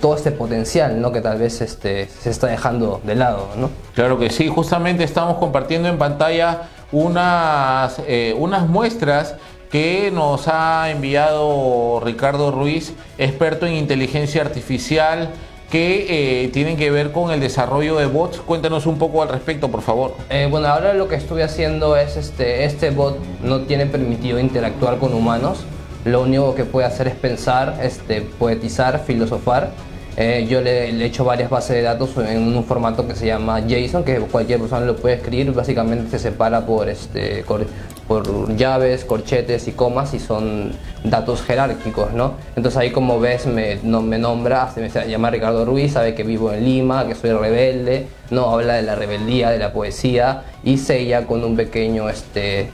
todo 0.00 0.16
este 0.16 0.32
potencial 0.32 1.00
¿no? 1.00 1.12
que 1.12 1.20
tal 1.20 1.38
vez 1.38 1.60
este, 1.60 2.08
se 2.08 2.30
está 2.30 2.48
dejando 2.48 3.00
de 3.04 3.14
lado. 3.14 3.48
¿no? 3.56 3.70
Claro 3.94 4.18
que 4.18 4.30
sí, 4.30 4.48
justamente 4.48 5.04
estamos 5.04 5.38
compartiendo 5.38 5.88
en 5.88 5.96
pantalla 5.96 6.62
unas, 6.92 8.00
eh, 8.06 8.34
unas 8.38 8.68
muestras 8.68 9.36
que 9.70 10.10
nos 10.12 10.48
ha 10.48 10.90
enviado 10.90 12.00
Ricardo 12.04 12.50
Ruiz, 12.50 12.94
experto 13.18 13.66
en 13.66 13.74
inteligencia 13.74 14.42
artificial, 14.42 15.30
que 15.70 16.44
eh, 16.44 16.48
tienen 16.48 16.76
que 16.76 16.90
ver 16.90 17.10
con 17.10 17.32
el 17.32 17.40
desarrollo 17.40 17.96
de 17.96 18.06
bots. 18.06 18.38
Cuéntanos 18.40 18.86
un 18.86 18.98
poco 18.98 19.22
al 19.22 19.28
respecto, 19.28 19.68
por 19.70 19.82
favor. 19.82 20.14
Eh, 20.30 20.46
bueno, 20.50 20.68
ahora 20.68 20.94
lo 20.94 21.08
que 21.08 21.16
estoy 21.16 21.42
haciendo 21.42 21.96
es, 21.96 22.16
este, 22.16 22.64
este 22.64 22.90
bot 22.90 23.18
no 23.42 23.62
tiene 23.62 23.86
permitido 23.86 24.38
interactuar 24.38 24.98
con 24.98 25.12
humanos. 25.12 25.64
Lo 26.04 26.22
único 26.22 26.54
que 26.54 26.64
puede 26.64 26.86
hacer 26.86 27.08
es 27.08 27.14
pensar, 27.16 27.80
este, 27.82 28.20
poetizar, 28.22 29.02
filosofar. 29.04 29.70
Eh, 30.16 30.46
yo 30.48 30.60
le, 30.62 30.88
he 30.90 31.04
hecho 31.04 31.24
varias 31.24 31.50
bases 31.50 31.76
de 31.76 31.82
datos 31.82 32.10
en 32.16 32.56
un 32.56 32.64
formato 32.64 33.06
que 33.06 33.14
se 33.14 33.26
llama 33.26 33.60
JSON, 33.60 34.04
que 34.04 34.18
cualquier 34.20 34.60
persona 34.60 34.86
lo 34.86 34.94
puede 34.96 35.16
escribir. 35.16 35.52
Básicamente 35.52 36.10
se 36.10 36.18
separa 36.20 36.64
por, 36.64 36.88
este, 36.88 37.42
cor- 37.42 37.66
por 38.06 38.54
llaves, 38.56 39.04
corchetes 39.04 39.66
y 39.68 39.72
comas 39.72 40.14
y 40.14 40.18
son 40.18 40.72
datos 41.04 41.42
jerárquicos, 41.42 42.12
¿no? 42.12 42.34
Entonces 42.54 42.78
ahí 42.78 42.90
como 42.90 43.18
ves 43.20 43.46
me, 43.46 43.78
no, 43.82 44.02
me 44.02 44.18
nombra, 44.18 44.70
se 44.72 44.80
me 44.80 44.88
llama 45.08 45.30
Ricardo 45.30 45.64
Ruiz, 45.64 45.92
sabe 45.92 46.14
que 46.14 46.22
vivo 46.22 46.52
en 46.52 46.64
Lima, 46.64 47.06
que 47.06 47.14
soy 47.14 47.32
rebelde, 47.32 48.06
no 48.30 48.50
habla 48.50 48.74
de 48.74 48.82
la 48.82 48.94
rebeldía, 48.94 49.50
de 49.50 49.58
la 49.58 49.72
poesía 49.72 50.44
y 50.62 50.78
sella 50.78 51.26
con 51.26 51.44
un 51.44 51.56
pequeño, 51.56 52.08
este, 52.08 52.70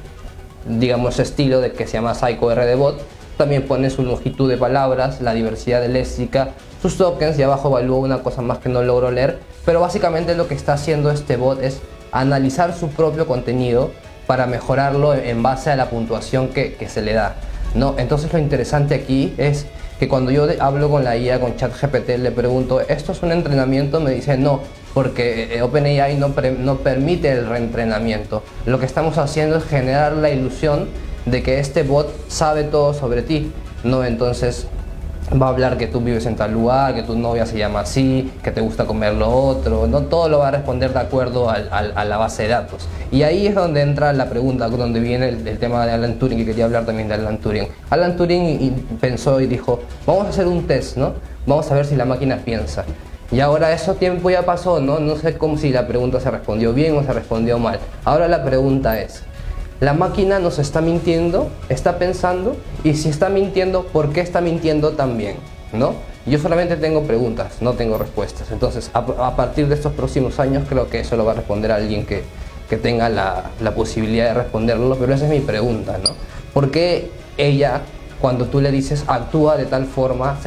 digamos, 0.66 1.18
estilo 1.18 1.60
de 1.60 1.72
que 1.72 1.86
se 1.86 1.94
llama 1.94 2.14
Psycho 2.14 2.54
RDBot. 2.54 3.00
También 3.38 3.66
pone 3.66 3.88
su 3.88 4.02
longitud 4.02 4.48
de 4.48 4.58
palabras, 4.58 5.20
la 5.22 5.32
diversidad 5.32 5.80
de 5.80 5.88
léxica, 5.88 6.50
sus 6.82 6.98
tokens 6.98 7.38
y 7.38 7.42
abajo 7.42 7.68
evalúa 7.68 7.98
una 7.98 8.22
cosa 8.22 8.42
más 8.42 8.58
que 8.58 8.68
no 8.68 8.82
logro 8.82 9.10
leer, 9.10 9.38
pero 9.64 9.80
básicamente 9.80 10.34
lo 10.34 10.48
que 10.48 10.54
está 10.54 10.74
haciendo 10.74 11.10
este 11.10 11.36
bot 11.36 11.62
es 11.62 11.80
analizar 12.12 12.74
su 12.74 12.88
propio 12.88 13.26
contenido 13.26 13.90
para 14.26 14.46
mejorarlo 14.46 15.14
en 15.14 15.42
base 15.42 15.70
a 15.70 15.76
la 15.76 15.90
puntuación 15.90 16.48
que, 16.48 16.76
se 16.88 17.02
le 17.02 17.12
da. 17.12 17.36
¿no? 17.74 17.94
Entonces 17.98 18.32
lo 18.32 18.38
interesante 18.38 18.94
aquí 18.94 19.34
es 19.38 19.66
que 19.98 20.08
cuando 20.08 20.30
yo 20.30 20.46
hablo 20.60 20.90
con 20.90 21.04
la 21.04 21.16
IA, 21.16 21.40
con 21.40 21.56
ChatGPT, 21.56 22.18
le 22.18 22.30
pregunto, 22.30 22.80
¿esto 22.80 23.12
es 23.12 23.22
un 23.22 23.32
entrenamiento? 23.32 24.00
Me 24.00 24.10
dice 24.10 24.36
no, 24.36 24.60
porque 24.94 25.56
eh, 25.56 25.62
OpenAI 25.62 26.16
no, 26.16 26.34
no 26.58 26.76
permite 26.78 27.30
el 27.30 27.46
reentrenamiento. 27.46 28.42
Lo 28.66 28.78
que 28.78 28.86
estamos 28.86 29.18
haciendo 29.18 29.56
es 29.56 29.64
generar 29.64 30.12
la 30.14 30.30
ilusión 30.30 30.88
de 31.24 31.42
que 31.42 31.60
este 31.60 31.82
bot 31.82 32.12
sabe 32.28 32.64
todo 32.64 32.94
sobre 32.94 33.22
ti. 33.22 33.52
¿no? 33.84 34.04
Entonces 34.04 34.66
va 35.40 35.46
a 35.46 35.48
hablar 35.50 35.78
que 35.78 35.86
tú 35.86 36.00
vives 36.00 36.26
en 36.26 36.36
tal 36.36 36.52
lugar, 36.52 36.94
que 36.94 37.02
tu 37.02 37.16
novia 37.16 37.46
se 37.46 37.56
llama 37.58 37.80
así, 37.80 38.32
que 38.42 38.50
te 38.50 38.60
gusta 38.60 38.84
comer 38.84 39.14
lo 39.14 39.30
otro, 39.30 39.86
no 39.86 40.02
todo 40.02 40.28
lo 40.28 40.38
va 40.40 40.48
a 40.48 40.50
responder 40.50 40.92
de 40.92 40.98
acuerdo 41.00 41.48
al- 41.48 41.68
a 41.70 42.04
la 42.04 42.16
base 42.16 42.42
de 42.44 42.48
datos. 42.50 42.88
Y 43.10 43.22
ahí 43.22 43.46
es 43.46 43.54
donde 43.54 43.82
entra 43.82 44.12
la 44.12 44.28
pregunta, 44.28 44.68
donde 44.68 45.00
viene 45.00 45.28
el, 45.28 45.58
tema 45.58 45.86
de 45.86 45.92
Alan 45.92 46.18
Turing, 46.18 46.38
que 46.38 46.46
quería 46.46 46.64
hablar 46.64 46.84
también 46.86 47.08
de 47.08 47.14
Alan 47.14 47.38
Turing. 47.38 47.68
Alan 47.90 48.16
Turing 48.16 48.74
pensó 49.00 49.40
y 49.40 49.46
dijo, 49.46 49.80
vamos 50.06 50.26
a 50.26 50.28
hacer 50.30 50.46
un 50.46 50.66
test, 50.66 50.96
¿no? 50.96 51.14
Vamos 51.46 51.70
a 51.70 51.74
ver 51.74 51.84
si 51.86 51.94
la 51.96 52.04
máquina 52.04 52.38
piensa. 52.44 52.84
Y 53.30 53.40
ahora 53.40 53.72
eso 53.72 53.94
tiempo 53.94 54.28
ya 54.30 54.42
pasó, 54.42 54.80
¿no? 54.80 54.98
No 55.00 55.16
sé 55.16 55.38
cómo 55.38 55.56
si 55.56 55.70
la 55.70 55.86
pregunta 55.86 56.20
se 56.20 56.30
respondió 56.30 56.72
bien 56.74 56.96
o 56.96 57.02
se 57.02 57.12
respondió 57.12 57.58
mal. 57.58 57.78
Ahora 58.04 58.28
la 58.28 58.44
pregunta 58.44 59.00
es, 59.00 59.22
la 59.82 59.94
máquina 59.94 60.38
nos 60.38 60.60
está 60.60 60.80
mintiendo, 60.80 61.50
está 61.68 61.98
pensando, 61.98 62.56
y 62.84 62.94
si 62.94 63.08
está 63.08 63.28
mintiendo, 63.28 63.82
¿por 63.82 64.12
qué 64.12 64.20
está 64.20 64.40
mintiendo 64.40 64.92
también? 64.92 65.34
¿No? 65.72 65.94
Yo 66.24 66.38
solamente 66.38 66.76
tengo 66.76 67.02
preguntas, 67.02 67.56
no 67.60 67.72
tengo 67.72 67.98
respuestas. 67.98 68.52
Entonces, 68.52 68.92
a, 68.94 69.34
partir 69.34 69.66
de 69.66 69.74
estos 69.74 69.92
próximos 69.92 70.38
años, 70.38 70.66
creo 70.68 70.88
que 70.88 71.00
eso 71.00 71.16
lo 71.16 71.24
va 71.24 71.32
a 71.32 71.34
responder 71.34 71.72
alguien 71.72 72.06
que, 72.06 72.22
que 72.70 72.76
tenga 72.76 73.08
la, 73.08 73.50
la 73.60 73.74
posibilidad 73.74 74.26
de 74.26 74.34
responderlo, 74.34 74.96
pero 75.00 75.14
esa 75.14 75.24
es 75.24 75.30
mi 75.32 75.40
pregunta, 75.40 75.98
¿no? 75.98 76.10
¿Por 76.54 76.70
qué 76.70 77.10
ella, 77.36 77.80
cuando 78.22 78.46
tú 78.46 78.60
le 78.60 78.70
dices 78.70 79.02
actúa 79.08 79.56
de 79.56 79.66
tal 79.66 79.84
forma, 79.84 80.38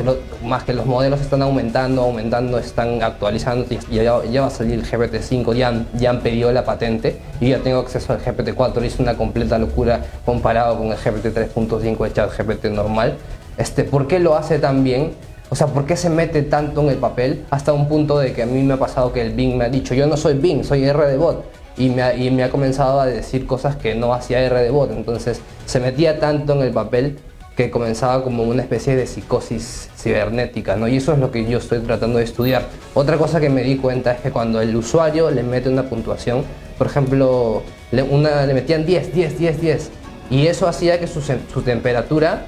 más 0.43 0.63
que 0.63 0.73
los 0.73 0.85
modelos 0.85 1.19
están 1.19 1.41
aumentando, 1.41 2.03
aumentando, 2.03 2.57
están 2.57 3.03
actualizando, 3.03 3.65
y 3.91 3.95
ya, 3.95 4.13
va 4.13 4.47
a 4.47 4.49
salir 4.49 4.75
el 4.79 4.85
GPT-5, 4.85 5.53
ya, 5.53 5.67
han- 6.09 6.21
pedido 6.21 6.51
la 6.53 6.63
patente, 6.63 7.19
y 7.41 7.49
ya 7.49 7.59
tengo 7.59 7.79
acceso 7.79 8.13
al 8.13 8.19
GPT-4, 8.23 8.81
y 8.81 8.87
es 8.87 8.97
una 8.99 9.15
completa 9.17 9.57
locura 9.59 9.99
comparado 10.25 10.77
con 10.77 10.87
el 10.87 10.97
GPT-3.5 10.97 12.03
de 12.05 12.13
ChatGPT 12.13 12.65
normal. 12.67 13.17
Este, 13.57 13.83
¿Por 13.83 14.07
qué 14.07 14.19
lo 14.19 14.35
hace 14.35 14.57
tan 14.57 14.83
bien? 14.85 15.11
O 15.49 15.55
sea, 15.55 15.67
¿por 15.67 15.85
qué 15.85 15.97
se 15.97 16.09
mete 16.09 16.43
tanto 16.43 16.81
en 16.81 16.89
el 16.89 16.95
papel 16.97 17.43
hasta 17.51 17.73
un 17.73 17.89
punto 17.89 18.17
de 18.17 18.31
que 18.31 18.43
a 18.43 18.45
mí 18.45 18.63
me 18.63 18.75
ha 18.75 18.77
pasado 18.77 19.11
que 19.11 19.21
el 19.21 19.33
Bing 19.33 19.57
me 19.57 19.65
ha 19.65 19.69
dicho, 19.69 19.93
yo 19.93 20.07
no 20.07 20.15
soy 20.15 20.35
Bing, 20.35 20.63
soy 20.63 20.89
RDBot? 20.89 21.43
Y 21.77 21.89
me, 21.89 22.15
y 22.15 22.31
me 22.31 22.43
ha 22.43 22.49
comenzado 22.49 23.01
a 23.01 23.05
decir 23.05 23.45
cosas 23.45 23.75
que 23.75 23.95
no 23.95 24.13
hacía 24.13 24.47
RDBot. 24.49 24.91
Entonces 24.91 25.41
se 25.65 25.81
metía 25.81 26.19
tanto 26.21 26.53
en 26.53 26.61
el 26.61 26.71
papel 26.71 27.19
que 27.55 27.71
comenzaba 27.71 28.23
como 28.23 28.43
una 28.43 28.61
especie 28.61 28.95
de 28.95 29.07
psicosis 29.07 29.89
cibernética, 29.97 30.75
¿no? 30.75 30.87
Y 30.87 30.97
eso 30.97 31.13
es 31.13 31.19
lo 31.19 31.31
que 31.31 31.45
yo 31.45 31.57
estoy 31.59 31.79
tratando 31.79 32.17
de 32.17 32.25
estudiar. 32.25 32.67
Otra 32.93 33.17
cosa 33.17 33.39
que 33.39 33.49
me 33.49 33.63
di 33.63 33.77
cuenta 33.77 34.11
es 34.11 34.19
que 34.21 34.31
cuando 34.31 34.59
el 34.61 34.75
usuario 34.75 35.31
le 35.31 35.41
mete 35.43 35.69
una 35.69 35.83
puntuación, 35.83 36.43
por 36.77 36.87
ejemplo, 36.87 37.63
le, 37.91 38.03
una, 38.03 38.45
le 38.45 38.53
metían 38.53 38.85
10, 38.85 39.13
10, 39.13 39.39
10, 39.39 39.61
10, 39.61 39.89
y 40.29 40.47
eso 40.47 40.67
hacía 40.67 40.99
que 40.99 41.07
su, 41.07 41.21
temperatura 41.61 42.47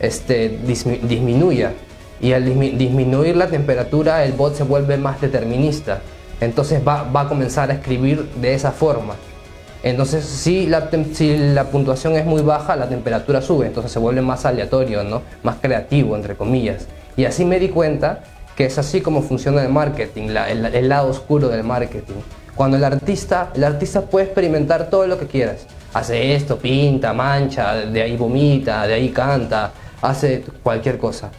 este, 0.00 0.58
dismi- 0.66 1.00
disminuya. 1.00 1.72
Y 2.20 2.32
al 2.32 2.46
dismi- 2.46 2.76
disminuir 2.78 3.36
la 3.36 3.48
temperatura, 3.48 4.24
el 4.24 4.32
bot 4.32 4.54
se 4.56 4.62
vuelve 4.62 4.96
más 4.96 5.20
determinista. 5.20 6.00
Entonces 6.40 6.80
va 6.86 7.08
a 7.20 7.28
comenzar 7.28 7.70
a 7.70 7.74
escribir 7.74 8.24
de 8.40 8.54
esa 8.54 8.72
forma. 8.72 9.16
Entonces, 9.82 10.24
si 10.24 10.66
la, 10.66 10.90
si 11.12 11.36
la 11.36 11.64
puntuación 11.64 12.16
es 12.16 12.24
muy 12.24 12.42
baja, 12.42 12.76
la 12.76 12.88
temperatura 12.88 13.40
sube, 13.40 13.66
entonces 13.66 13.92
se 13.92 13.98
vuelve 13.98 14.22
más 14.22 14.44
aleatorio, 14.44 15.04
¿no? 15.04 15.22
más 15.42 15.56
creativo, 15.60 16.16
entre 16.16 16.34
comillas. 16.34 16.86
Y 17.16 17.24
así 17.24 17.44
me 17.44 17.58
di 17.58 17.68
cuenta 17.68 18.20
que 18.56 18.64
es 18.64 18.78
así 18.78 19.00
como 19.00 19.22
funciona 19.22 19.62
el 19.62 19.68
marketing, 19.68 20.28
el, 20.30 20.64
el 20.64 20.88
lado 20.88 21.08
oscuro 21.10 21.48
del 21.48 21.62
marketing. 21.62 22.14
Cuando 22.54 22.78
el 22.78 22.84
artista, 22.84 23.50
el 23.54 23.64
artista 23.64 24.00
puede 24.00 24.26
experimentar 24.26 24.88
todo 24.88 25.06
lo 25.06 25.18
que 25.18 25.26
quieras. 25.26 25.66
Hace 25.92 26.34
esto, 26.34 26.58
pinta, 26.58 27.12
mancha, 27.12 27.74
de 27.74 28.02
ahí 28.02 28.16
vomita, 28.16 28.86
de 28.86 28.94
ahí 28.94 29.10
canta, 29.10 29.72
hace 30.00 30.42
cualquier 30.62 30.98
cosa. 30.98 31.30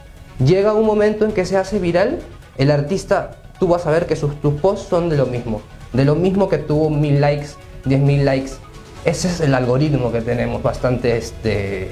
Llega 0.44 0.74
un 0.74 0.86
momento 0.86 1.26
en 1.26 1.32
que 1.32 1.46
se 1.46 1.58
hace 1.58 1.80
viral, 1.80 2.20
el 2.58 2.70
artista, 2.70 3.32
tú 3.60 3.68
vas 3.68 3.86
a 3.88 3.92
ver 3.92 4.06
que 4.06 4.16
sus, 4.16 4.40
tus 4.40 4.54
posts 4.62 4.88
son 4.88 5.10
de 5.10 5.18
lo 5.18 5.26
mismo, 5.26 5.62
de 5.94 6.06
lo 6.06 6.14
mismo 6.16 6.48
que 6.48 6.60
tuvo 6.60 6.92
mil 6.92 7.20
likes, 7.20 7.50
diez 7.88 8.02
mil 8.02 8.26
likes. 8.26 8.52
Ese 9.06 9.28
es 9.28 9.40
el 9.40 9.54
algoritmo 9.54 10.12
que 10.12 10.22
tenemos, 10.22 10.62
bastante, 10.62 11.18
este, 11.18 11.90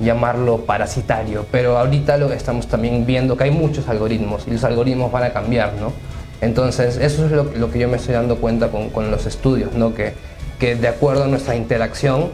llamarlo 0.00 0.58
parasitario, 0.66 1.46
pero 1.50 1.78
ahorita 1.78 2.16
lo 2.16 2.28
que 2.28 2.34
estamos 2.34 2.66
también 2.66 3.06
viendo 3.06 3.36
que 3.36 3.44
hay 3.44 3.50
muchos 3.50 3.88
algoritmos 3.88 4.44
y 4.46 4.50
los 4.50 4.64
algoritmos 4.64 5.10
van 5.12 5.24
a 5.24 5.32
cambiar, 5.32 5.74
¿no? 5.74 5.92
Entonces, 6.40 6.96
eso 6.96 7.26
es 7.26 7.30
lo, 7.30 7.70
que 7.70 7.78
yo 7.78 7.88
me 7.88 7.96
estoy 7.96 8.14
dando 8.14 8.36
cuenta 8.36 8.68
con, 8.68 8.90
con 8.90 9.10
los 9.10 9.26
estudios, 9.26 9.74
¿no? 9.74 9.94
Que, 9.94 10.14
que 10.58 10.74
de 10.74 10.88
acuerdo 10.88 11.24
a 11.24 11.26
nuestra 11.28 11.54
interacción, 11.54 12.30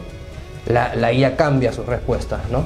la, 0.67 0.95
la 0.95 1.13
IA 1.13 1.35
cambia 1.35 1.71
sus 1.71 1.85
respuestas, 1.85 2.41
¿no? 2.51 2.63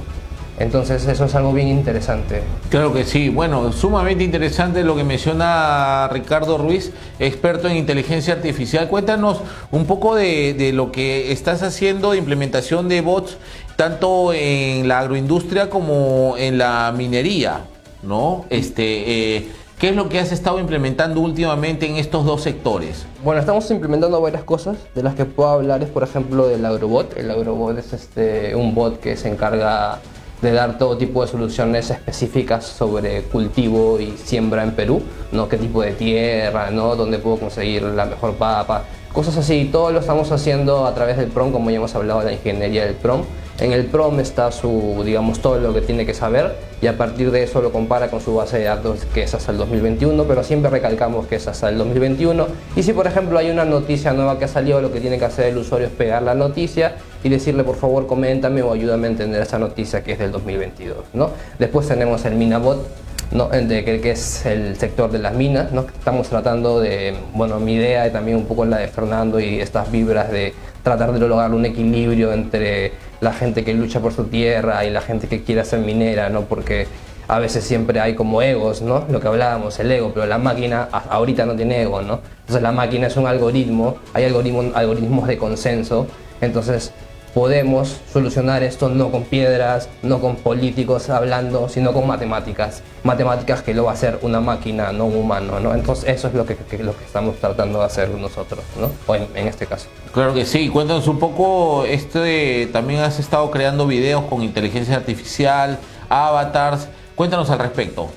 Entonces, 0.60 1.06
eso 1.08 1.26
es 1.26 1.36
algo 1.36 1.52
bien 1.52 1.68
interesante. 1.68 2.42
Claro 2.70 2.94
que 2.94 3.06
sí. 3.06 3.30
Bueno, 3.30 3.72
sumamente 3.72 4.24
interesante 4.24 4.84
lo 4.84 4.96
que 4.96 5.04
menciona 5.04 6.08
Ricardo 6.12 6.58
Ruiz, 6.58 6.92
experto 7.20 7.68
en 7.68 7.78
inteligencia 7.78 8.34
artificial. 8.36 8.88
Cuéntanos 8.88 9.42
un 9.72 9.86
poco 9.86 10.16
de, 10.16 10.54
de 10.54 10.72
lo 10.72 10.92
que 10.92 11.32
estás 11.32 11.64
haciendo 11.64 12.12
de 12.12 12.18
implementación 12.20 12.88
de 12.88 13.02
bots, 13.02 13.38
tanto 13.76 14.32
en 14.34 14.88
la 14.88 15.00
agroindustria 15.00 15.70
como 15.70 16.36
en 16.38 16.60
la 16.60 16.94
minería, 16.96 17.62
¿no? 18.04 18.46
Este, 18.50 19.38
eh, 19.38 19.48
¿Qué 19.80 19.90
es 19.90 19.96
lo 19.96 20.08
que 20.08 20.20
has 20.20 20.32
estado 20.32 20.60
implementando 20.60 21.20
últimamente 21.20 21.88
en 21.88 21.98
estos 21.98 22.24
dos 22.26 22.42
sectores? 22.42 23.06
Bueno, 23.22 23.42
estamos 23.42 23.70
implementando 23.70 24.22
varias 24.22 24.44
cosas. 24.44 24.78
De 24.96 25.04
las 25.04 25.16
que 25.16 25.26
puedo 25.26 25.50
hablar 25.50 25.84
es, 25.84 25.90
por 25.90 26.04
ejemplo, 26.04 26.48
del 26.48 26.64
agrobot. 26.64 27.18
El 27.18 27.30
agrobot 27.30 27.78
es 27.78 27.92
este, 27.92 28.56
un 28.56 28.74
bot 28.76 29.02
que 29.02 29.18
se 29.18 29.30
encarga 29.30 30.00
de 30.44 30.52
dar 30.52 30.78
todo 30.78 30.98
tipo 30.98 31.22
de 31.22 31.32
soluciones 31.32 31.90
específicas 31.90 32.66
sobre 32.66 33.24
cultivo 33.24 33.98
y 33.98 34.12
siembra 34.18 34.64
en 34.64 34.72
Perú, 34.72 35.02
¿no? 35.32 35.48
qué 35.48 35.58
tipo 35.58 35.82
de 35.82 35.94
tierra, 35.94 36.70
¿no? 36.70 36.98
dónde 36.98 37.18
puedo 37.18 37.38
conseguir 37.38 37.84
la 37.84 38.06
mejor 38.06 38.34
papa, 38.34 38.84
cosas 39.14 39.38
así. 39.38 39.70
Todo 39.72 39.92
lo 39.92 40.00
estamos 40.00 40.32
haciendo 40.32 40.86
a 40.86 40.94
través 40.94 41.18
del 41.18 41.28
PROM, 41.28 41.52
como 41.52 41.70
ya 41.70 41.78
hemos 41.78 41.96
hablado 41.96 42.20
de 42.20 42.26
la 42.26 42.34
ingeniería 42.34 42.84
del 42.86 42.96
PROM. 42.96 43.22
En 43.60 43.72
el 43.72 43.86
PROM 43.86 44.20
está 44.20 44.52
su, 44.52 45.04
digamos, 45.06 45.40
todo 45.40 45.60
lo 45.60 45.74
que 45.74 45.82
tiene 45.82 46.08
que 46.08 46.16
saber 46.16 46.56
y 46.82 46.88
a 46.88 46.98
partir 46.98 47.30
de 47.30 47.44
eso 47.44 47.62
lo 47.62 47.72
compara 47.72 48.10
con 48.10 48.20
su 48.20 48.34
base 48.34 48.58
de 48.58 48.64
datos 48.66 49.06
que 49.14 49.24
es 49.24 49.34
hasta 49.34 49.52
el 49.52 49.60
2021, 49.60 50.24
pero 50.24 50.44
siempre 50.44 50.72
recalcamos 50.72 51.28
que 51.28 51.36
es 51.36 51.48
hasta 51.48 51.70
el 51.70 51.78
2021. 51.78 52.48
Y 52.76 52.82
si 52.82 52.94
por 52.94 53.06
ejemplo 53.06 53.38
hay 53.38 53.52
una 53.52 53.64
noticia 53.64 54.12
nueva 54.12 54.40
que 54.40 54.46
ha 54.46 54.48
salido, 54.48 54.82
lo 54.82 54.92
que 54.92 55.00
tiene 55.00 55.20
que 55.20 55.26
hacer 55.26 55.46
el 55.46 55.58
usuario 55.60 55.88
es 55.88 55.94
pegar 55.94 56.24
la 56.24 56.34
noticia 56.34 56.96
y 57.24 57.30
decirle 57.30 57.64
por 57.64 57.76
favor 57.76 58.08
coméntame 58.08 58.64
o 58.64 58.74
ayúdame 58.74 59.08
a 59.08 59.12
entender 59.12 59.42
esa 59.42 59.60
noticia 59.60 60.04
que 60.04 60.14
es 60.14 60.20
del 60.20 60.32
2022. 60.32 60.98
¿no? 61.14 61.30
Después 61.60 61.88
tenemos 61.88 62.26
el 62.26 62.34
Minabot. 62.34 62.86
¿No? 63.34 63.50
de 63.50 63.84
que, 63.84 64.12
es 64.12 64.46
el 64.46 64.78
sector 64.78 65.12
de 65.12 65.20
las 65.20 65.34
minas. 65.34 65.72
¿no? 65.72 65.82
Estamos 65.82 66.30
tratando 66.30 66.80
de, 66.80 67.16
bueno, 67.34 67.60
mi 67.60 67.74
idea 67.74 68.08
y 68.08 68.12
también 68.12 68.38
un 68.38 68.46
poco 68.46 68.66
la 68.66 68.78
de 68.78 68.88
Fernando 68.88 69.40
y 69.40 69.60
estas 69.60 69.92
vibras 69.92 70.32
de 70.32 70.54
tratar 70.84 71.12
de 71.12 71.20
lograr 71.20 71.54
un 71.54 71.66
equilibrio 71.66 72.34
entre 72.34 72.94
la 73.22 73.34
gente 73.34 73.64
que 73.64 73.74
lucha 73.74 74.00
por 74.00 74.14
su 74.14 74.26
tierra 74.26 74.86
y 74.86 74.90
la 74.90 75.02
gente 75.02 75.28
que 75.28 75.44
quiere 75.44 75.64
ser 75.66 75.80
minera, 75.80 76.30
¿no? 76.30 76.42
porque 76.42 76.88
a 77.28 77.40
veces 77.40 77.64
siempre 77.64 78.00
hay 78.00 78.16
como 78.16 78.42
egos, 78.42 78.82
¿no? 78.82 79.06
Lo 79.10 79.22
que 79.22 79.28
hablábamos, 79.30 79.80
el 79.80 79.90
ego, 79.90 80.12
pero 80.14 80.26
la 80.26 80.38
máquina 80.38 80.90
ahorita 80.92 81.46
no 81.46 81.56
tiene 81.56 81.82
ego, 81.82 82.02
¿no? 82.02 82.20
Entonces 82.42 82.62
la 82.62 82.74
máquina 82.74 83.08
es 83.08 83.16
un 83.16 83.28
algoritmo, 83.28 83.96
hay 84.14 84.26
algoritmos 84.26 85.28
de 85.28 85.38
consenso, 85.38 86.06
entonces 86.42 86.92
podemos 87.34 88.00
solucionar 88.12 88.64
esto 88.64 88.90
no 88.90 89.12
con 89.12 89.24
piedras, 89.24 89.90
no 90.02 90.20
con 90.20 90.36
políticos 90.36 91.10
hablando, 91.10 91.68
sino 91.70 91.94
con 91.94 92.08
matemáticas. 92.08 92.84
Matemáticas 93.04 93.62
que 93.62 93.74
lo 93.74 93.86
va 93.86 93.92
a 93.92 93.94
hacer 93.96 94.20
una 94.22 94.40
máquina, 94.40 94.92
no 94.92 95.06
un 95.06 95.18
humano, 95.18 95.60
¿no? 95.60 95.74
Entonces 95.74 96.10
eso 96.10 96.28
es 96.28 96.34
lo 96.34 96.46
que, 96.46 96.56
lo 96.80 96.96
que 96.96 97.04
estamos 97.04 97.36
tratando 97.38 97.80
de 97.80 97.86
hacer 97.86 98.10
nosotros, 98.10 98.62
¿no? 98.80 98.92
O 99.08 99.16
en, 99.16 99.28
en, 99.36 99.48
este 99.48 99.66
caso. 99.66 99.88
Claro 100.14 100.34
que 100.34 100.46
sí. 100.46 100.70
Cuéntanos 100.70 101.08
un 101.08 101.20
poco, 101.20 101.86
este, 101.86 102.68
también 102.72 103.02
has 103.02 103.20
estado 103.20 103.50
creando 103.52 103.88
videos 103.88 104.24
con 104.26 104.44
inteligencia 104.44 104.96
artificial, 104.96 105.80
avatars. 106.10 106.88
Cuéntanos 107.16 107.50
al 107.50 107.60
respecto. 107.60 108.10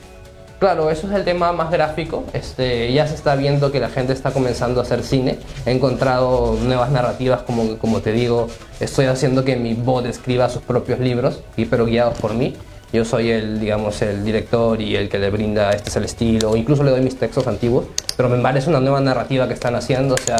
Claro, 0.58 0.90
eso 0.90 1.06
es 1.06 1.12
el 1.14 1.24
tema 1.24 1.52
más 1.52 1.70
gráfico. 1.70 2.24
Este, 2.32 2.90
ya 2.90 3.06
se 3.06 3.14
está 3.14 3.36
viendo 3.36 3.70
que 3.70 3.78
la 3.78 3.90
gente 3.90 4.14
está 4.14 4.30
comenzando 4.30 4.80
a 4.80 4.84
hacer 4.84 5.02
cine. 5.02 5.38
He 5.66 5.70
encontrado 5.70 6.56
nuevas 6.62 6.90
narrativas, 6.90 7.42
como, 7.42 7.76
como 7.76 8.00
te 8.00 8.12
digo, 8.12 8.48
estoy 8.80 9.04
haciendo 9.04 9.44
que 9.44 9.56
mi 9.56 9.74
bot 9.74 10.06
escriba 10.06 10.48
sus 10.48 10.62
propios 10.62 10.98
libros, 10.98 11.42
pero 11.68 11.84
guiados 11.84 12.18
por 12.18 12.32
mí. 12.32 12.56
Yo 12.90 13.04
soy 13.04 13.30
el, 13.30 13.60
digamos, 13.60 14.00
el 14.00 14.24
director 14.24 14.80
y 14.80 14.96
el 14.96 15.10
que 15.10 15.18
le 15.18 15.28
brinda 15.28 15.72
este 15.72 15.90
es 15.90 15.96
el 15.96 16.04
estilo, 16.04 16.56
incluso 16.56 16.84
le 16.84 16.92
doy 16.92 17.02
mis 17.02 17.18
textos 17.18 17.46
antiguos, 17.46 17.86
pero 18.16 18.28
me 18.28 18.38
parece 18.38 18.70
una 18.70 18.80
nueva 18.80 19.00
narrativa 19.00 19.48
que 19.48 19.54
están 19.54 19.74
haciendo, 19.74 20.14
o 20.14 20.18
sea, 20.18 20.38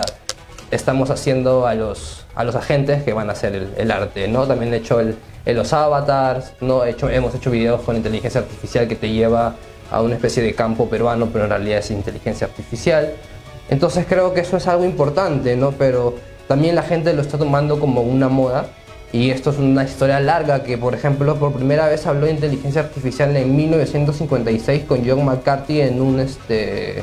estamos 0.71 1.11
haciendo 1.11 1.67
a 1.67 1.75
los, 1.75 2.25
a 2.35 2.45
los 2.45 2.55
agentes 2.55 3.03
que 3.03 3.12
van 3.12 3.29
a 3.29 3.33
hacer 3.33 3.55
el, 3.55 3.75
el 3.77 3.91
arte, 3.91 4.29
¿no? 4.29 4.47
También 4.47 4.73
he 4.73 4.79
hecho 4.79 5.01
el, 5.01 5.17
los 5.45 5.73
avatars, 5.73 6.53
¿no? 6.61 6.85
He 6.85 6.91
hecho, 6.91 7.11
hemos 7.11 7.35
hecho 7.35 7.51
videos 7.51 7.83
con 7.83 7.97
inteligencia 7.97 8.41
artificial 8.41 8.89
que 8.89 8.95
te 8.95 9.11
lleva 9.11 9.57
a 9.91 10.03
una 10.03 10.14
especie 10.14 10.43
de 10.43 10.55
campo 10.55 10.89
peruano, 10.89 11.28
pero 11.32 11.45
en 11.45 11.51
realidad 11.51 11.78
es 11.78 11.91
inteligencia 11.91 12.47
artificial. 12.47 13.14
Entonces 13.68 14.07
creo 14.09 14.32
que 14.34 14.41
eso 14.41 14.57
es 14.57 14.66
algo 14.66 14.84
importante, 14.84 15.57
¿no? 15.57 15.72
Pero 15.72 16.14
también 16.49 16.74
la 16.74 16.82
gente 16.82 17.12
lo 17.12 17.22
está 17.22 17.39
tomando 17.39 17.80
como 17.80 18.03
una 18.03 18.28
moda 18.28 18.66
y 19.12 19.30
esto 19.30 19.51
es 19.51 19.59
una 19.59 19.84
historia 19.84 20.20
larga 20.20 20.62
que, 20.62 20.78
por 20.78 20.95
ejemplo, 20.95 21.37
por 21.37 21.53
primera 21.53 21.89
vez 21.89 22.07
habló 22.07 22.26
de 22.26 22.32
inteligencia 22.32 22.82
artificial 22.82 23.34
en 23.37 23.57
1956 23.57 24.84
con 24.84 25.07
John 25.07 25.24
McCarthy 25.24 25.80
en, 25.80 26.01
un, 26.01 26.20
este, 26.20 26.99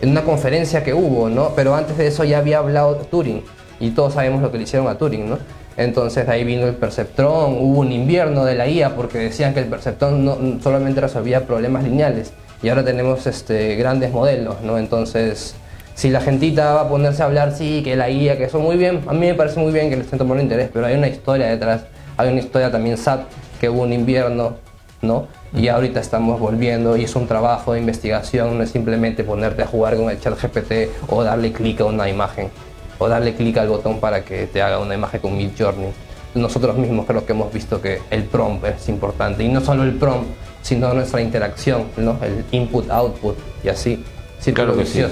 en 0.00 0.10
una 0.10 0.22
conferencia 0.22 0.84
que 0.84 0.94
hubo, 0.94 1.28
¿no? 1.28 1.50
Pero 1.56 1.74
antes 1.74 1.96
de 1.98 2.06
eso 2.06 2.24
ya 2.24 2.38
había 2.38 2.58
hablado 2.58 2.96
Turing 2.96 3.42
y 3.80 3.90
todos 3.90 4.14
sabemos 4.14 4.42
lo 4.42 4.50
que 4.52 4.58
le 4.58 4.64
hicieron 4.64 4.88
a 4.88 4.96
Turing, 4.96 5.28
¿no? 5.28 5.38
Entonces 5.76 6.28
ahí 6.28 6.44
vino 6.44 6.66
el 6.66 6.74
perceptrón, 6.74 7.56
hubo 7.58 7.80
un 7.80 7.92
invierno 7.92 8.44
de 8.44 8.54
la 8.54 8.68
IA 8.68 8.94
porque 8.94 9.18
decían 9.18 9.54
que 9.54 9.60
el 9.60 9.66
perceptrón 9.66 10.24
no, 10.24 10.38
solamente 10.62 11.00
resolvía 11.00 11.46
problemas 11.46 11.84
lineales. 11.84 12.32
Y 12.62 12.68
ahora 12.68 12.84
tenemos 12.84 13.26
este, 13.26 13.74
grandes 13.76 14.12
modelos, 14.12 14.62
¿no? 14.62 14.78
Entonces, 14.78 15.54
si 15.94 16.10
la 16.10 16.20
gentita 16.20 16.74
va 16.74 16.80
a 16.82 16.88
ponerse 16.88 17.22
a 17.22 17.26
hablar, 17.26 17.52
sí, 17.52 17.82
que 17.82 17.96
la 17.96 18.08
IA, 18.08 18.38
que 18.38 18.44
eso 18.44 18.60
muy 18.60 18.76
bien, 18.76 19.02
a 19.06 19.12
mí 19.12 19.26
me 19.26 19.34
parece 19.34 19.60
muy 19.60 19.72
bien 19.72 19.90
que 19.90 19.96
le 19.96 20.02
estén 20.02 20.18
tomando 20.18 20.42
interés, 20.42 20.70
pero 20.72 20.86
hay 20.86 20.94
una 20.94 21.08
historia 21.08 21.46
detrás, 21.46 21.82
hay 22.16 22.30
una 22.30 22.40
historia 22.40 22.70
también 22.70 22.96
SAT, 22.96 23.22
que 23.60 23.68
hubo 23.68 23.82
un 23.82 23.92
invierno, 23.92 24.56
¿no? 25.02 25.26
Y 25.52 25.68
ahorita 25.68 26.00
estamos 26.00 26.40
volviendo 26.40 26.96
y 26.96 27.04
es 27.04 27.14
un 27.16 27.26
trabajo 27.26 27.74
de 27.74 27.80
investigación, 27.80 28.56
no 28.56 28.64
es 28.64 28.70
simplemente 28.70 29.24
ponerte 29.24 29.62
a 29.62 29.66
jugar 29.66 29.96
con 29.96 30.10
el 30.10 30.20
chat 30.20 30.40
GPT 30.40 30.88
o 31.08 31.22
darle 31.22 31.52
clic 31.52 31.80
a 31.80 31.84
una 31.84 32.08
imagen 32.08 32.50
o 32.98 33.08
darle 33.08 33.34
clic 33.34 33.56
al 33.58 33.68
botón 33.68 34.00
para 34.00 34.24
que 34.24 34.46
te 34.46 34.62
haga 34.62 34.78
una 34.78 34.94
imagen 34.94 35.20
con 35.20 35.36
Mid 35.36 35.50
Journey. 35.58 35.90
Nosotros 36.34 36.76
mismos 36.76 37.06
creo 37.06 37.24
que 37.24 37.32
hemos 37.32 37.52
visto 37.52 37.80
que 37.80 38.00
el 38.10 38.24
prompt 38.24 38.64
es 38.64 38.88
importante 38.88 39.44
y 39.44 39.48
no 39.48 39.60
solo 39.60 39.84
el 39.84 39.94
prompt, 39.94 40.28
sino 40.62 40.92
nuestra 40.92 41.20
interacción, 41.20 41.86
¿no? 41.96 42.18
el 42.22 42.44
input-output 42.50 43.36
y 43.62 43.68
así. 43.68 44.04
claro 44.52 44.76
que 44.76 44.86
sí. 44.86 45.04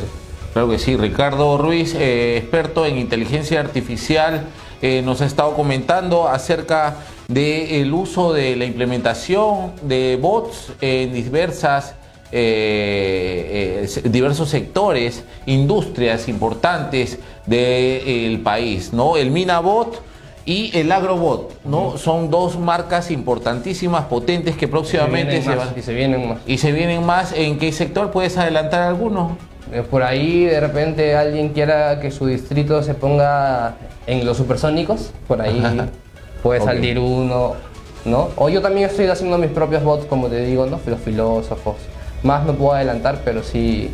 Claro 0.52 0.68
que 0.68 0.78
sí. 0.78 0.96
Ricardo 0.96 1.56
Ruiz, 1.56 1.94
eh, 1.94 2.36
experto 2.36 2.84
en 2.84 2.98
inteligencia 2.98 3.60
artificial, 3.60 4.44
eh, 4.82 5.00
nos 5.02 5.22
ha 5.22 5.26
estado 5.26 5.54
comentando 5.54 6.28
acerca 6.28 6.96
del 7.28 7.94
uso 7.94 8.32
de 8.32 8.56
la 8.56 8.64
implementación 8.64 9.72
de 9.82 10.18
bots 10.20 10.72
en 10.80 11.12
diversas 11.12 11.94
eh, 12.34 13.86
eh, 13.94 14.08
diversos 14.08 14.48
sectores, 14.48 15.22
industrias 15.44 16.28
importantes 16.28 17.18
del 17.46 18.40
país, 18.40 18.92
¿no? 18.92 19.16
El 19.16 19.30
Minabot 19.30 20.02
y 20.44 20.76
el 20.76 20.90
Agrobot, 20.90 21.64
¿no? 21.64 21.96
Son 21.98 22.30
dos 22.30 22.58
marcas 22.58 23.10
importantísimas, 23.10 24.04
potentes 24.06 24.56
que 24.56 24.66
próximamente 24.68 25.42
se, 25.42 25.56
y 25.76 25.82
se 25.82 25.94
vienen 25.94 26.28
más. 26.28 26.38
Y 26.46 26.58
se 26.58 26.72
vienen 26.72 27.06
más. 27.06 27.32
¿En 27.32 27.58
qué 27.58 27.72
sector 27.72 28.10
puedes 28.10 28.36
adelantar 28.36 28.82
alguno? 28.82 29.36
Eh, 29.72 29.82
por 29.82 30.02
ahí 30.02 30.44
de 30.44 30.60
repente 30.60 31.14
alguien 31.16 31.50
quiera 31.50 32.00
que 32.00 32.10
su 32.10 32.26
distrito 32.26 32.82
se 32.82 32.94
ponga 32.94 33.76
en 34.06 34.26
los 34.26 34.36
supersónicos, 34.36 35.12
por 35.28 35.40
ahí 35.40 35.62
puede 36.42 36.60
salir 36.60 36.98
uno, 36.98 37.54
¿no? 38.04 38.28
O 38.36 38.48
yo 38.48 38.60
también 38.60 38.88
estoy 38.90 39.06
haciendo 39.06 39.38
mis 39.38 39.50
propios 39.50 39.84
bots, 39.84 40.06
como 40.06 40.26
te 40.26 40.44
digo, 40.44 40.66
¿no? 40.66 40.80
Los 40.84 41.00
filósofos. 41.00 41.76
Más 42.22 42.44
no 42.44 42.54
puedo 42.54 42.72
adelantar, 42.72 43.20
pero 43.24 43.42
sí 43.42 43.90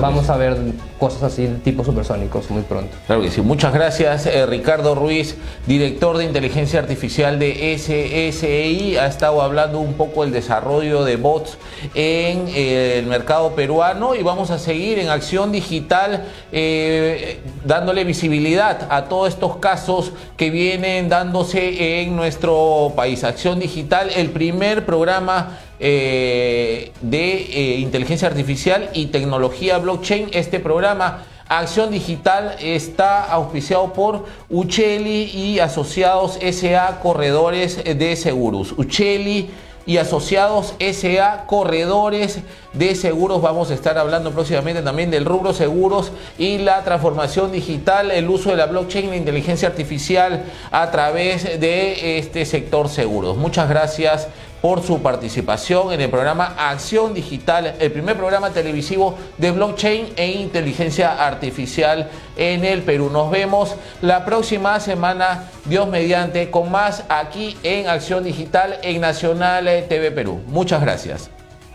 vamos 0.00 0.28
a 0.28 0.36
ver 0.36 0.56
cosas 0.98 1.22
así 1.24 1.46
tipo 1.64 1.84
supersónicos 1.84 2.50
muy 2.50 2.62
pronto. 2.62 2.96
Claro 3.06 3.22
que 3.22 3.30
sí. 3.30 3.40
Muchas 3.40 3.72
gracias, 3.72 4.26
eh, 4.26 4.46
Ricardo 4.46 4.94
Ruiz, 4.94 5.36
director 5.66 6.16
de 6.16 6.24
inteligencia 6.24 6.80
artificial 6.80 7.38
de 7.38 7.74
SSI. 7.76 8.96
Ha 8.96 9.06
estado 9.06 9.42
hablando 9.42 9.80
un 9.80 9.94
poco 9.94 10.22
del 10.22 10.32
desarrollo 10.32 11.04
de 11.04 11.16
bots 11.16 11.58
en 11.94 12.48
eh, 12.48 12.98
el 12.98 13.06
mercado 13.06 13.54
peruano 13.54 14.14
y 14.14 14.22
vamos 14.22 14.50
a 14.50 14.58
seguir 14.58 14.98
en 14.98 15.08
acción 15.08 15.52
digital 15.52 16.24
eh, 16.52 17.40
dándole 17.64 18.04
visibilidad 18.04 18.86
a 18.90 19.04
todos 19.04 19.28
estos 19.28 19.56
casos 19.56 20.12
que 20.36 20.50
vienen 20.50 21.08
dándose 21.08 22.02
en 22.02 22.14
nuestro 22.14 22.92
país. 22.94 23.24
Acción 23.24 23.58
digital, 23.58 24.10
el 24.14 24.30
primer 24.30 24.86
programa 24.86 25.58
de 25.82 27.76
inteligencia 27.80 28.28
artificial 28.28 28.90
y 28.94 29.06
tecnología 29.06 29.78
blockchain. 29.78 30.28
Este 30.32 30.60
programa 30.60 31.24
Acción 31.48 31.90
Digital 31.90 32.56
está 32.60 33.24
auspiciado 33.24 33.92
por 33.92 34.24
Ucheli 34.48 35.24
y 35.24 35.58
Asociados 35.58 36.38
SA 36.40 37.00
Corredores 37.02 37.82
de 37.84 38.16
Seguros. 38.16 38.72
Ucheli 38.78 39.50
y 39.84 39.96
asociados 39.96 40.74
SA 40.78 41.44
Corredores 41.46 42.38
de 42.72 42.94
Seguros. 42.94 43.42
Vamos 43.42 43.70
a 43.70 43.74
estar 43.74 43.98
hablando 43.98 44.30
próximamente 44.30 44.82
también 44.82 45.10
del 45.10 45.24
rubro 45.24 45.52
seguros 45.52 46.12
y 46.38 46.58
la 46.58 46.84
transformación 46.84 47.50
digital, 47.52 48.10
el 48.10 48.30
uso 48.30 48.50
de 48.50 48.56
la 48.56 48.66
blockchain, 48.66 49.10
la 49.10 49.16
inteligencia 49.16 49.68
artificial 49.68 50.44
a 50.70 50.90
través 50.90 51.60
de 51.60 52.18
este 52.18 52.44
sector 52.46 52.88
seguros. 52.88 53.36
Muchas 53.36 53.68
gracias 53.68 54.28
por 54.62 54.80
su 54.80 55.02
participación 55.02 55.92
en 55.92 56.00
el 56.00 56.08
programa 56.08 56.54
Acción 56.56 57.12
Digital, 57.12 57.74
el 57.80 57.90
primer 57.90 58.16
programa 58.16 58.50
televisivo 58.50 59.18
de 59.36 59.50
blockchain 59.50 60.14
e 60.16 60.28
inteligencia 60.28 61.26
artificial 61.26 62.08
en 62.36 62.64
el 62.64 62.82
Perú. 62.82 63.10
Nos 63.10 63.30
vemos 63.30 63.74
la 64.00 64.24
próxima 64.24 64.78
semana, 64.78 65.50
Dios 65.64 65.88
mediante, 65.88 66.50
con 66.50 66.70
más 66.70 67.04
aquí 67.08 67.58
en 67.64 67.88
Acción 67.88 68.22
Digital 68.22 68.78
en 68.82 69.00
Nacional 69.00 69.64
TV 69.88 70.12
Perú. 70.12 70.40
Muchas 70.46 70.80
gracias. 70.80 71.28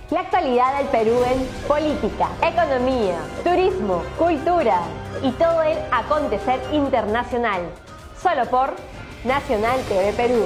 La 0.09 0.21
actualidad 0.21 0.77
del 0.77 0.87
Perú 0.87 1.19
en 1.29 1.45
política, 1.67 2.29
economía, 2.41 3.17
turismo, 3.43 4.01
cultura 4.17 4.79
y 5.21 5.31
todo 5.31 5.61
el 5.63 5.77
acontecer 5.91 6.61
internacional. 6.71 7.63
Solo 8.23 8.45
por 8.49 8.73
Nacional 9.25 9.81
TV 9.89 10.13
Perú. 10.13 10.45